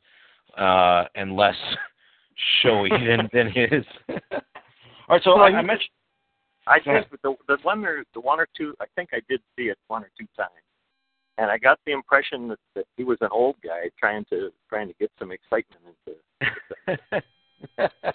uh 0.57 1.03
and 1.15 1.35
less 1.35 1.55
showy 2.61 2.89
than 3.07 3.29
than 3.33 3.47
his. 3.51 3.85
All 4.09 4.17
right, 5.09 5.21
so 5.23 5.35
Well, 5.35 5.43
I, 5.45 5.49
I 5.57 5.61
mentioned 5.61 5.89
I 6.67 6.79
Go 6.79 6.91
ahead. 6.91 7.07
think 7.09 7.21
the 7.21 7.35
the 7.47 7.57
one 7.63 7.85
or 7.85 8.03
the 8.13 8.19
one 8.19 8.39
or 8.39 8.47
two 8.57 8.73
I 8.81 8.85
think 8.95 9.09
I 9.13 9.21
did 9.29 9.41
see 9.57 9.65
it 9.69 9.77
one 9.87 10.03
or 10.03 10.09
two 10.19 10.27
times, 10.35 10.51
and 11.37 11.49
I 11.49 11.57
got 11.57 11.79
the 11.85 11.93
impression 11.93 12.49
that, 12.49 12.59
that 12.75 12.85
he 12.97 13.03
was 13.03 13.17
an 13.21 13.29
old 13.31 13.55
guy 13.63 13.89
trying 13.99 14.25
to 14.29 14.51
trying 14.69 14.87
to 14.89 14.93
get 14.99 15.11
some 15.19 15.31
excitement 15.31 15.81
into. 16.07 17.21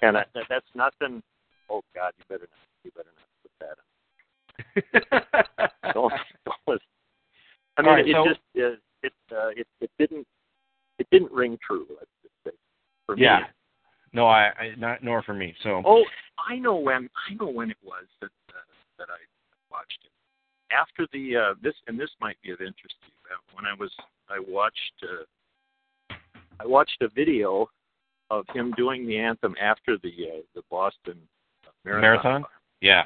And 0.03 0.17
I, 0.17 0.25
that, 0.35 0.45
that's 0.49 0.67
nothing. 0.75 1.21
Oh 1.69 1.83
God, 1.97 2.13
you 2.17 2.25
better 2.29 2.49
not. 2.49 2.69
You 2.85 2.91
better 2.95 3.11
not 3.19 3.29
put 3.43 3.53
that. 3.61 5.27
In. 5.87 5.93
Don't. 5.95 6.13
don't 6.45 6.57
listen. 6.69 6.81
I 7.77 7.83
mean, 7.83 7.89
All 7.89 7.95
right, 7.97 8.09
it 8.09 8.15
so- 8.15 8.25
just 8.29 8.41
uh, 8.57 8.77
it 9.03 9.13
uh, 9.33 9.49
it 9.57 9.67
it 9.81 9.91
didn't 9.99 10.27
it 11.01 11.07
didn't 11.11 11.33
ring 11.33 11.59
true. 11.67 11.87
Let's 11.91 12.11
just 12.23 12.35
say 12.47 12.51
for 13.07 13.17
me. 13.17 13.23
No, 14.13 14.27
I, 14.27 14.51
I 14.59 14.75
not 14.79 15.03
nor 15.03 15.23
for 15.23 15.35
me. 15.35 15.55
So 15.63 15.83
Oh, 15.85 16.05
I 16.49 16.57
know 16.57 16.77
when. 16.77 17.09
I 17.31 17.35
know 17.35 17.49
when 17.49 17.71
it 17.71 17.77
was 17.85 18.05
that 18.21 18.31
uh, 18.51 18.59
that 18.99 19.09
I 19.09 19.19
watched 19.71 19.99
it. 20.05 20.11
After 20.75 21.07
the 21.13 21.37
uh, 21.37 21.55
this, 21.63 21.75
and 21.87 21.99
this 21.99 22.11
might 22.21 22.37
be 22.43 22.51
of 22.51 22.61
interest 22.61 22.95
to 23.03 23.09
you. 23.09 23.35
Uh, 23.35 23.39
When 23.55 23.67
I 23.67 23.75
was, 23.79 23.91
I 24.29 24.39
watched, 24.39 24.77
uh, 25.03 26.15
I 26.61 26.67
watched 26.67 27.01
a 27.03 27.09
video 27.09 27.69
of 28.31 28.47
him 28.55 28.73
doing 28.77 29.07
the 29.07 29.19
anthem 29.19 29.55
after 29.61 29.99
the 29.99 30.09
uh, 30.09 30.41
the 30.55 30.63
Boston 30.71 31.19
Marathon, 31.85 32.01
Marathon? 32.03 32.45
yeah, 32.81 33.05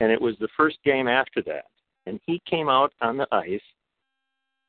and 0.00 0.12
it 0.12 0.20
was 0.20 0.36
the 0.40 0.48
first 0.56 0.78
game 0.84 1.08
after 1.08 1.42
that. 1.42 1.64
And 2.06 2.20
he 2.26 2.40
came 2.48 2.68
out 2.68 2.92
on 3.02 3.16
the 3.16 3.26
ice 3.32 3.60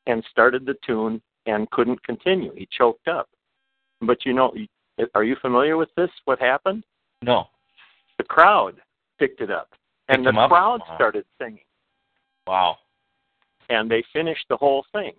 and 0.07 0.23
started 0.29 0.65
the 0.65 0.75
tune 0.85 1.21
and 1.45 1.69
couldn't 1.71 2.01
continue. 2.03 2.53
He 2.55 2.67
choked 2.77 3.07
up. 3.07 3.29
But 4.01 4.25
you 4.25 4.33
know, 4.33 4.53
are 5.15 5.23
you 5.23 5.35
familiar 5.41 5.77
with 5.77 5.89
this? 5.95 6.09
What 6.25 6.39
happened? 6.39 6.83
no, 7.21 7.45
the 8.17 8.23
crowd 8.23 8.75
picked 9.19 9.41
it 9.41 9.51
up, 9.51 9.69
and 10.09 10.23
Picked 10.23 10.35
the 10.35 10.47
crowd 10.47 10.81
Wow. 10.87 10.95
started 10.95 11.25
singing, 11.39 11.65
wow, 12.47 12.77
and 13.69 13.89
they 13.89 14.03
finished 14.13 14.45
the 14.49 14.57
whole 14.57 14.85
thing. 14.91 15.13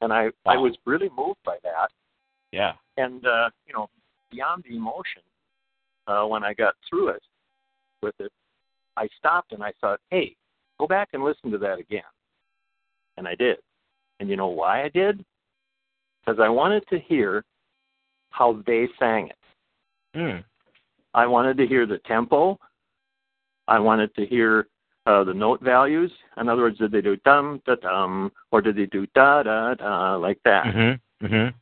and 0.00 0.12
I 0.12 0.30
I 0.46 0.56
was 0.56 0.76
really 0.86 1.08
moved 1.16 1.40
by 1.44 1.56
that. 1.62 1.90
Yeah. 2.52 2.74
And 2.96 3.26
uh, 3.26 3.50
you 3.66 3.72
know, 3.74 3.88
beyond 4.30 4.64
the 4.68 4.76
emotion, 4.76 5.22
uh, 6.06 6.24
when 6.26 6.44
I 6.44 6.54
got 6.54 6.74
through 6.88 7.08
it 7.10 7.22
with 8.02 8.14
it, 8.20 8.32
I 8.96 9.08
stopped 9.18 9.52
and 9.52 9.62
I 9.62 9.72
thought, 9.80 10.00
hey, 10.10 10.34
go 10.78 10.86
back 10.86 11.08
and 11.12 11.22
listen 11.24 11.50
to 11.50 11.58
that 11.58 11.78
again. 11.78 12.02
And 13.16 13.26
I 13.28 13.34
did. 13.34 13.58
And 14.20 14.28
you 14.28 14.36
know 14.36 14.46
why 14.48 14.82
I 14.84 14.88
did? 14.88 15.24
Because 16.24 16.40
I 16.40 16.48
wanted 16.48 16.84
to 16.88 16.98
hear 16.98 17.44
how 18.30 18.62
they 18.66 18.88
sang 18.98 19.28
it. 19.28 19.36
Mm. 20.16 20.44
I 21.14 21.26
wanted 21.26 21.56
to 21.58 21.66
hear 21.66 21.86
the 21.86 21.98
tempo. 21.98 22.58
I 23.66 23.78
wanted 23.78 24.14
to 24.14 24.26
hear 24.26 24.68
uh, 25.06 25.24
the 25.24 25.34
note 25.34 25.62
values. 25.62 26.10
In 26.38 26.48
other 26.48 26.62
words, 26.62 26.78
did 26.78 26.92
they 26.92 27.00
do 27.00 27.16
dum 27.24 27.62
da 27.66 27.76
dum 27.76 28.30
or 28.52 28.60
did 28.60 28.76
they 28.76 28.86
do 28.86 29.06
da 29.14 29.42
da 29.42 29.74
da 29.74 30.16
like 30.16 30.38
that? 30.44 30.64
Mm-hmm. 30.66 31.26
Mm-hmm. 31.26 31.56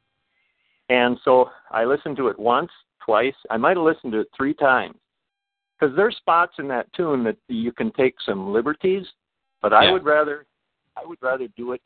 And 0.89 1.19
so 1.25 1.51
I 1.71 1.85
listened 1.85 2.17
to 2.19 2.29
it 2.29 2.39
once, 2.39 2.71
twice. 3.05 3.35
I 3.51 3.57
might 3.57 3.77
have 3.77 3.85
listened 3.85 4.12
to 4.12 4.21
it 4.21 4.29
three 4.37 4.55
times 4.55 4.97
because 5.79 5.95
there's 5.97 6.17
spots 6.17 6.55
in 6.59 6.69
that 6.69 6.93
tune 6.93 7.25
that 7.25 7.37
you 7.49 7.73
can 7.73 7.93
take 7.93 8.14
some 8.25 8.53
liberties, 8.53 9.07
but 9.62 9.73
I 9.73 9.85
Yeah. 9.85 9.93
would 9.93 10.05
rather 10.05 10.47
I 10.97 11.05
would 11.05 11.19
rather 11.21 11.47
do 11.49 11.73
it 11.73 11.83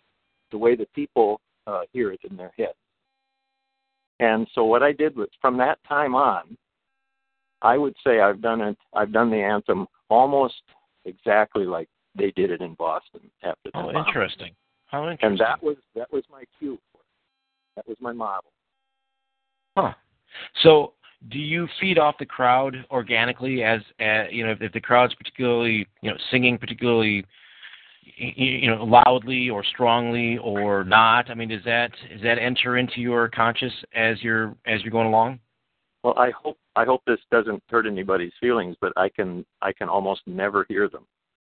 the 0.50 0.58
way 0.58 0.76
the 0.76 0.86
people 0.94 1.40
uh, 1.66 1.82
hear 1.92 2.12
it 2.12 2.20
in 2.28 2.36
their 2.36 2.52
head. 2.56 2.74
And 4.20 4.46
so 4.54 4.64
what 4.64 4.82
I 4.82 4.92
did 4.92 5.16
was 5.16 5.28
from 5.40 5.56
that 5.58 5.78
time 5.88 6.14
on, 6.14 6.56
I 7.62 7.76
would 7.76 7.94
say 8.06 8.20
I've 8.20 8.40
done 8.40 8.60
it. 8.60 8.76
I've 8.94 9.12
done 9.12 9.30
the 9.30 9.38
anthem 9.38 9.86
almost 10.08 10.62
exactly 11.04 11.64
like 11.64 11.88
they 12.14 12.30
did 12.32 12.50
it 12.50 12.60
in 12.60 12.74
Boston 12.74 13.22
after 13.42 13.70
the 13.72 13.78
Oh, 13.78 13.92
bomb. 13.92 14.06
interesting. 14.06 14.52
How 14.86 15.08
interesting. 15.08 15.30
And 15.30 15.38
that 15.40 15.62
was 15.62 15.76
that 15.94 16.12
was 16.12 16.22
my 16.30 16.44
cue. 16.58 16.78
For 16.92 16.98
it. 16.98 17.04
That 17.76 17.88
was 17.88 17.96
my 18.00 18.12
model. 18.12 18.52
Huh. 19.76 19.94
So, 20.62 20.92
do 21.30 21.38
you 21.38 21.68
feed 21.80 21.98
off 21.98 22.16
the 22.18 22.26
crowd 22.26 22.84
organically 22.90 23.62
as, 23.62 23.80
uh, 24.00 24.24
you 24.30 24.44
know, 24.44 24.52
if, 24.52 24.62
if 24.62 24.72
the 24.72 24.80
crowd's 24.80 25.14
particularly, 25.14 25.86
you 26.02 26.10
know, 26.10 26.16
singing 26.30 26.56
particularly, 26.56 27.24
you 28.02 28.70
know, 28.70 28.84
loudly 28.84 29.50
or 29.50 29.64
strongly 29.64 30.38
or 30.38 30.84
not? 30.84 31.30
I 31.30 31.34
mean, 31.34 31.48
does 31.48 31.64
that 31.64 31.90
does 32.10 32.22
that 32.22 32.38
enter 32.38 32.78
into 32.78 33.00
your 33.00 33.28
conscious 33.28 33.72
as 33.94 34.22
you're 34.22 34.54
as 34.66 34.82
you're 34.82 34.90
going 34.90 35.08
along? 35.08 35.40
Well, 36.02 36.14
I 36.16 36.30
hope 36.30 36.56
I 36.76 36.84
hope 36.84 37.02
this 37.06 37.20
doesn't 37.30 37.62
hurt 37.68 37.86
anybody's 37.86 38.32
feelings, 38.40 38.76
but 38.80 38.92
I 38.96 39.08
can 39.08 39.44
I 39.62 39.72
can 39.72 39.88
almost 39.88 40.22
never 40.26 40.64
hear 40.68 40.88
them. 40.88 41.06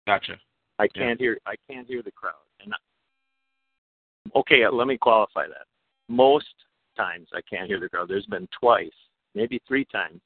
Gotcha. 0.06 0.36
I 0.78 0.88
can't 0.88 1.20
hear 1.20 1.38
I 1.46 1.56
can't 1.70 1.88
hear 1.88 2.04
the 2.04 2.12
crowd. 2.12 2.34
And 2.64 2.74
I, 2.74 4.40
okay, 4.40 4.64
uh, 4.64 4.72
let 4.72 4.88
me 4.88 4.98
qualify 4.98 5.48
that. 5.48 5.66
Most 6.10 6.54
times 6.96 7.28
I 7.34 7.42
can't 7.50 7.68
hear 7.68 7.80
the 7.80 7.90
crowd. 7.90 8.08
There's 8.08 8.26
been 8.28 8.48
twice, 8.60 8.90
maybe 9.34 9.62
three 9.68 9.86
times 9.86 10.22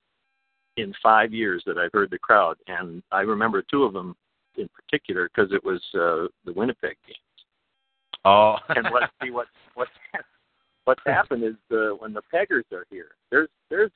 in 0.78 0.94
five 1.02 1.34
years 1.34 1.64
that 1.66 1.78
I've 1.78 1.92
heard 1.94 2.12
the 2.12 2.20
crowd, 2.20 2.58
and 2.68 3.04
I 3.12 3.22
remember 3.22 3.62
two 3.62 3.84
of 3.84 3.94
them 3.94 4.16
in 4.60 4.70
particular 4.70 5.30
because 5.34 5.52
it 5.52 5.64
was 5.64 5.82
uh, 5.96 6.28
the 6.46 6.54
Winnipeg 6.54 6.96
games. 7.08 7.18
Oh. 8.26 8.56
and 8.70 8.88
let's 8.94 9.12
see 9.24 9.32
what 9.32 9.48
what's 9.76 9.92
what's 10.86 11.02
happened 11.06 11.44
is 11.44 11.56
the 11.70 11.96
when 12.00 12.14
the 12.14 12.22
peggers 12.34 12.66
are 12.74 12.86
here, 12.90 13.10
there's 13.32 13.50
there's 13.70 13.92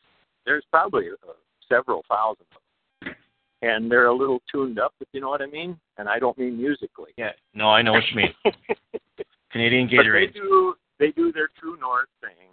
there's 0.45 0.64
probably 0.72 1.09
uh, 1.09 1.34
several 1.70 2.03
thousand 2.09 2.45
of 2.55 2.57
them, 3.05 3.16
and 3.61 3.91
they're 3.91 4.07
a 4.07 4.16
little 4.16 4.41
tuned 4.51 4.80
up, 4.80 4.93
if 4.99 5.07
you 5.14 5.22
know 5.22 5.30
what 5.30 5.41
I 5.41 5.45
mean. 5.47 5.78
And 5.97 6.07
I 6.09 6.20
don't 6.20 6.38
mean 6.38 6.57
musically. 6.57 7.11
yeah. 7.18 7.32
No, 7.53 7.68
I 7.68 7.82
know 7.82 7.93
what 7.93 8.03
you 8.11 8.18
mean. 8.18 8.34
Canadian 9.51 9.88
Gatorade. 9.88 10.28
but 10.28 10.34
they 10.34 10.39
do 10.39 10.76
they 10.99 11.11
do 11.11 11.32
their 11.32 11.49
true 11.59 11.78
north 11.80 12.09
thing, 12.22 12.49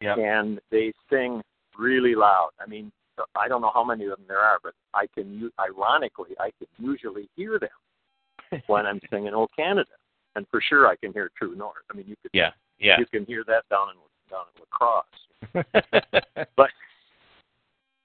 Yep. 0.00 0.18
and 0.18 0.60
they 0.70 0.92
sing 1.10 1.40
really 1.78 2.14
loud. 2.14 2.50
I 2.60 2.68
mean, 2.68 2.90
I 3.36 3.48
don't 3.48 3.60
know 3.60 3.70
how 3.74 3.84
many 3.84 4.04
of 4.04 4.10
them 4.10 4.24
there 4.26 4.40
are, 4.40 4.58
but 4.62 4.74
I 4.94 5.06
can 5.14 5.50
ironically 5.60 6.30
I 6.40 6.50
can 6.58 6.68
usually 6.78 7.28
hear 7.36 7.58
them 7.58 8.62
when 8.66 8.86
I'm 8.86 9.00
singing 9.10 9.32
"Oh 9.34 9.48
Canada," 9.54 9.90
and 10.36 10.46
for 10.50 10.60
sure 10.60 10.86
I 10.86 10.96
can 10.96 11.12
hear 11.12 11.30
True 11.36 11.54
North. 11.54 11.84
I 11.90 11.96
mean, 11.96 12.06
you 12.08 12.16
could 12.22 12.30
Yeah. 12.32 12.50
Yeah. 12.78 12.98
you 12.98 13.06
can 13.06 13.24
hear 13.26 13.44
that 13.46 13.64
down 13.70 13.88
in 13.90 13.96
down 14.30 14.46
in 14.54 14.62
La 14.62 14.66
Crosse. 14.72 16.46
But 16.56 16.70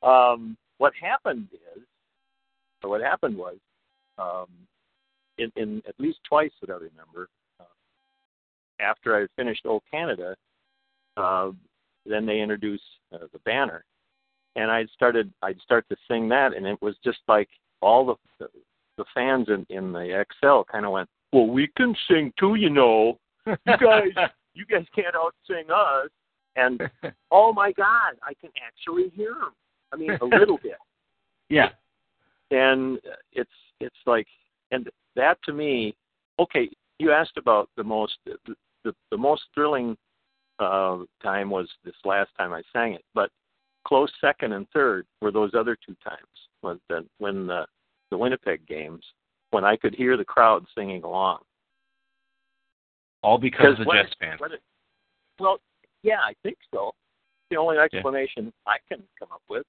um, 0.08 0.58
what 0.78 0.94
happened 1.00 1.48
is, 1.54 1.84
or 2.84 2.90
what 2.90 3.02
happened 3.02 3.38
was, 3.38 3.58
um, 4.18 4.48
in, 5.38 5.52
in 5.56 5.82
at 5.88 5.96
least 6.00 6.20
twice 6.28 6.52
that 6.62 6.70
I 6.70 6.74
remember, 6.74 7.30
uh, 7.60 7.64
after 8.80 9.16
I 9.16 9.28
finished 9.36 9.66
O 9.66 9.82
Canada, 9.90 10.36
uh, 11.16 11.52
then 12.06 12.26
they 12.26 12.40
introduced 12.40 12.84
uh, 13.14 13.26
the 13.34 13.40
banner, 13.40 13.84
and 14.58 14.70
I 14.72 14.86
started. 14.94 15.32
I'd 15.42 15.62
start 15.62 15.86
to 15.90 15.96
sing 16.10 16.28
that, 16.30 16.54
and 16.54 16.66
it 16.66 16.82
was 16.82 16.96
just 17.04 17.20
like 17.28 17.48
all 17.82 18.18
the 18.40 18.48
the, 18.98 19.06
fans 19.14 19.48
in 19.50 19.66
in 19.70 19.94
the 19.94 20.26
Xcel 20.44 20.66
kind 20.68 20.86
of 20.86 20.92
went, 20.92 21.08
"Well, 21.32 21.48
we 21.48 21.70
can 21.78 21.96
sing 22.10 22.34
too, 22.38 22.56
you 22.56 22.70
know. 22.70 23.20
You 23.46 23.56
guys, 23.66 24.10
you 24.54 24.66
guys 24.66 24.86
can't 24.94 25.16
out 25.16 25.34
sing 25.48 25.66
us." 25.74 26.10
And 26.56 26.82
oh 27.32 27.54
my 27.54 27.72
God, 27.72 28.16
I 28.24 28.34
can 28.42 28.50
actually 28.66 29.10
hear 29.16 29.36
them. 29.36 29.54
I 29.94 29.96
mean, 29.96 30.18
a 30.20 30.26
little 30.26 30.58
bit. 30.58 30.78
yeah. 31.50 31.70
And 32.52 33.00
it's 33.34 33.50
it's 33.80 33.96
like, 34.06 34.28
and 34.72 34.90
that 35.16 35.38
to 35.46 35.54
me, 35.54 35.96
okay. 36.40 36.70
You 37.00 37.12
asked 37.12 37.38
about 37.38 37.70
the 37.78 37.84
most 37.84 38.14
the 38.26 38.56
the, 38.84 38.96
the 39.12 39.18
most 39.18 39.44
thrilling 39.54 39.96
uh, 40.58 40.98
time 41.22 41.52
was 41.52 41.70
this 41.86 41.94
last 42.04 42.32
time 42.38 42.54
I 42.54 42.64
sang 42.74 42.94
it, 42.94 43.04
but 43.14 43.30
close 43.88 44.12
second 44.20 44.54
and 44.54 44.68
third 44.74 45.06
were 45.22 45.32
those 45.32 45.52
other 45.58 45.76
two 45.86 45.96
times. 46.04 46.20
Was 46.64 46.78
the 46.90 47.06
when 47.20 47.48
the 47.48 47.66
the 48.12 48.18
Winnipeg 48.18 48.66
games 48.68 49.04
when 49.52 49.64
I 49.64 49.78
could 49.78 49.96
hear 49.96 50.18
the 50.18 50.26
crowd 50.26 50.66
singing 50.76 51.04
along. 51.04 51.40
All 53.24 53.38
because 53.38 53.80
of 53.80 53.86
the 53.86 53.94
Jets 53.94 54.16
fans. 54.20 54.40
it- 54.52 54.62
well, 55.40 55.60
yeah, 56.04 56.20
I 56.22 56.34
think 56.44 56.58
so. 56.74 56.94
The 57.50 57.58
only 57.58 57.78
explanation 57.78 58.52
I 58.66 58.78
can 58.90 59.04
come 59.20 59.30
up 59.32 59.42
with. 59.50 59.66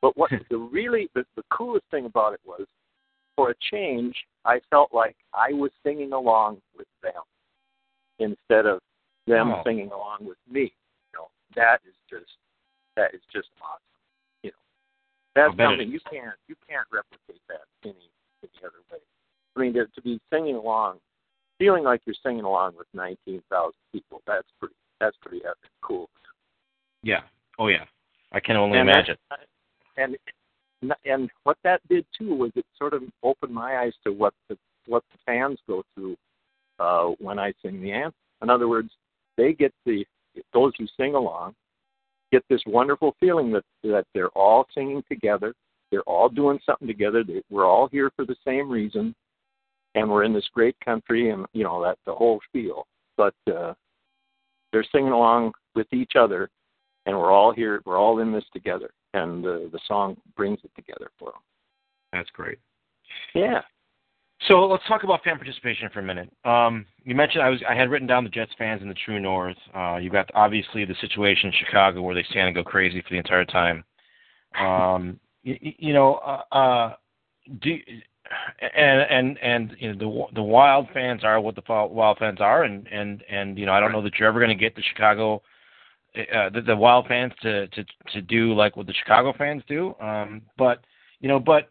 But 0.00 0.16
what 0.16 0.30
the 0.50 0.56
really 0.58 1.08
the, 1.14 1.24
the 1.36 1.42
coolest 1.50 1.84
thing 1.90 2.06
about 2.06 2.32
it 2.34 2.40
was, 2.46 2.66
for 3.36 3.50
a 3.50 3.54
change, 3.70 4.14
I 4.44 4.60
felt 4.70 4.92
like 4.92 5.16
I 5.34 5.52
was 5.52 5.70
singing 5.84 6.12
along 6.12 6.60
with 6.76 6.86
them 7.02 7.22
instead 8.18 8.66
of 8.66 8.80
them 9.26 9.52
Oh. 9.52 9.62
singing 9.64 9.90
along 9.92 10.18
with 10.22 10.38
me. 10.50 10.72
You 11.12 11.18
know, 11.18 11.28
that 11.56 11.80
is 11.86 11.94
just 12.08 12.30
that 13.00 13.14
is 13.14 13.22
just 13.32 13.48
awesome. 13.64 13.80
You 14.44 14.50
know, 14.50 14.60
that's 15.34 15.50
I'll 15.50 15.56
bet 15.56 15.66
it 15.66 15.70
something 15.72 15.90
you 15.90 16.00
can't 16.12 16.36
you 16.48 16.56
can't 16.68 16.86
replicate 16.92 17.40
that 17.48 17.64
any 17.84 17.96
any 18.44 18.60
other 18.60 18.84
way. 18.92 19.00
I 19.56 19.60
mean, 19.60 19.72
to, 19.74 19.86
to 19.86 20.02
be 20.02 20.20
singing 20.32 20.54
along, 20.56 20.98
feeling 21.58 21.82
like 21.84 22.02
you're 22.04 22.14
singing 22.22 22.44
along 22.44 22.74
with 22.78 22.86
19,000 22.94 23.72
people, 23.92 24.22
that's 24.26 24.46
pretty 24.58 24.74
that's 25.00 25.16
pretty 25.22 25.44
epic 25.44 25.70
cool. 25.82 26.08
Yeah. 27.02 27.22
Oh 27.58 27.68
yeah. 27.68 27.84
I 28.32 28.40
can 28.40 28.56
only 28.56 28.78
And 28.78 28.88
imagine. 28.88 29.16
that- 29.30 29.40
and 29.96 30.16
and 31.04 31.30
what 31.44 31.58
that 31.64 31.80
did 31.88 32.06
too 32.16 32.34
was 32.34 32.52
it 32.54 32.64
sort 32.78 32.94
of 32.94 33.02
opened 33.22 33.52
my 33.52 33.78
eyes 33.82 33.92
to 34.04 34.12
what 34.12 34.34
the 34.48 34.56
what 34.86 35.02
the 35.12 35.18
fans 35.26 35.58
go 35.66 35.82
through 35.94 36.16
uh, 36.78 37.08
when 37.18 37.38
I 37.38 37.52
sing 37.62 37.82
the 37.82 37.92
anthem. 37.92 38.14
In 38.42 38.48
other 38.48 38.68
words, 38.68 38.90
they 39.36 39.52
get 39.52 39.74
the 39.84 40.06
those 40.54 40.72
who 40.78 40.86
sing 40.98 41.14
along 41.14 41.54
get 42.32 42.44
this 42.48 42.62
wonderful 42.66 43.14
feeling 43.20 43.50
that 43.52 43.64
that 43.82 44.06
they're 44.14 44.28
all 44.28 44.66
singing 44.74 45.02
together, 45.08 45.54
they're 45.90 46.02
all 46.02 46.28
doing 46.28 46.58
something 46.64 46.88
together. 46.88 47.24
They, 47.24 47.42
we're 47.50 47.66
all 47.66 47.88
here 47.88 48.10
for 48.16 48.24
the 48.24 48.36
same 48.44 48.70
reason, 48.70 49.14
and 49.94 50.08
we're 50.10 50.24
in 50.24 50.32
this 50.32 50.48
great 50.52 50.76
country, 50.84 51.30
and 51.30 51.46
you 51.52 51.64
know 51.64 51.82
that 51.82 51.98
the 52.06 52.14
whole 52.14 52.40
spiel. 52.48 52.86
But 53.16 53.34
uh, 53.52 53.74
they're 54.72 54.86
singing 54.92 55.12
along 55.12 55.52
with 55.74 55.92
each 55.92 56.12
other, 56.18 56.48
and 57.06 57.16
we're 57.16 57.32
all 57.32 57.52
here. 57.52 57.82
We're 57.84 57.98
all 57.98 58.20
in 58.20 58.32
this 58.32 58.44
together, 58.52 58.90
and 59.14 59.44
uh, 59.44 59.58
the 59.72 59.80
song 59.86 60.16
brings 60.36 60.60
it 60.64 60.70
together 60.76 61.10
for 61.18 61.32
them. 61.32 61.42
That's 62.12 62.30
great. 62.30 62.58
Yeah. 63.34 63.62
So 64.48 64.66
let's 64.66 64.82
talk 64.88 65.04
about 65.04 65.22
fan 65.22 65.36
participation 65.36 65.90
for 65.92 66.00
a 66.00 66.02
minute. 66.02 66.30
Um, 66.44 66.86
you 67.04 67.14
mentioned 67.14 67.42
I 67.42 67.50
was 67.50 67.60
I 67.68 67.74
had 67.74 67.90
written 67.90 68.06
down 68.08 68.24
the 68.24 68.30
Jets 68.30 68.52
fans 68.56 68.80
in 68.80 68.88
the 68.88 68.94
True 68.94 69.20
North. 69.20 69.56
Uh, 69.74 69.96
you 69.96 70.10
got 70.10 70.30
obviously 70.34 70.84
the 70.84 70.94
situation 71.00 71.48
in 71.48 71.54
Chicago 71.64 72.00
where 72.02 72.14
they 72.14 72.24
stand 72.30 72.46
and 72.46 72.54
go 72.54 72.64
crazy 72.64 73.02
for 73.02 73.08
the 73.10 73.18
entire 73.18 73.44
time. 73.44 73.84
Um, 74.58 75.20
you, 75.42 75.56
you 75.60 75.92
know, 75.92 76.14
uh, 76.14 76.54
uh, 76.54 76.94
do 77.60 77.76
and 78.74 79.00
and 79.10 79.38
and 79.38 79.76
you 79.78 79.92
know 79.92 79.98
the 79.98 80.34
the 80.36 80.42
Wild 80.42 80.88
fans 80.94 81.22
are 81.24 81.40
what 81.40 81.54
the 81.54 81.62
Wild 81.68 82.18
fans 82.18 82.40
are, 82.40 82.64
and 82.64 82.86
and 82.88 83.22
and 83.30 83.58
you 83.58 83.66
know 83.66 83.72
I 83.72 83.80
don't 83.80 83.92
know 83.92 84.02
that 84.02 84.18
you're 84.18 84.28
ever 84.28 84.40
going 84.40 84.56
to 84.56 84.62
get 84.62 84.74
the 84.74 84.82
Chicago. 84.82 85.42
Uh, 86.16 86.50
the, 86.50 86.60
the 86.60 86.76
Wild 86.76 87.06
fans 87.06 87.32
to, 87.42 87.68
to 87.68 87.84
to 88.12 88.20
do 88.22 88.52
like 88.54 88.76
what 88.76 88.86
the 88.86 88.94
Chicago 88.94 89.32
fans 89.36 89.62
do, 89.68 89.94
um, 90.00 90.42
but 90.58 90.80
you 91.20 91.28
know, 91.28 91.38
but 91.38 91.68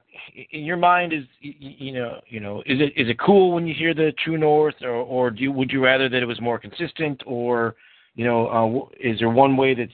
in 0.51 0.63
your 0.63 0.77
mind 0.77 1.11
is 1.11 1.23
you 1.39 1.91
know 1.91 2.19
you 2.27 2.39
know 2.39 2.61
is 2.65 2.79
it 2.79 2.93
is 2.95 3.09
it 3.09 3.19
cool 3.19 3.51
when 3.51 3.67
you 3.67 3.73
hear 3.73 3.93
the 3.93 4.13
True 4.23 4.37
North, 4.37 4.75
or 4.81 4.89
or 4.89 5.31
do 5.31 5.41
you, 5.41 5.51
would 5.51 5.71
you 5.71 5.83
rather 5.83 6.07
that 6.07 6.21
it 6.21 6.27
was 6.27 6.39
more 6.39 6.59
consistent, 6.59 7.21
or 7.25 7.75
you 8.15 8.25
know 8.25 8.47
uh, 8.47 8.87
is 8.99 9.19
there 9.19 9.29
one 9.29 9.57
way 9.57 9.73
that's 9.73 9.91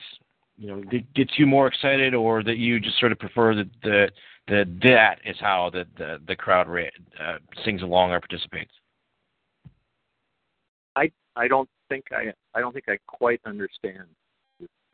you 0.57 0.67
know 0.67 0.81
that 0.91 1.13
gets 1.13 1.31
you 1.37 1.45
more 1.45 1.67
excited, 1.67 2.13
or 2.13 2.43
that 2.43 2.57
you 2.57 2.79
just 2.81 2.99
sort 2.99 3.13
of 3.13 3.19
prefer 3.19 3.55
that 3.55 3.69
the 3.81 4.07
that 4.49 4.79
that 4.83 5.19
is 5.25 5.37
how 5.39 5.69
the 5.71 5.85
the, 5.97 6.19
the 6.27 6.35
crowd 6.35 6.67
uh, 6.67 7.37
sings 7.63 7.81
along 7.81 8.11
or 8.11 8.19
participates? 8.19 8.73
I 10.97 11.09
I 11.37 11.47
don't 11.47 11.69
think 11.87 12.05
I 12.11 12.33
I 12.53 12.59
don't 12.59 12.73
think 12.73 12.89
I 12.89 12.97
quite 13.07 13.39
understand 13.45 14.07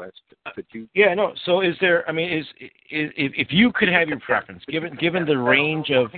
question. 0.01 0.55
Could 0.55 0.65
you? 0.71 0.87
Yeah, 0.93 1.13
no. 1.13 1.33
So 1.45 1.61
is 1.61 1.75
there? 1.79 2.07
I 2.09 2.11
mean, 2.11 2.31
is, 2.31 2.45
is 2.59 3.11
if 3.17 3.31
if 3.35 3.47
you 3.51 3.71
could 3.73 3.89
have 3.89 4.07
your 4.07 4.19
preference, 4.19 4.63
given 4.67 4.95
given 4.95 5.25
the 5.25 5.37
range 5.37 5.91
of 5.91 6.11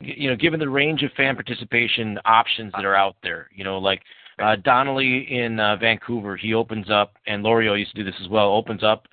you 0.00 0.28
know, 0.28 0.36
given 0.36 0.58
the 0.58 0.68
range 0.68 1.02
of 1.02 1.12
fan 1.12 1.34
participation 1.34 2.18
options 2.24 2.72
that 2.74 2.84
are 2.84 2.96
out 2.96 3.16
there, 3.22 3.48
you 3.54 3.64
know, 3.64 3.78
like 3.78 4.02
uh, 4.42 4.56
Donnelly 4.56 5.26
in 5.30 5.60
uh, 5.60 5.76
Vancouver, 5.76 6.36
he 6.36 6.54
opens 6.54 6.90
up, 6.90 7.14
and 7.26 7.44
Lorieau 7.44 7.78
used 7.78 7.94
to 7.94 8.02
do 8.02 8.10
this 8.10 8.20
as 8.20 8.28
well. 8.28 8.52
Opens 8.52 8.82
up, 8.82 9.06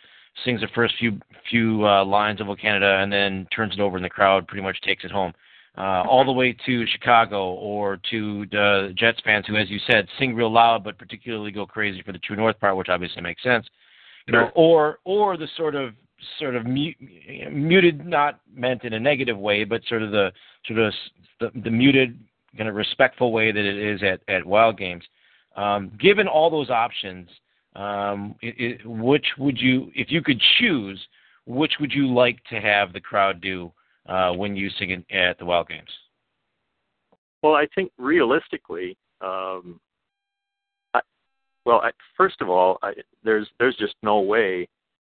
sings 0.43 0.61
the 0.61 0.67
first 0.73 0.95
few 0.99 1.19
few 1.49 1.85
uh, 1.85 2.03
lines 2.05 2.41
of 2.41 2.49
O 2.49 2.55
Canada, 2.55 2.99
and 3.01 3.11
then 3.11 3.47
turns 3.55 3.73
it 3.73 3.79
over, 3.79 3.97
and 3.97 4.05
the 4.05 4.09
crowd 4.09 4.47
pretty 4.47 4.63
much 4.63 4.79
takes 4.81 5.03
it 5.03 5.11
home 5.11 5.33
uh, 5.77 6.03
all 6.09 6.25
the 6.25 6.31
way 6.31 6.55
to 6.65 6.85
Chicago 6.87 7.53
or 7.53 7.99
to 8.11 8.45
the 8.51 8.93
Jets 8.97 9.19
fans 9.23 9.45
who, 9.47 9.55
as 9.55 9.69
you 9.69 9.79
said, 9.87 10.07
sing 10.17 10.35
real 10.35 10.51
loud 10.51 10.83
but 10.83 10.97
particularly 10.97 11.51
go 11.51 11.65
crazy 11.65 12.01
for 12.01 12.11
the 12.11 12.19
True 12.19 12.35
North 12.35 12.59
part, 12.59 12.75
which 12.75 12.89
obviously 12.89 13.21
makes 13.21 13.43
sense. 13.43 13.65
You 14.27 14.33
know, 14.33 14.51
or 14.55 14.99
or 15.05 15.37
the 15.37 15.47
sort 15.57 15.75
of 15.75 15.93
sort 16.37 16.55
of 16.55 16.65
muted, 16.65 18.05
not 18.05 18.41
meant 18.53 18.83
in 18.83 18.93
a 18.93 18.99
negative 18.99 19.37
way, 19.37 19.63
but 19.63 19.81
sort 19.87 20.03
of 20.03 20.11
the 20.11 20.31
sort 20.67 20.79
of 20.79 20.93
the, 21.39 21.61
the 21.61 21.71
muted 21.71 22.19
kind 22.57 22.69
of 22.69 22.75
respectful 22.75 23.31
way 23.31 23.51
that 23.51 23.65
it 23.65 23.77
is 23.77 24.01
at 24.03 24.21
at 24.33 24.45
Wild 24.45 24.77
Games. 24.77 25.03
Um, 25.55 25.91
given 25.99 26.27
all 26.27 26.49
those 26.49 26.69
options, 26.69 27.27
um, 27.75 28.35
it, 28.41 28.55
it, 28.57 28.85
which 28.85 29.25
would 29.37 29.59
you, 29.59 29.91
if 29.95 30.11
you 30.11 30.21
could 30.21 30.41
choose, 30.59 30.99
which 31.45 31.73
would 31.79 31.91
you 31.91 32.13
like 32.13 32.39
to 32.49 32.59
have 32.59 32.93
the 32.93 33.01
crowd 33.01 33.41
do 33.41 33.71
uh, 34.09 34.33
when 34.33 34.55
you 34.55 34.69
sing 34.77 34.89
it 34.91 35.05
at 35.15 35.37
the 35.37 35.45
Wild 35.45 35.69
Games? 35.69 35.89
Well, 37.41 37.53
I 37.53 37.67
think 37.75 37.91
realistically, 37.97 38.97
um, 39.21 39.79
I, 40.93 41.01
well, 41.65 41.81
I, 41.81 41.91
first 42.17 42.41
of 42.41 42.49
all, 42.49 42.79
I, 42.81 42.93
there's 43.23 43.47
there's 43.59 43.75
just 43.77 43.95
no 44.03 44.19
way 44.19 44.67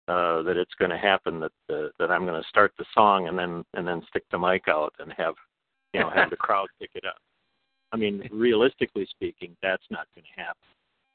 uh, 0.09 0.43
that 0.43 0.57
it's 0.57 0.75
going 0.79 0.91
to 0.91 0.99
happen 0.99 1.41
that 1.41 1.53
uh, 1.71 1.89
that 1.99 2.11
I'm 2.11 2.25
going 2.25 2.41
to 2.41 2.49
start 2.49 2.73
the 2.79 2.85
song 2.95 3.29
and 3.29 3.39
then 3.39 3.65
and 3.75 3.87
then 3.87 4.03
stick 4.09 4.25
the 4.31 4.39
mic 4.39 4.69
out 4.69 4.95
and 4.99 5.13
have 5.17 5.35
you 5.93 6.01
know 6.01 6.11
have 6.15 6.31
the 6.31 6.37
crowd 6.47 6.69
pick 6.81 6.91
it 6.95 7.05
up. 7.05 7.19
I 7.93 7.97
mean, 7.97 8.29
realistically 8.33 9.07
speaking, 9.11 9.57
that's 9.63 9.85
not 9.91 10.07
going 10.15 10.25
to 10.25 10.41
happen. 10.41 10.69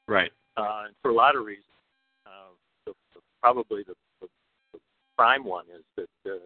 Right. 0.08 0.32
Uh, 0.56 0.86
for 1.02 1.12
a 1.12 1.14
lot 1.14 1.36
of 1.36 1.46
reasons, 1.46 1.66
uh, 2.26 2.54
the, 2.86 2.94
the, 3.14 3.22
probably 3.42 3.84
the, 3.84 3.94
the, 4.22 4.28
the 4.74 4.80
prime 5.18 5.44
one 5.44 5.66
is 5.76 5.84
that 5.98 6.32
uh, 6.32 6.38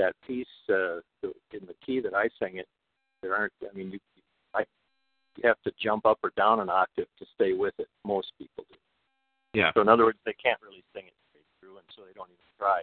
that 0.00 0.14
piece 0.26 0.46
uh, 0.68 1.00
in 1.22 1.66
the 1.66 1.74
key 1.84 2.00
that 2.00 2.14
I 2.14 2.28
sing 2.42 2.56
it, 2.56 2.66
there 3.22 3.34
aren't. 3.34 3.52
I 3.62 3.76
mean, 3.76 3.92
you, 3.92 3.98
I, 4.54 4.64
you 5.36 5.46
have 5.46 5.60
to 5.64 5.72
jump 5.82 6.06
up 6.06 6.18
or 6.22 6.32
down 6.36 6.60
an 6.60 6.70
octave 6.70 7.06
to 7.18 7.26
stay 7.34 7.52
with 7.52 7.74
it. 7.78 7.88
Most 8.04 8.32
people 8.38 8.64
do. 8.70 8.78
Yeah. 9.52 9.70
So 9.74 9.80
in 9.80 9.88
other 9.88 10.04
words, 10.04 10.18
they 10.24 10.34
can't 10.42 10.60
really 10.62 10.84
sing 10.94 11.04
it 11.06 11.12
straight 11.30 11.44
through, 11.60 11.76
and 11.76 11.86
so 11.94 12.02
they 12.02 12.12
don't 12.14 12.28
even 12.28 12.38
try. 12.58 12.82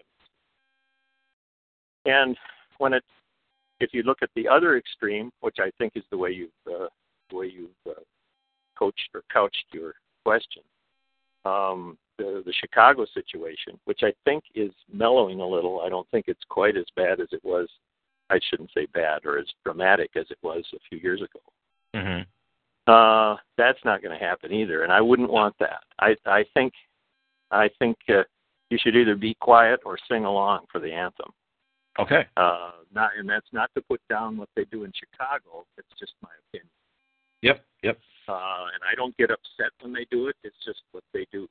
And 2.05 2.37
when 2.77 2.93
it, 2.93 3.03
if 3.79 3.89
you 3.93 4.03
look 4.03 4.19
at 4.21 4.29
the 4.35 4.47
other 4.47 4.77
extreme, 4.77 5.31
which 5.41 5.57
I 5.59 5.71
think 5.77 5.93
is 5.95 6.03
the 6.11 6.17
way 6.17 6.31
you've 6.31 6.49
uh, 6.67 6.87
the 7.29 7.35
way 7.35 7.47
you've 7.47 7.69
uh, 7.89 8.01
coached 8.77 9.09
or 9.13 9.21
couched 9.31 9.65
your 9.73 9.93
question, 10.23 10.63
um, 11.45 11.97
the, 12.17 12.43
the 12.45 12.53
Chicago 12.53 13.05
situation, 13.13 13.79
which 13.85 14.01
I 14.03 14.13
think 14.25 14.43
is 14.55 14.71
mellowing 14.91 15.39
a 15.39 15.47
little. 15.47 15.81
I 15.81 15.89
don't 15.89 16.09
think 16.09 16.25
it's 16.27 16.43
quite 16.49 16.77
as 16.77 16.85
bad 16.95 17.19
as 17.19 17.27
it 17.31 17.43
was. 17.43 17.69
I 18.29 18.39
shouldn't 18.49 18.71
say 18.73 18.87
bad 18.93 19.25
or 19.25 19.37
as 19.37 19.45
dramatic 19.63 20.11
as 20.15 20.25
it 20.29 20.37
was 20.41 20.65
a 20.73 20.79
few 20.89 20.99
years 20.99 21.21
ago. 21.21 21.39
Mm-hmm. 21.95 22.91
Uh, 22.91 23.37
that's 23.57 23.79
not 23.83 24.01
going 24.01 24.17
to 24.17 24.25
happen 24.25 24.51
either, 24.53 24.83
and 24.83 24.91
I 24.91 25.01
wouldn't 25.01 25.29
want 25.29 25.55
that. 25.59 25.83
I 25.99 26.15
I 26.25 26.45
think 26.53 26.73
I 27.51 27.69
think 27.79 27.97
uh, 28.09 28.23
you 28.69 28.77
should 28.81 28.95
either 28.95 29.15
be 29.15 29.35
quiet 29.39 29.79
or 29.85 29.97
sing 30.09 30.25
along 30.25 30.65
for 30.71 30.79
the 30.79 30.91
anthem. 30.91 31.31
Okay. 31.99 32.25
Uh, 32.37 32.71
not, 32.93 33.11
and 33.17 33.27
that's 33.27 33.47
not 33.51 33.71
to 33.75 33.81
put 33.81 34.01
down 34.09 34.37
what 34.37 34.49
they 34.55 34.65
do 34.65 34.83
in 34.83 34.91
Chicago. 34.93 35.65
It's 35.77 35.87
just 35.99 36.13
my 36.21 36.29
opinion. 36.47 36.69
Yep. 37.41 37.65
Yep. 37.83 37.99
Uh, 38.27 38.65
and 38.73 38.83
I 38.89 38.95
don't 38.95 39.15
get 39.17 39.31
upset 39.31 39.71
when 39.81 39.93
they 39.93 40.05
do 40.11 40.27
it. 40.27 40.35
It's 40.43 40.57
just 40.65 40.81
what 40.91 41.03
they 41.13 41.25
do. 41.31 41.47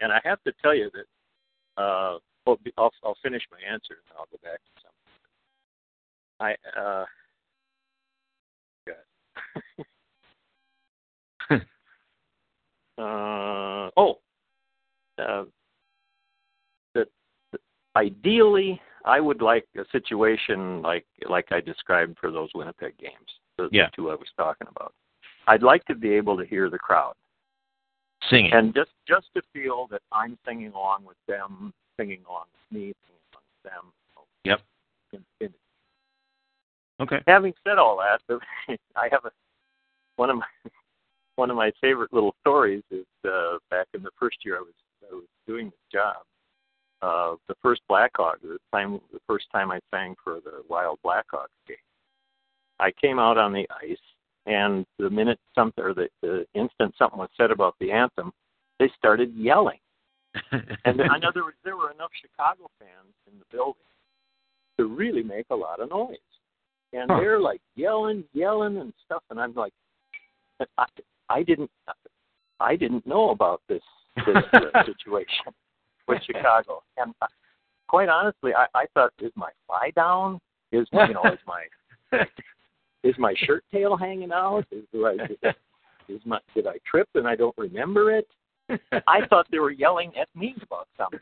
And 0.00 0.12
I 0.12 0.20
have 0.24 0.42
to 0.44 0.52
tell 0.62 0.74
you 0.74 0.90
that, 0.94 1.82
uh, 1.82 2.18
well, 2.46 2.58
I'll, 2.78 2.90
I'll 3.04 3.16
finish 3.22 3.42
my 3.50 3.58
answer 3.70 3.96
and 4.08 4.16
I'll 4.18 4.26
go 4.30 4.38
back 4.42 4.60
to 4.64 4.70
something. 4.82 5.00
I, 6.40 6.56
uh, 6.80 7.04
uh, 12.98 13.90
oh, 13.96 14.18
uh, 15.18 15.44
that 16.94 17.08
ideally, 17.96 18.80
I 19.04 19.20
would 19.20 19.42
like 19.42 19.66
a 19.76 19.84
situation 19.92 20.82
like 20.82 21.04
like 21.28 21.48
I 21.50 21.60
described 21.60 22.18
for 22.18 22.30
those 22.30 22.50
Winnipeg 22.54 22.96
games, 22.98 23.12
the, 23.58 23.68
yeah. 23.72 23.86
the 23.86 23.96
two 23.96 24.10
I 24.10 24.14
was 24.14 24.28
talking 24.36 24.68
about. 24.70 24.94
I'd 25.46 25.62
like 25.62 25.84
to 25.86 25.94
be 25.94 26.12
able 26.12 26.36
to 26.38 26.44
hear 26.44 26.70
the 26.70 26.78
crowd 26.78 27.14
singing, 28.28 28.52
and 28.52 28.74
just 28.74 28.90
just 29.08 29.26
to 29.34 29.42
feel 29.52 29.86
that 29.90 30.02
I'm 30.12 30.38
singing 30.46 30.72
along 30.72 31.04
with 31.04 31.16
them, 31.26 31.72
singing 31.98 32.20
along 32.28 32.46
with 32.52 32.78
me, 32.78 32.92
singing 33.06 33.20
along 33.32 33.42
with 33.64 33.72
them. 33.72 33.92
Yep. 34.44 34.60
In, 35.12 35.46
in, 35.46 35.54
okay. 37.00 37.22
Having 37.26 37.54
said 37.64 37.78
all 37.78 37.98
that, 37.98 38.20
I 38.96 39.08
have 39.10 39.24
a 39.24 39.30
one 40.16 40.30
of 40.30 40.36
my 40.36 40.46
one 41.36 41.50
of 41.50 41.56
my 41.56 41.72
favorite 41.80 42.12
little 42.12 42.34
stories 42.40 42.82
is 42.90 43.06
uh, 43.24 43.58
back 43.70 43.86
in 43.94 44.02
the 44.02 44.10
first 44.18 44.38
year 44.44 44.58
I 44.58 44.60
was 44.60 44.74
I 45.10 45.14
was 45.14 45.24
doing 45.46 45.66
this 45.66 45.92
job. 45.92 46.16
Uh, 47.02 47.36
the 47.48 47.54
first 47.62 47.80
Blackhawk, 47.88 48.42
the 48.42 48.58
time 48.72 49.00
the 49.12 49.20
first 49.26 49.46
time 49.50 49.70
I 49.70 49.80
sang 49.90 50.14
for 50.22 50.34
the 50.44 50.62
Wild 50.68 50.98
Blackhawks 51.04 51.56
game, 51.66 51.76
I 52.78 52.90
came 52.92 53.18
out 53.18 53.38
on 53.38 53.52
the 53.54 53.66
ice 53.82 53.96
and 54.46 54.86
the 54.98 55.10
minute 55.10 55.38
something 55.54 55.84
or 55.84 55.94
the, 55.94 56.08
the 56.22 56.46
instant 56.54 56.94
something 56.98 57.18
was 57.18 57.28
said 57.36 57.50
about 57.50 57.74
the 57.80 57.92
anthem, 57.92 58.32
they 58.78 58.90
started 58.96 59.32
yelling. 59.34 59.78
and 60.52 61.00
in 61.00 61.24
other 61.26 61.44
words, 61.44 61.56
there 61.64 61.76
were 61.76 61.90
enough 61.90 62.10
Chicago 62.20 62.70
fans 62.78 63.14
in 63.30 63.38
the 63.38 63.44
building 63.50 63.82
to 64.78 64.86
really 64.86 65.22
make 65.22 65.46
a 65.50 65.56
lot 65.56 65.80
of 65.80 65.90
noise. 65.90 66.16
And 66.92 67.10
huh. 67.10 67.18
they're 67.20 67.40
like 67.40 67.60
yelling, 67.76 68.24
yelling 68.32 68.78
and 68.78 68.92
stuff, 69.04 69.22
and 69.30 69.40
I'm 69.40 69.54
like, 69.54 69.72
I, 70.78 70.86
I 71.28 71.42
didn't, 71.42 71.70
I 72.58 72.76
didn't 72.76 73.06
know 73.06 73.30
about 73.30 73.62
this 73.68 73.82
this 74.26 74.36
uh, 74.52 74.82
situation 74.86 75.54
with 76.08 76.22
Chicago. 76.24 76.82
And 76.96 77.14
quite 77.88 78.08
honestly, 78.08 78.52
I, 78.54 78.66
I 78.74 78.86
thought, 78.94 79.12
is 79.20 79.32
my 79.36 79.50
fly 79.66 79.90
down? 79.94 80.40
Is 80.72 80.86
you 80.92 81.14
know, 81.14 81.24
is 81.24 81.38
my 81.46 81.64
is 83.02 83.14
my 83.18 83.34
shirt 83.36 83.64
tail 83.72 83.96
hanging 83.96 84.32
out? 84.32 84.64
Is, 84.70 84.84
do 84.92 85.06
I, 85.06 85.16
is 86.08 86.20
my 86.24 86.38
did 86.54 86.66
I 86.66 86.78
trip 86.88 87.08
and 87.14 87.26
I 87.26 87.36
don't 87.36 87.56
remember 87.56 88.12
it? 88.16 88.26
I 89.08 89.26
thought 89.28 89.46
they 89.50 89.58
were 89.58 89.72
yelling 89.72 90.12
at 90.20 90.28
me 90.34 90.54
about 90.62 90.86
something, 90.96 91.18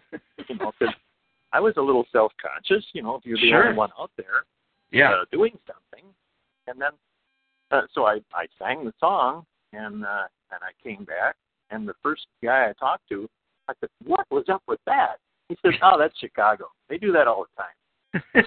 you 0.49 0.57
know, 0.57 0.73
because 0.79 0.95
I 1.53 1.61
was 1.61 1.75
a 1.79 1.81
little 1.81 2.05
self-conscious. 2.13 2.85
You 2.93 3.03
know, 3.03 3.17
if 3.17 3.25
you're 3.25 3.39
the 3.39 3.49
sure. 3.49 3.65
only 3.65 3.79
one 3.79 3.91
out 3.99 4.11
there, 4.17 4.45
yeah, 4.91 5.13
uh, 5.13 5.25
doing 5.33 5.59
something, 5.67 6.07
and 6.67 6.81
then 6.81 6.91
uh, 7.71 7.83
so 7.95 8.05
I 8.05 8.21
I 8.35 8.47
sang 8.59 8.85
the 8.85 8.93
song 9.01 9.47
and 9.73 10.05
uh, 10.05 10.27
and 10.51 10.61
I 10.63 10.73
came 10.83 11.05
back, 11.05 11.37
and 11.71 11.89
the 11.89 11.95
first 12.03 12.27
guy 12.43 12.69
I 12.69 12.73
talked 12.79 13.09
to, 13.11 13.29
I 13.69 13.75
said, 13.81 13.91
"What 14.05 14.27
was 14.31 14.45
up 14.49 14.63
with 14.67 14.81
that?" 14.87 15.17
He 15.49 15.57
said, 15.63 15.73
"Oh, 15.83 15.97
that's 15.99 16.19
Chicago. 16.19 16.67
They 16.89 16.99
do 16.99 17.13
that 17.13 17.27
all 17.27 17.47
the 17.47 17.63
time." 17.63 18.45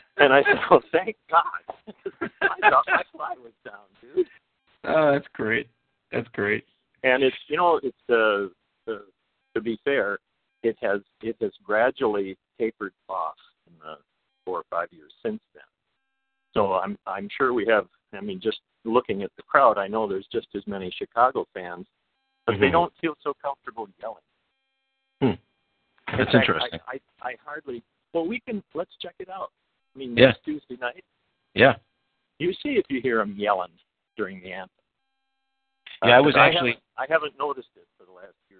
and 0.18 0.32
I 0.32 0.42
said, 0.42 0.56
"Well, 0.70 0.82
thank 0.92 1.16
God." 1.30 1.42
I 2.42 2.70
thought 2.70 2.84
my 2.86 3.02
fly 3.12 3.34
was 3.42 3.52
down, 3.64 3.84
dude. 4.00 4.26
Oh, 4.84 5.12
that's 5.12 5.26
great. 5.34 5.68
That's 6.12 6.28
great. 6.28 6.64
And 7.02 7.22
it's 7.22 7.36
you 7.48 7.56
know 7.56 7.80
it's 7.82 7.96
uh, 8.10 8.90
uh 8.90 8.98
to 9.54 9.60
be 9.60 9.78
fair, 9.84 10.18
it 10.62 10.76
has 10.82 11.00
it 11.22 11.36
has 11.40 11.52
gradually 11.62 12.36
tapered 12.58 12.92
off 13.08 13.34
in 13.66 13.74
the 13.80 13.96
four 14.44 14.58
or 14.58 14.64
five 14.70 14.88
years 14.92 15.12
since 15.22 15.40
then. 15.54 15.62
So 16.52 16.74
I'm 16.74 16.98
I'm 17.06 17.28
sure 17.36 17.52
we 17.52 17.66
have. 17.66 17.86
I 18.12 18.20
mean, 18.20 18.40
just 18.40 18.60
looking 18.84 19.22
at 19.22 19.30
the 19.36 19.42
crowd, 19.42 19.78
I 19.78 19.88
know 19.88 20.08
there's 20.08 20.28
just 20.30 20.46
as 20.54 20.62
many 20.66 20.92
Chicago 20.96 21.46
fans, 21.52 21.86
but 22.46 22.52
mm-hmm. 22.52 22.62
they 22.62 22.70
don't 22.70 22.92
feel 23.00 23.14
so 23.22 23.32
comfortable 23.42 23.88
yelling. 24.00 24.16
Hmm. 25.20 26.16
That's 26.16 26.32
in 26.32 26.40
interesting. 26.40 26.80
I, 26.86 27.00
I 27.22 27.28
I 27.30 27.34
hardly. 27.44 27.82
Well, 28.12 28.26
we 28.26 28.40
can 28.40 28.62
let's 28.74 28.92
check 29.02 29.14
it 29.18 29.28
out. 29.28 29.50
I 29.94 29.98
mean, 29.98 30.16
Yeah. 30.16 30.26
next 30.26 30.44
Tuesday 30.44 30.76
night. 30.80 31.04
Yeah. 31.54 31.76
You 32.38 32.52
see 32.54 32.76
if 32.76 32.84
you 32.88 33.00
hear 33.00 33.20
him 33.20 33.34
yelling 33.36 33.72
during 34.16 34.40
the 34.40 34.52
anthem. 34.52 34.70
Yeah, 36.04 36.16
I 36.16 36.20
was 36.20 36.34
was 36.34 36.36
actually- 36.36 36.72
haven't- 36.72 36.82
I 36.96 37.06
haven't 37.08 37.38
noticed 37.38 37.70
it 37.76 37.86
for 37.96 38.04
the 38.04 38.12
last 38.12 38.34
year. 38.50 38.58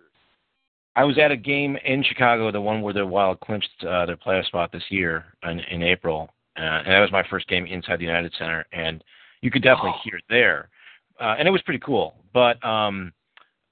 I 0.96 1.04
was 1.04 1.18
at 1.18 1.30
a 1.32 1.36
game 1.36 1.76
in 1.78 2.02
Chicago, 2.04 2.50
the 2.50 2.60
one 2.60 2.80
where 2.80 2.92
the 2.94 3.04
Wild 3.04 3.40
clinched 3.40 3.82
uh, 3.84 4.06
their 4.06 4.16
playoff 4.16 4.46
spot 4.46 4.70
this 4.72 4.88
year 4.90 5.24
in, 5.42 5.58
in 5.60 5.82
April, 5.82 6.30
uh, 6.56 6.60
and 6.60 6.86
that 6.86 7.00
was 7.00 7.10
my 7.10 7.22
first 7.24 7.48
game 7.48 7.66
inside 7.66 7.98
the 7.98 8.04
United 8.04 8.32
Center, 8.34 8.64
and 8.72 9.02
you 9.40 9.50
could 9.50 9.62
definitely 9.62 9.92
Oh. 9.96 10.00
hear 10.04 10.16
it 10.16 10.24
there, 10.28 10.68
uh, 11.20 11.34
and 11.38 11.48
it 11.48 11.50
was 11.50 11.62
pretty 11.62 11.80
cool. 11.80 12.16
But 12.32 12.64
um, 12.64 13.12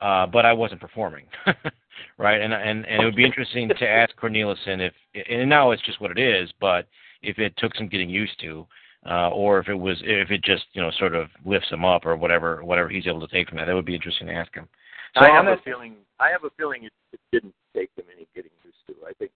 uh, 0.00 0.26
but 0.26 0.44
I 0.44 0.52
wasn't 0.52 0.80
performing, 0.80 1.26
right? 2.18 2.40
And 2.40 2.52
and 2.52 2.84
and 2.86 3.02
it 3.02 3.04
would 3.04 3.14
be 3.16 3.24
interesting 3.24 3.68
to 3.68 3.88
ask 3.88 4.14
Cornelison 4.16 4.80
if, 4.80 4.94
and 5.28 5.48
now 5.48 5.70
it's 5.70 5.82
just 5.82 6.00
what 6.00 6.10
it 6.10 6.18
is, 6.18 6.52
but 6.60 6.88
if 7.22 7.38
it 7.38 7.54
took 7.56 7.74
some 7.76 7.88
getting 7.88 8.10
used 8.10 8.38
to. 8.40 8.66
Uh, 9.04 9.30
or 9.30 9.58
if 9.58 9.68
it 9.68 9.74
was, 9.74 10.00
if 10.04 10.30
it 10.30 10.44
just, 10.44 10.62
you 10.74 10.80
know, 10.80 10.92
sort 10.96 11.16
of 11.16 11.28
lifts 11.44 11.68
him 11.70 11.84
up, 11.84 12.06
or 12.06 12.14
whatever, 12.14 12.64
whatever 12.64 12.88
he's 12.88 13.08
able 13.08 13.18
to 13.18 13.26
take 13.34 13.48
from 13.48 13.58
that, 13.58 13.64
that 13.64 13.74
would 13.74 13.84
be 13.84 13.96
interesting 13.96 14.28
to 14.28 14.32
ask 14.32 14.54
him. 14.54 14.68
So 15.14 15.24
I 15.24 15.30
have 15.30 15.46
a 15.46 15.56
feeling. 15.64 15.96
I 16.20 16.28
have 16.30 16.44
a 16.44 16.50
feeling 16.56 16.84
it, 16.84 16.92
it 17.12 17.18
didn't 17.32 17.54
take 17.74 17.92
them 17.96 18.04
any 18.14 18.28
getting 18.32 18.52
used 18.64 18.78
to. 18.86 18.94
I 19.04 19.12
think 19.14 19.32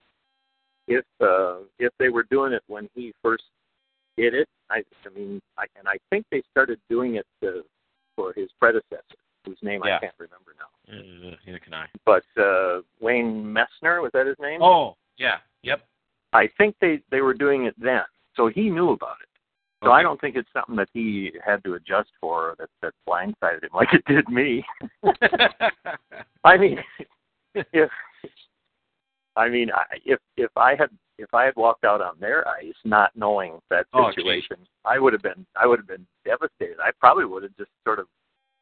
if 0.87 1.05
uh, 1.21 1.67
if 1.81 1.93
they 1.99 2.11
were 2.11 2.23
doing 2.31 2.53
it 2.53 2.63
when 2.69 2.89
he 2.95 3.13
first 3.23 3.43
did 4.17 4.35
it, 4.35 4.49
I, 4.71 4.83
I 5.05 5.19
mean, 5.19 5.43
I, 5.59 5.65
and 5.77 5.89
I 5.89 5.97
think 6.11 6.27
they 6.31 6.43
started 6.51 6.79
doing 6.89 7.17
it 7.17 7.27
uh, 7.45 7.63
for 8.15 8.33
his 8.35 8.49
predecessor, 8.61 9.03
whose 9.45 9.59
name 9.63 9.83
Yeah. 9.85 9.97
I 9.97 10.01
can't 10.01 10.15
remember 10.19 10.55
now. 10.59 10.69
Uh, 10.93 11.37
neither 11.45 11.59
can 11.59 11.75
I. 11.75 11.87
But 12.05 12.25
uh, 12.41 12.83
Wayne 13.01 13.45
Messmer 13.45 14.01
was 14.01 14.11
that 14.15 14.27
his 14.27 14.37
name? 14.41 14.63
Oh, 14.63 14.97
yeah, 15.19 15.37
yep. 15.63 15.83
I 16.37 16.49
think 16.59 16.77
they 16.81 17.01
they 17.11 17.21
were 17.23 17.35
doing 17.35 17.65
it 17.65 17.75
then, 17.79 18.03
so 18.37 18.49
he 18.49 18.69
knew 18.69 18.91
about 18.91 19.17
it. 19.23 19.29
So 19.83 19.91
Okay. 19.91 19.99
I 19.99 20.03
don't 20.03 20.21
think 20.21 20.37
it's 20.37 20.49
something 20.53 20.77
that 20.77 20.89
he 20.93 21.33
had 21.45 21.63
to 21.65 21.75
adjust 21.75 22.11
for 22.21 22.55
that 22.59 22.69
that 22.83 22.93
blindsided 23.09 23.65
him 23.65 23.71
like 23.75 23.93
it 23.93 24.05
did 24.07 24.29
me. 24.29 24.65
I 26.45 26.57
mean, 26.57 26.79
if 27.55 27.91
I 29.37 29.49
mean, 29.49 29.71
if 30.05 30.19
if 30.37 30.51
I 30.57 30.75
had 30.77 30.91
if 31.19 31.33
I 31.33 31.45
had 31.45 31.57
walked 31.57 31.85
out 31.85 32.01
on 32.01 32.15
their 32.21 32.47
ice 32.49 32.75
not 32.85 33.11
knowing 33.17 33.59
that 33.71 33.87
Oh, 33.95 34.11
situation, 34.11 34.57
I 34.85 34.99
would 34.99 35.13
have 35.13 35.23
been 35.23 35.47
I 35.61 35.67
would 35.67 35.79
have 35.79 35.89
been 35.89 36.07
devastated. 36.25 36.77
I 36.83 36.91
probably 37.01 37.25
would 37.25 37.43
have 37.43 37.57
just 37.57 37.71
sort 37.85 37.99
of 37.99 38.07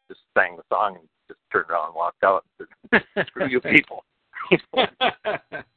just 0.08 0.20
sang 0.36 0.56
the 0.56 0.62
song 0.70 0.96
and 0.98 1.08
just 1.28 1.40
turned 1.52 1.70
around 1.70 1.86
and 1.86 1.94
walked 1.96 2.22
out. 2.22 2.44
And 2.60 3.02
said, 3.16 3.26
Screw 3.26 3.48
you 3.48 3.60
people. 3.60 4.04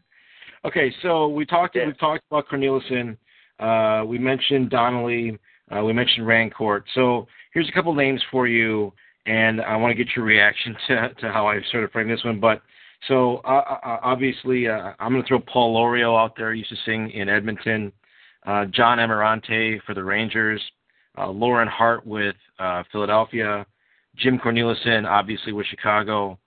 okay, 0.68 0.94
so 1.02 1.28
we 1.30 1.46
talked 1.46 1.76
Yeah. 1.76 1.86
we've 1.86 1.98
talked 1.98 2.24
about 2.30 2.48
Cornelison. 2.48 3.18
Uh, 3.60 4.06
we 4.06 4.18
mentioned 4.18 4.70
Donnelly. 4.70 5.38
Uh, 5.76 5.84
we 5.84 5.94
mentioned 5.94 6.28
Rancourt. 6.28 6.84
So 6.94 7.28
here's 7.54 7.68
a 7.68 7.72
couple 7.72 7.94
names 7.94 8.22
for 8.32 8.48
you, 8.48 8.94
and 9.26 9.62
I 9.62 9.76
want 9.76 9.96
to 9.96 10.04
get 10.04 10.16
your 10.16 10.26
reaction 10.26 10.76
to 10.88 11.14
to 11.22 11.32
how 11.32 11.48
I 11.48 11.60
sort 11.72 11.84
of 11.84 11.92
frame 11.92 12.08
this 12.08 12.24
one. 12.24 12.40
But 12.40 12.62
so 13.08 13.38
uh, 13.46 13.80
uh, 13.84 14.00
obviously, 14.04 14.68
uh, 14.68 14.94
I'm 15.00 15.12
going 15.12 15.24
to 15.24 15.28
throw 15.28 15.40
Paul 15.40 15.76
Lorieau 15.76 16.18
out 16.22 16.36
there. 16.36 16.54
He 16.54 16.60
used 16.60 16.70
to 16.72 16.78
sing 16.86 17.12
in 17.12 17.30
Edmonton. 17.30 17.92
Uh, 18.46 18.66
John 18.66 18.98
Amirante 18.98 19.82
for 19.84 19.94
the 19.94 20.04
Rangers. 20.04 20.62
Uh, 21.18 21.30
Lauren 21.30 21.68
Hart 21.68 22.06
with 22.06 22.36
uh, 22.60 22.84
Philadelphia. 22.92 23.66
Jim 24.16 24.40
Cornelison, 24.40 25.08
obviously 25.08 25.52
with 25.52 25.68
Chicago, 25.68 26.40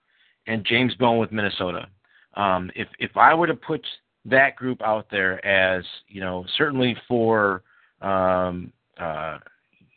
and 0.47 0.65
James 0.65 0.93
Bohn 0.95 1.19
with 1.19 1.31
Minnesota. 1.31 1.87
Um, 2.35 2.71
if 2.75 2.87
if 2.99 3.15
I 3.15 3.33
were 3.33 3.47
to 3.47 3.53
put 3.55 3.85
that 4.25 4.55
group 4.55 4.81
out 4.81 5.07
there 5.09 5.43
as 5.45 5.83
you 6.07 6.21
know, 6.21 6.45
certainly 6.57 6.95
for 7.07 7.63
um, 8.01 8.71
uh, 8.99 9.37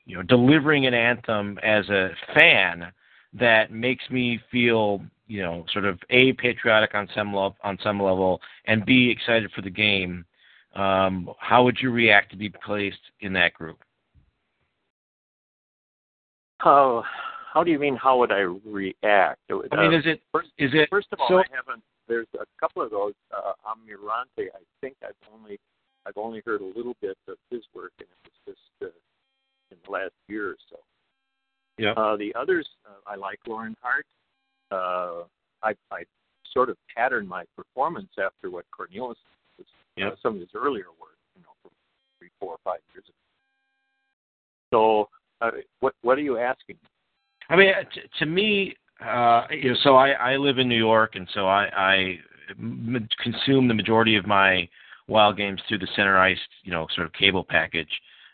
you 0.07 0.17
know 0.17 0.23
delivering 0.23 0.87
an 0.87 0.95
anthem 0.95 1.59
as 1.63 1.89
a 1.89 2.11
fan 2.35 2.87
that 3.33 3.73
makes 3.73 4.05
me 4.11 4.41
feel 4.51 5.01
you 5.27 5.43
know 5.43 5.65
sort 5.73 5.85
of 5.85 5.99
a 6.11 6.33
patriotic 6.35 6.95
on 6.95 7.09
some 7.15 7.29
level, 7.29 7.57
on 7.63 7.79
some 7.83 8.01
level, 8.01 8.41
and 8.67 8.85
b 8.87 9.11
excited 9.11 9.51
for 9.55 9.63
the 9.63 9.71
game. 9.71 10.25
Um, 10.75 11.31
how 11.39 11.63
would 11.63 11.79
you 11.81 11.91
react 11.91 12.31
to 12.33 12.37
be 12.37 12.49
placed 12.49 12.99
in 13.21 13.33
that 13.35 13.55
group? 13.55 13.79
How 16.59 17.05
how 17.53 17.63
do 17.63 17.71
you 17.71 17.79
mean? 17.79 17.97
How 17.97 18.19
would 18.19 18.33
I 18.33 18.41
react? 18.67 19.39
I 19.51 19.55
mean, 19.77 19.95
is 19.95 20.05
it 20.07 20.21
first, 20.33 20.49
is 20.59 20.71
it 20.75 20.89
first 20.91 21.07
of 21.13 21.21
all, 21.21 21.29
so? 21.29 21.39
I 21.39 21.45
haven't. 21.55 21.83
There's 22.09 22.27
a 22.35 22.45
couple 22.61 22.83
of 22.83 22.91
those. 22.91 23.15
Uh, 23.35 23.53
Amirante, 23.67 24.49
I 24.55 24.63
think 24.81 24.97
I've 25.03 25.15
only 25.33 25.59
I've 26.07 26.17
only 26.17 26.43
heard 26.45 26.61
a 26.61 26.67
little 26.77 26.97
bit 27.01 27.17
of 27.29 27.37
his 27.51 27.63
work, 27.75 27.93
and 27.99 28.09
it 28.09 28.31
was 28.47 28.55
just 28.55 28.83
uh, 28.83 28.95
in 29.71 29.79
the 29.85 29.91
last 29.91 30.13
year 30.29 30.51
or 30.51 30.57
so. 30.71 30.77
Yeah. 31.79 31.93
Uh, 31.93 32.17
the 32.17 32.35
others, 32.35 32.69
uh, 32.87 33.11
I 33.11 33.17
like 33.17 33.39
Lauren 33.47 33.77
Hart. 33.81 34.07
Uh, 34.71 35.25
I 35.63 35.75
I 35.91 36.05
sort 36.53 36.71
of 36.71 36.77
patterned 36.95 37.29
my 37.29 37.45
performance 37.57 38.11
after 38.23 38.51
what 38.51 38.65
Cornelison 38.71 39.17
was 39.59 39.67
uh, 40.03 40.11
some 40.23 40.35
of 40.35 40.41
his 40.41 40.51
earlier 40.55 40.87
work, 41.01 41.19
you 41.35 41.43
know, 41.43 41.51
from 41.63 41.73
three, 42.19 42.29
four, 42.39 42.57
five 42.65 42.81
years 42.93 43.05
ago. 43.05 43.15
So, 44.73 45.09
uh, 45.41 45.51
what 45.81 45.95
what 46.03 46.19
are 46.19 46.23
you 46.23 46.39
asking? 46.39 46.77
I 47.49 47.57
mean, 47.57 47.73
t- 47.95 48.01
to 48.19 48.27
me, 48.27 48.75
uh, 49.05 49.47
you 49.51 49.71
know, 49.71 49.77
so 49.83 49.97
I, 49.97 50.11
I 50.11 50.37
live 50.37 50.59
in 50.59 50.69
New 50.69 50.79
York, 50.79 51.15
and 51.17 51.29
so 51.35 51.47
I, 51.47 52.19
consume 53.23 53.69
the 53.69 53.75
majority 53.75 54.17
of 54.17 54.27
my 54.27 54.69
wild 55.09 55.37
games 55.37 55.61
through 55.69 55.79
the 55.79 55.89
center 55.97 56.19
ice, 56.19 56.39
you 56.63 56.71
know, 56.73 56.87
sort 56.95 57.07
of 57.07 57.13
cable 57.13 57.45
package, 57.45 57.89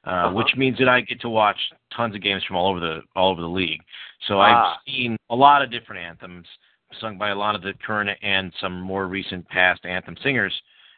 uh, 0.06 0.10
Uh-huh. 0.10 0.34
which 0.34 0.54
means 0.56 0.78
that 0.78 0.88
I 0.88 1.00
get 1.00 1.20
to 1.22 1.28
watch 1.28 1.56
tons 1.96 2.14
of 2.14 2.22
games 2.22 2.42
from 2.44 2.56
all 2.56 2.70
over 2.70 2.80
the 2.80 3.02
all 3.14 3.30
over 3.30 3.40
the 3.40 3.48
league. 3.48 3.80
So 4.28 4.40
Ah. 4.40 4.74
I've 4.74 4.78
seen 4.86 5.16
a 5.30 5.36
lot 5.36 5.62
of 5.62 5.70
different 5.70 6.02
anthems 6.04 6.46
sung 7.00 7.18
by 7.18 7.28
a 7.30 7.34
lot 7.34 7.54
of 7.54 7.62
the 7.62 7.72
current 7.86 8.10
and 8.22 8.52
some 8.60 8.80
more 8.80 9.06
recent 9.06 9.48
past 9.48 9.84
anthem 9.84 10.16
singers, 10.22 10.54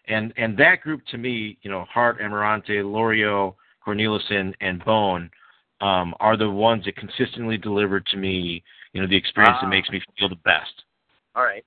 and 0.09 0.33
and 0.37 0.57
that 0.59 0.81
group 0.81 1.05
to 1.07 1.19
me, 1.19 1.59
you 1.63 1.71
know, 1.71 1.85
Hart, 1.85 2.19
Amirante, 2.21 2.83
Lorieau, 2.83 3.55
Cornelison, 3.87 4.55
and 4.61 4.83
Bohn 4.85 5.31
um, 5.81 6.15
are 6.21 6.37
the 6.37 6.49
ones 6.49 6.85
that 6.85 6.97
consistently 6.97 7.59
deliver 7.59 8.01
to 8.01 8.17
me, 8.17 8.63
you 8.93 9.01
know, 9.01 9.07
the 9.07 9.17
experience 9.17 9.57
Ah. 9.59 9.65
that 9.65 9.69
makes 9.71 9.89
me 9.91 10.01
feel 10.19 10.29
the 10.29 10.37
best. 10.37 10.85
All 11.35 11.43
right. 11.45 11.65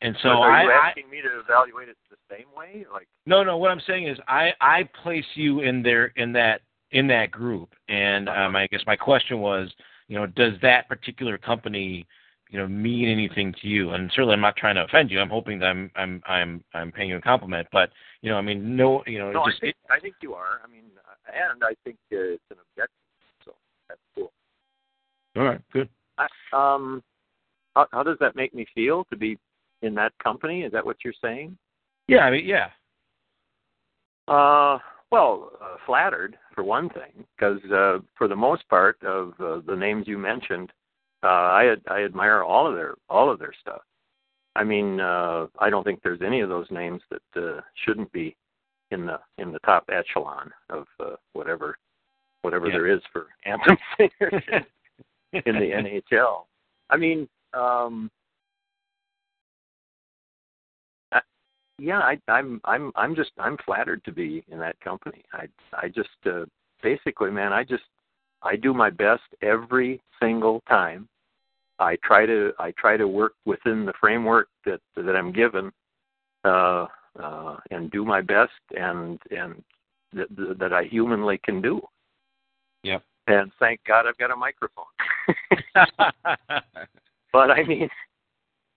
And 0.00 0.14
so 0.22 0.28
But 0.28 0.40
are 0.40 0.62
you 0.64 0.70
I 0.70 0.88
asking 0.88 1.08
me 1.08 1.22
to 1.22 1.40
evaluate 1.40 1.88
it 1.88 1.96
the 2.10 2.16
same 2.30 2.46
way? 2.56 2.84
Like, 2.92 3.08
no, 3.26 3.42
no. 3.42 3.56
What 3.56 3.70
I'm 3.70 3.80
saying 3.86 4.06
is 4.06 4.18
I 4.28 4.52
I 4.60 4.88
place 5.02 5.24
you 5.34 5.60
in 5.60 5.82
there 5.82 6.12
in 6.16 6.32
that 6.34 6.60
in 6.90 7.06
that 7.08 7.30
group, 7.30 7.74
and 7.88 8.28
um, 8.28 8.54
I 8.54 8.66
guess 8.68 8.82
my 8.86 8.96
question 8.96 9.40
was, 9.40 9.72
you 10.08 10.16
know, 10.16 10.26
does 10.26 10.52
that 10.62 10.88
particular 10.88 11.38
company, 11.38 12.06
you 12.50 12.58
know, 12.58 12.68
mean 12.68 13.08
anything 13.08 13.54
to 13.62 13.66
you? 13.66 13.90
And 13.90 14.10
certainly, 14.10 14.34
I'm 14.34 14.40
not 14.40 14.56
trying 14.56 14.74
to 14.74 14.84
offend 14.84 15.10
you. 15.10 15.20
I'm 15.20 15.30
hoping 15.30 15.58
that 15.60 15.66
I'm 15.66 15.90
I'm 15.96 16.22
I'm 16.26 16.64
I'm 16.74 16.92
paying 16.92 17.08
you 17.08 17.16
a 17.16 17.20
compliment, 17.22 17.66
but 17.72 17.90
you 18.20 18.30
know, 18.30 18.36
I 18.36 18.42
mean, 18.42 18.76
no, 18.76 19.02
you 19.06 19.18
know, 19.18 19.32
no, 19.32 19.42
I 19.42 19.48
just 19.50 19.60
think 19.60 19.74
I 19.90 19.98
think 20.00 20.16
you 20.20 20.34
are. 20.34 20.60
I 20.62 20.70
mean, 20.70 20.84
and 21.32 21.64
I 21.64 21.74
think 21.84 21.96
uh, 22.12 22.36
it's 22.36 22.42
an 22.50 22.58
objective, 22.70 22.94
so 23.44 23.54
that's 23.88 24.00
cool. 24.14 24.30
all 25.36 25.44
right, 25.44 25.60
good. 25.72 25.88
Um, 26.52 27.02
how, 27.74 27.86
how 27.92 28.02
does 28.02 28.16
that 28.20 28.36
make 28.36 28.54
me 28.54 28.66
feel 28.74 29.04
to 29.10 29.16
be 29.16 29.38
in 29.82 29.94
that 29.96 30.12
company? 30.22 30.62
Is 30.62 30.72
that 30.72 30.84
what 30.84 30.96
you're 31.04 31.14
saying? 31.22 31.56
Yeah, 32.08 32.20
I 32.20 32.30
mean, 32.30 32.46
yeah, 32.46 32.68
Uh, 34.28 34.78
well, 35.10 35.52
uh, 35.62 35.76
flattered 35.86 36.36
for 36.54 36.64
one 36.64 36.88
thing, 36.90 37.24
because 37.36 37.62
uh, 37.70 37.98
for 38.16 38.26
the 38.28 38.36
most 38.36 38.66
part 38.68 39.02
of 39.04 39.34
uh, 39.40 39.60
the 39.66 39.76
names 39.76 40.06
you 40.08 40.18
mentioned, 40.18 40.72
uh, 41.22 41.26
I 41.28 41.72
ad- 41.72 41.82
I 41.88 42.04
admire 42.04 42.42
all 42.42 42.66
of 42.66 42.74
their 42.74 42.94
all 43.08 43.30
of 43.30 43.38
their 43.38 43.52
stuff. 43.60 43.82
I 44.56 44.64
mean, 44.64 45.00
uh, 45.00 45.46
I 45.58 45.70
don't 45.70 45.84
think 45.84 46.00
there's 46.02 46.22
any 46.22 46.40
of 46.40 46.48
those 46.48 46.70
names 46.70 47.00
that 47.10 47.42
uh, 47.42 47.60
shouldn't 47.84 48.10
be 48.12 48.36
in 48.90 49.06
the 49.06 49.18
in 49.38 49.52
the 49.52 49.58
top 49.60 49.88
echelon 49.90 50.50
of 50.70 50.86
uh, 51.00 51.16
whatever 51.32 51.76
whatever 52.42 52.66
Yeah. 52.66 52.72
there 52.72 52.86
is 52.88 53.00
for 53.12 53.26
anthem 53.46 53.76
singers 53.96 54.42
in 55.46 55.54
the 55.56 56.00
NHL. 56.12 56.44
I 56.90 56.96
mean, 56.96 57.28
um, 57.54 58.10
I, 61.12 61.20
yeah, 61.78 61.98
I, 61.98 62.18
I'm 62.28 62.60
I'm 62.64 62.92
I'm 62.94 63.14
just 63.14 63.30
I'm 63.38 63.56
flattered 63.64 64.04
to 64.04 64.12
be 64.12 64.44
in 64.50 64.58
that 64.58 64.78
company. 64.80 65.22
I 65.32 65.46
I 65.72 65.88
just 65.88 66.08
uh, 66.26 66.44
basically, 66.82 67.30
man, 67.30 67.52
I 67.52 67.64
just 67.64 67.84
I 68.42 68.56
do 68.56 68.74
my 68.74 68.90
best 68.90 69.22
every 69.42 70.00
single 70.20 70.62
time. 70.68 71.08
I 71.78 71.96
try 72.04 72.26
to 72.26 72.52
I 72.58 72.72
try 72.78 72.96
to 72.96 73.08
work 73.08 73.34
within 73.44 73.84
the 73.84 73.94
framework 74.00 74.48
that 74.64 74.80
that 74.96 75.16
I'm 75.16 75.32
given, 75.32 75.72
uh, 76.44 76.86
uh, 77.20 77.56
and 77.70 77.90
do 77.90 78.04
my 78.04 78.20
best 78.20 78.52
and 78.76 79.18
and 79.30 79.62
that, 80.12 80.58
that 80.58 80.72
I 80.72 80.84
humanly 80.84 81.38
can 81.44 81.60
do. 81.60 81.80
Yep. 82.82 83.02
And 83.26 83.50
thank 83.58 83.80
God 83.86 84.06
I've 84.06 84.18
got 84.18 84.30
a 84.30 84.36
microphone. 84.36 84.84
but 87.32 87.50
I 87.50 87.64
mean, 87.64 87.88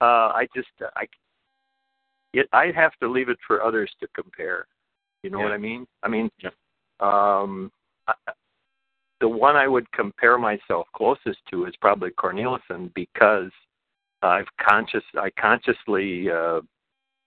uh, 0.01 0.31
I 0.33 0.47
just 0.55 0.69
I 0.95 1.07
it 2.33 2.47
I 2.53 2.71
have 2.75 2.93
to 3.01 3.09
leave 3.09 3.29
it 3.29 3.37
for 3.45 3.61
others 3.61 3.91
to 3.99 4.07
compare. 4.15 4.67
You 5.23 5.31
know 5.31 5.39
what 5.39 5.51
I 5.51 5.57
mean? 5.57 5.85
I 6.03 6.07
mean, 6.07 6.29
Yep. 6.41 6.53
Um, 6.99 7.71
the 9.19 9.27
one 9.27 9.55
I 9.55 9.67
would 9.67 9.91
compare 9.91 10.37
myself 10.37 10.87
closest 10.95 11.39
to 11.49 11.65
is 11.65 11.73
probably 11.81 12.11
Cornelison 12.11 12.93
because 12.93 13.51
I've 14.21 14.47
conscious 14.67 15.03
I 15.15 15.29
consciously 15.39 16.29
uh, 16.29 16.61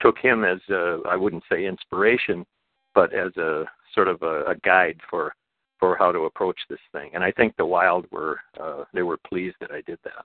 took 0.01 0.18
him 0.18 0.45
as 0.45 0.61
a, 0.71 1.01
I 1.09 1.16
wouldn't 1.16 1.45
say 1.51 1.66
inspiration, 1.66 2.47
but 2.95 3.12
as 3.12 3.37
a 3.37 3.64
sort 3.95 4.09
of 4.09 4.23
a, 4.23 4.45
a 4.47 4.55
guide 4.64 5.01
for 5.09 5.35
for 5.81 5.97
how 5.97 6.12
to 6.12 6.20
approach 6.20 6.59
this 6.68 6.78
thing. 6.93 7.11
And 7.14 7.24
I 7.24 7.33
think 7.33 7.57
the 7.57 7.66
Wild 7.66 8.07
were 8.12 8.39
uh, 8.61 8.85
they 8.95 9.03
were 9.03 9.16
pleased 9.16 9.57
that 9.61 9.72
I 9.72 9.81
did 9.87 9.99
that. 10.05 10.24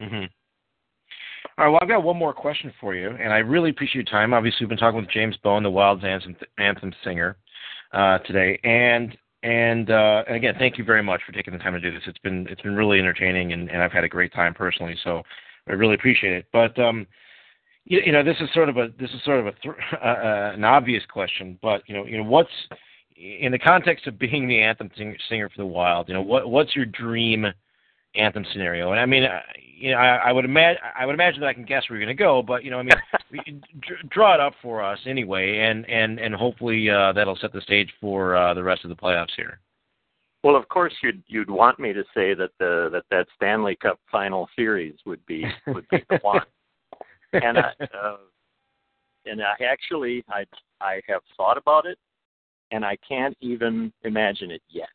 Mm-hmm. 0.00 0.24
All 1.58 1.64
right. 1.64 1.68
Well, 1.70 1.78
I've 1.82 1.88
got 1.88 2.02
one 2.02 2.16
more 2.16 2.32
question 2.32 2.72
for 2.80 2.94
you, 2.94 3.10
and 3.10 3.32
I 3.32 3.38
really 3.38 3.70
appreciate 3.70 3.96
your 3.96 4.04
time. 4.04 4.32
Obviously, 4.32 4.58
we've 4.60 4.70
been 4.70 4.78
talking 4.78 5.00
with 5.00 5.10
James 5.10 5.36
Bohn, 5.42 5.62
the 5.62 5.70
Wild's 5.70 6.04
anthem, 6.04 6.36
anthem 6.58 6.94
singer, 7.04 7.36
uh, 7.92 8.18
today, 8.18 8.58
and 8.64 9.16
and 9.42 9.90
uh, 9.90 10.22
again, 10.28 10.54
thank 10.58 10.78
you 10.78 10.84
very 10.84 11.02
much 11.02 11.20
for 11.26 11.32
taking 11.32 11.52
the 11.52 11.58
time 11.58 11.72
to 11.72 11.80
do 11.80 11.90
this. 11.90 12.02
It's 12.06 12.18
been 12.18 12.46
it's 12.48 12.62
been 12.62 12.76
really 12.76 12.98
entertaining, 12.98 13.52
and, 13.52 13.68
and 13.70 13.82
I've 13.82 13.92
had 13.92 14.04
a 14.04 14.08
great 14.08 14.32
time 14.32 14.54
personally. 14.54 14.96
So 15.02 15.22
I 15.68 15.72
really 15.72 15.94
appreciate 15.94 16.32
it. 16.32 16.46
But 16.52 16.78
um, 16.78 17.06
you, 17.84 18.00
you 18.06 18.12
know, 18.12 18.22
this 18.22 18.36
is 18.40 18.48
sort 18.54 18.68
of 18.68 18.76
a 18.76 18.88
this 18.98 19.10
is 19.10 19.22
sort 19.24 19.40
of 19.40 19.46
a 19.46 19.52
th- 19.52 19.74
uh, 20.02 20.06
uh, 20.06 20.52
an 20.54 20.64
obvious 20.64 21.02
question, 21.06 21.58
but 21.60 21.82
you 21.86 21.94
know, 21.94 22.06
you 22.06 22.18
know, 22.18 22.24
what's 22.24 22.50
in 23.22 23.52
the 23.52 23.58
context 23.58 24.06
of 24.06 24.18
being 24.18 24.48
the 24.48 24.60
anthem 24.60 24.90
singer, 25.28 25.48
for 25.48 25.56
the 25.58 25.66
Wild? 25.66 26.08
You 26.08 26.14
know, 26.14 26.22
what 26.22 26.50
what's 26.50 26.74
your 26.74 26.86
dream 26.86 27.46
anthem 28.14 28.44
scenario? 28.52 28.90
And 28.90 29.00
I 29.00 29.06
mean, 29.06 29.26
you 29.78 29.92
know, 29.92 29.98
I, 29.98 30.16
I 30.28 30.32
would 30.32 30.44
imagine 30.44 30.80
I 30.98 31.06
would 31.06 31.14
imagine 31.14 31.40
that 31.40 31.48
I 31.48 31.54
can 31.54 31.64
guess 31.64 31.88
where 31.88 31.98
you're 31.98 32.06
going 32.06 32.16
to 32.16 32.22
go, 32.22 32.42
but 32.42 32.64
you 32.64 32.70
know, 32.70 32.78
I 32.78 32.82
mean, 32.82 33.62
draw 34.10 34.34
it 34.34 34.40
up 34.40 34.54
for 34.60 34.82
us 34.82 34.98
anyway, 35.06 35.58
and 35.58 35.88
and 35.88 36.18
and 36.18 36.34
hopefully 36.34 36.90
uh, 36.90 37.12
that'll 37.12 37.36
set 37.36 37.52
the 37.52 37.60
stage 37.60 37.92
for 38.00 38.36
uh, 38.36 38.54
the 38.54 38.62
rest 38.62 38.84
of 38.84 38.90
the 38.90 38.96
playoffs 38.96 39.34
here. 39.36 39.60
Well, 40.44 40.56
of 40.56 40.68
course, 40.68 40.92
you'd 41.02 41.22
you'd 41.28 41.50
want 41.50 41.78
me 41.78 41.92
to 41.92 42.02
say 42.14 42.34
that 42.34 42.50
the 42.58 42.88
that 42.92 43.04
that 43.10 43.26
Stanley 43.36 43.76
Cup 43.76 44.00
final 44.10 44.48
series 44.56 44.94
would 45.06 45.24
be 45.26 45.44
would 45.68 45.88
be 45.88 46.02
the 46.10 46.18
one, 46.22 46.40
and 47.32 47.58
I, 47.58 47.72
uh, 47.80 48.16
and 49.24 49.40
I 49.40 49.64
actually 49.64 50.24
I 50.28 50.44
I 50.80 51.00
have 51.06 51.22
thought 51.36 51.56
about 51.56 51.86
it, 51.86 51.96
and 52.72 52.84
I 52.84 52.96
can't 53.06 53.36
even 53.40 53.92
imagine 54.02 54.50
it 54.50 54.62
yet. 54.68 54.88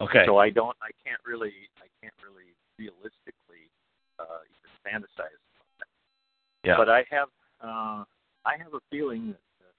Okay. 0.00 0.22
So 0.26 0.38
I 0.38 0.48
don't 0.48 0.76
I 0.80 0.90
can't 1.06 1.20
really 1.26 1.52
I 1.78 1.86
can't 2.00 2.14
really 2.24 2.54
realistically 2.78 3.68
uh, 4.18 4.40
even 4.48 5.00
fantasize 5.02 5.38
about 5.42 5.70
that. 5.80 6.68
Yeah. 6.68 6.76
But 6.78 6.88
I 6.88 7.04
have 7.10 7.28
uh, 7.62 8.04
I 8.46 8.56
have 8.58 8.72
a 8.74 8.80
feeling 8.90 9.28
that 9.28 9.66
uh, 9.66 9.72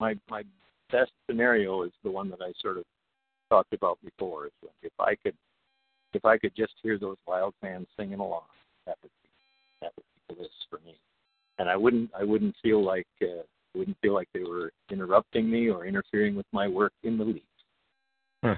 my 0.00 0.16
my 0.28 0.42
best 0.90 1.12
scenario 1.28 1.82
is 1.82 1.92
the 2.02 2.10
one 2.10 2.28
that 2.30 2.40
I 2.42 2.52
sort 2.60 2.78
of 2.78 2.84
talked 3.48 3.72
about 3.72 3.98
before. 4.02 4.46
Is 4.46 4.52
if 4.82 4.92
I 4.98 5.14
could 5.14 5.34
if 6.14 6.24
I 6.24 6.38
could 6.38 6.56
just 6.56 6.72
hear 6.82 6.98
those 6.98 7.16
wild 7.26 7.54
fans 7.60 7.86
singing 7.96 8.18
along, 8.18 8.44
that 8.86 8.96
would 9.02 9.12
be 9.22 9.30
that 9.82 9.92
would 9.96 10.04
be 10.28 10.34
bliss 10.34 10.52
for 10.68 10.80
me. 10.84 10.96
And 11.58 11.68
I 11.68 11.76
wouldn't 11.76 12.10
I 12.18 12.24
wouldn't 12.24 12.56
feel 12.62 12.84
like 12.84 13.06
uh, 13.22 13.42
wouldn't 13.74 13.96
feel 14.02 14.14
like 14.14 14.28
they 14.34 14.42
were 14.42 14.72
interrupting 14.90 15.50
me 15.50 15.68
or 15.68 15.86
interfering 15.86 16.34
with 16.34 16.46
my 16.52 16.68
work 16.68 16.92
in 17.02 17.16
the 17.18 17.24
least. 17.24 17.44
Huh. 18.42 18.56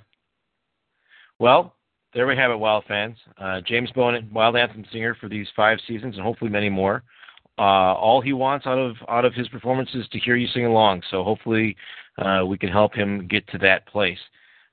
Well, 1.39 1.75
there 2.15 2.27
we 2.27 2.37
have 2.37 2.51
it, 2.51 2.57
Wild 2.57 2.85
fans. 2.87 3.17
Uh, 3.39 3.61
James 3.67 3.91
Bohn, 3.93 4.29
Wild 4.33 4.57
Anthem 4.57 4.85
singer 4.93 5.17
for 5.21 5.29
these 5.29 5.47
five 5.57 5.79
seasons 5.87 6.17
and 6.17 6.25
hopefully 6.25 6.51
many 6.51 6.69
more. 6.69 7.03
Uh, 7.59 7.95
all 7.95 8.21
he 8.21 8.33
wants 8.33 8.67
out 8.67 8.79
of 8.79 8.97
out 9.09 9.25
of 9.25 9.35
his 9.35 9.49
performances 9.49 10.03
is 10.03 10.09
to 10.09 10.19
hear 10.19 10.37
you 10.37 10.49
sing 10.49 10.65
along. 10.65 11.03
So 11.11 11.23
hopefully 11.23 11.77
uh, 12.19 12.45
we 12.47 12.57
can 12.57 12.71
help 12.71 12.95
him 12.95 13.27
get 13.29 13.47
to 13.49 13.59
that 13.59 13.87
place. 13.87 14.19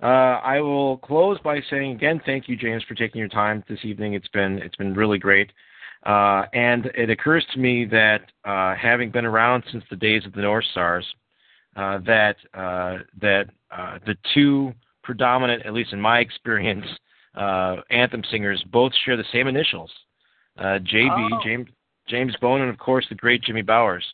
Uh, 0.01 0.39
I 0.43 0.61
will 0.61 0.97
close 0.97 1.37
by 1.43 1.59
saying 1.69 1.91
again, 1.91 2.21
thank 2.25 2.47
you, 2.47 2.55
James, 2.55 2.83
for 2.87 2.95
taking 2.95 3.19
your 3.19 3.27
time 3.27 3.63
this 3.67 3.79
evening. 3.83 4.13
It's 4.13 4.29
been 4.29 4.59
it's 4.59 4.75
been 4.77 4.93
really 4.93 5.17
great. 5.17 5.51
Uh, 6.05 6.45
and 6.53 6.85
it 6.95 7.09
occurs 7.09 7.45
to 7.53 7.59
me 7.59 7.85
that 7.85 8.21
uh, 8.45 8.73
having 8.75 9.11
been 9.11 9.25
around 9.25 9.63
since 9.71 9.83
the 9.89 9.95
days 9.95 10.25
of 10.25 10.33
the 10.33 10.41
North 10.41 10.65
Stars, 10.71 11.05
uh, 11.75 11.99
that 12.05 12.35
uh, 12.53 12.97
that 13.21 13.45
uh, 13.71 13.99
the 14.05 14.15
two 14.33 14.73
predominant, 15.03 15.65
at 15.65 15.73
least 15.73 15.91
in 15.93 15.99
my 15.99 16.19
experience, 16.27 16.85
uh, 17.35 17.77
anthem 17.89 18.23
singers 18.31 18.63
both 18.71 18.91
share 19.05 19.17
the 19.17 19.25
same 19.31 19.47
initials, 19.47 19.91
uh, 20.57 20.79
JB, 20.79 21.29
oh. 21.33 21.39
James 21.43 21.67
James 22.07 22.35
Bohn, 22.41 22.61
and 22.61 22.69
of 22.69 22.79
course 22.79 23.05
the 23.09 23.15
great 23.15 23.43
Jimmy 23.43 23.61
Bowers. 23.61 24.05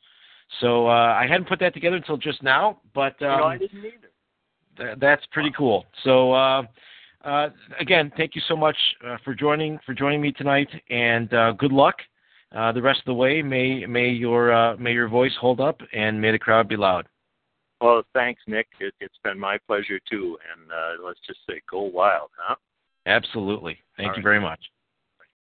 So 0.62 0.88
uh, 0.88 1.16
I 1.20 1.28
hadn't 1.28 1.48
put 1.48 1.60
that 1.60 1.74
together 1.74 1.96
until 1.96 2.18
just 2.18 2.44
now, 2.44 2.82
but 2.94 3.20
um, 3.22 3.40
no, 3.40 3.44
I 3.46 3.58
didn't 3.58 3.80
either. 3.80 4.12
Th- 4.78 4.98
that's 5.00 5.26
pretty 5.32 5.52
cool. 5.58 5.86
So 6.04 6.34
uh, 7.26 7.50
again, 7.80 8.12
thank 8.18 8.36
you 8.36 8.42
so 8.48 8.56
much 8.56 8.78
uh, 9.06 9.18
for 9.24 9.34
joining 9.34 9.80
for 9.86 9.94
joining 9.94 10.22
me 10.22 10.32
tonight, 10.32 10.70
and 10.90 11.34
uh, 11.34 11.52
good 11.54 11.72
luck 11.72 11.96
uh, 12.56 12.72
the 12.72 12.82
rest 12.82 13.00
of 13.00 13.06
the 13.06 13.14
way. 13.14 13.42
May 13.42 13.86
may 13.86 14.10
your 14.10 14.54
uh, 14.54 14.78
may 14.78 14.94
your 14.94 15.08
voice 15.08 15.34
hold 15.40 15.60
up, 15.60 15.80
and 15.94 16.22
may 16.22 16.32
the 16.32 16.40
crowd 16.40 16.68
be 16.68 16.78
loud. 16.78 17.08
Well, 17.82 18.04
thanks, 18.14 18.42
Nick. 18.48 18.68
It, 18.80 18.94
has 19.02 19.10
been 19.24 19.40
my 19.40 19.58
pleasure 19.68 20.00
too, 20.10 20.38
and 20.52 20.72
uh, 20.72 21.06
let's 21.06 21.20
just 21.28 21.40
say, 21.48 21.62
go 21.70 21.82
wild, 21.82 22.30
huh? 22.38 22.56
Absolutely. 23.06 23.78
Thank 23.98 24.10
All 24.10 24.14
you 24.14 24.18
right. 24.18 24.24
very 24.24 24.40
much. 24.40 24.60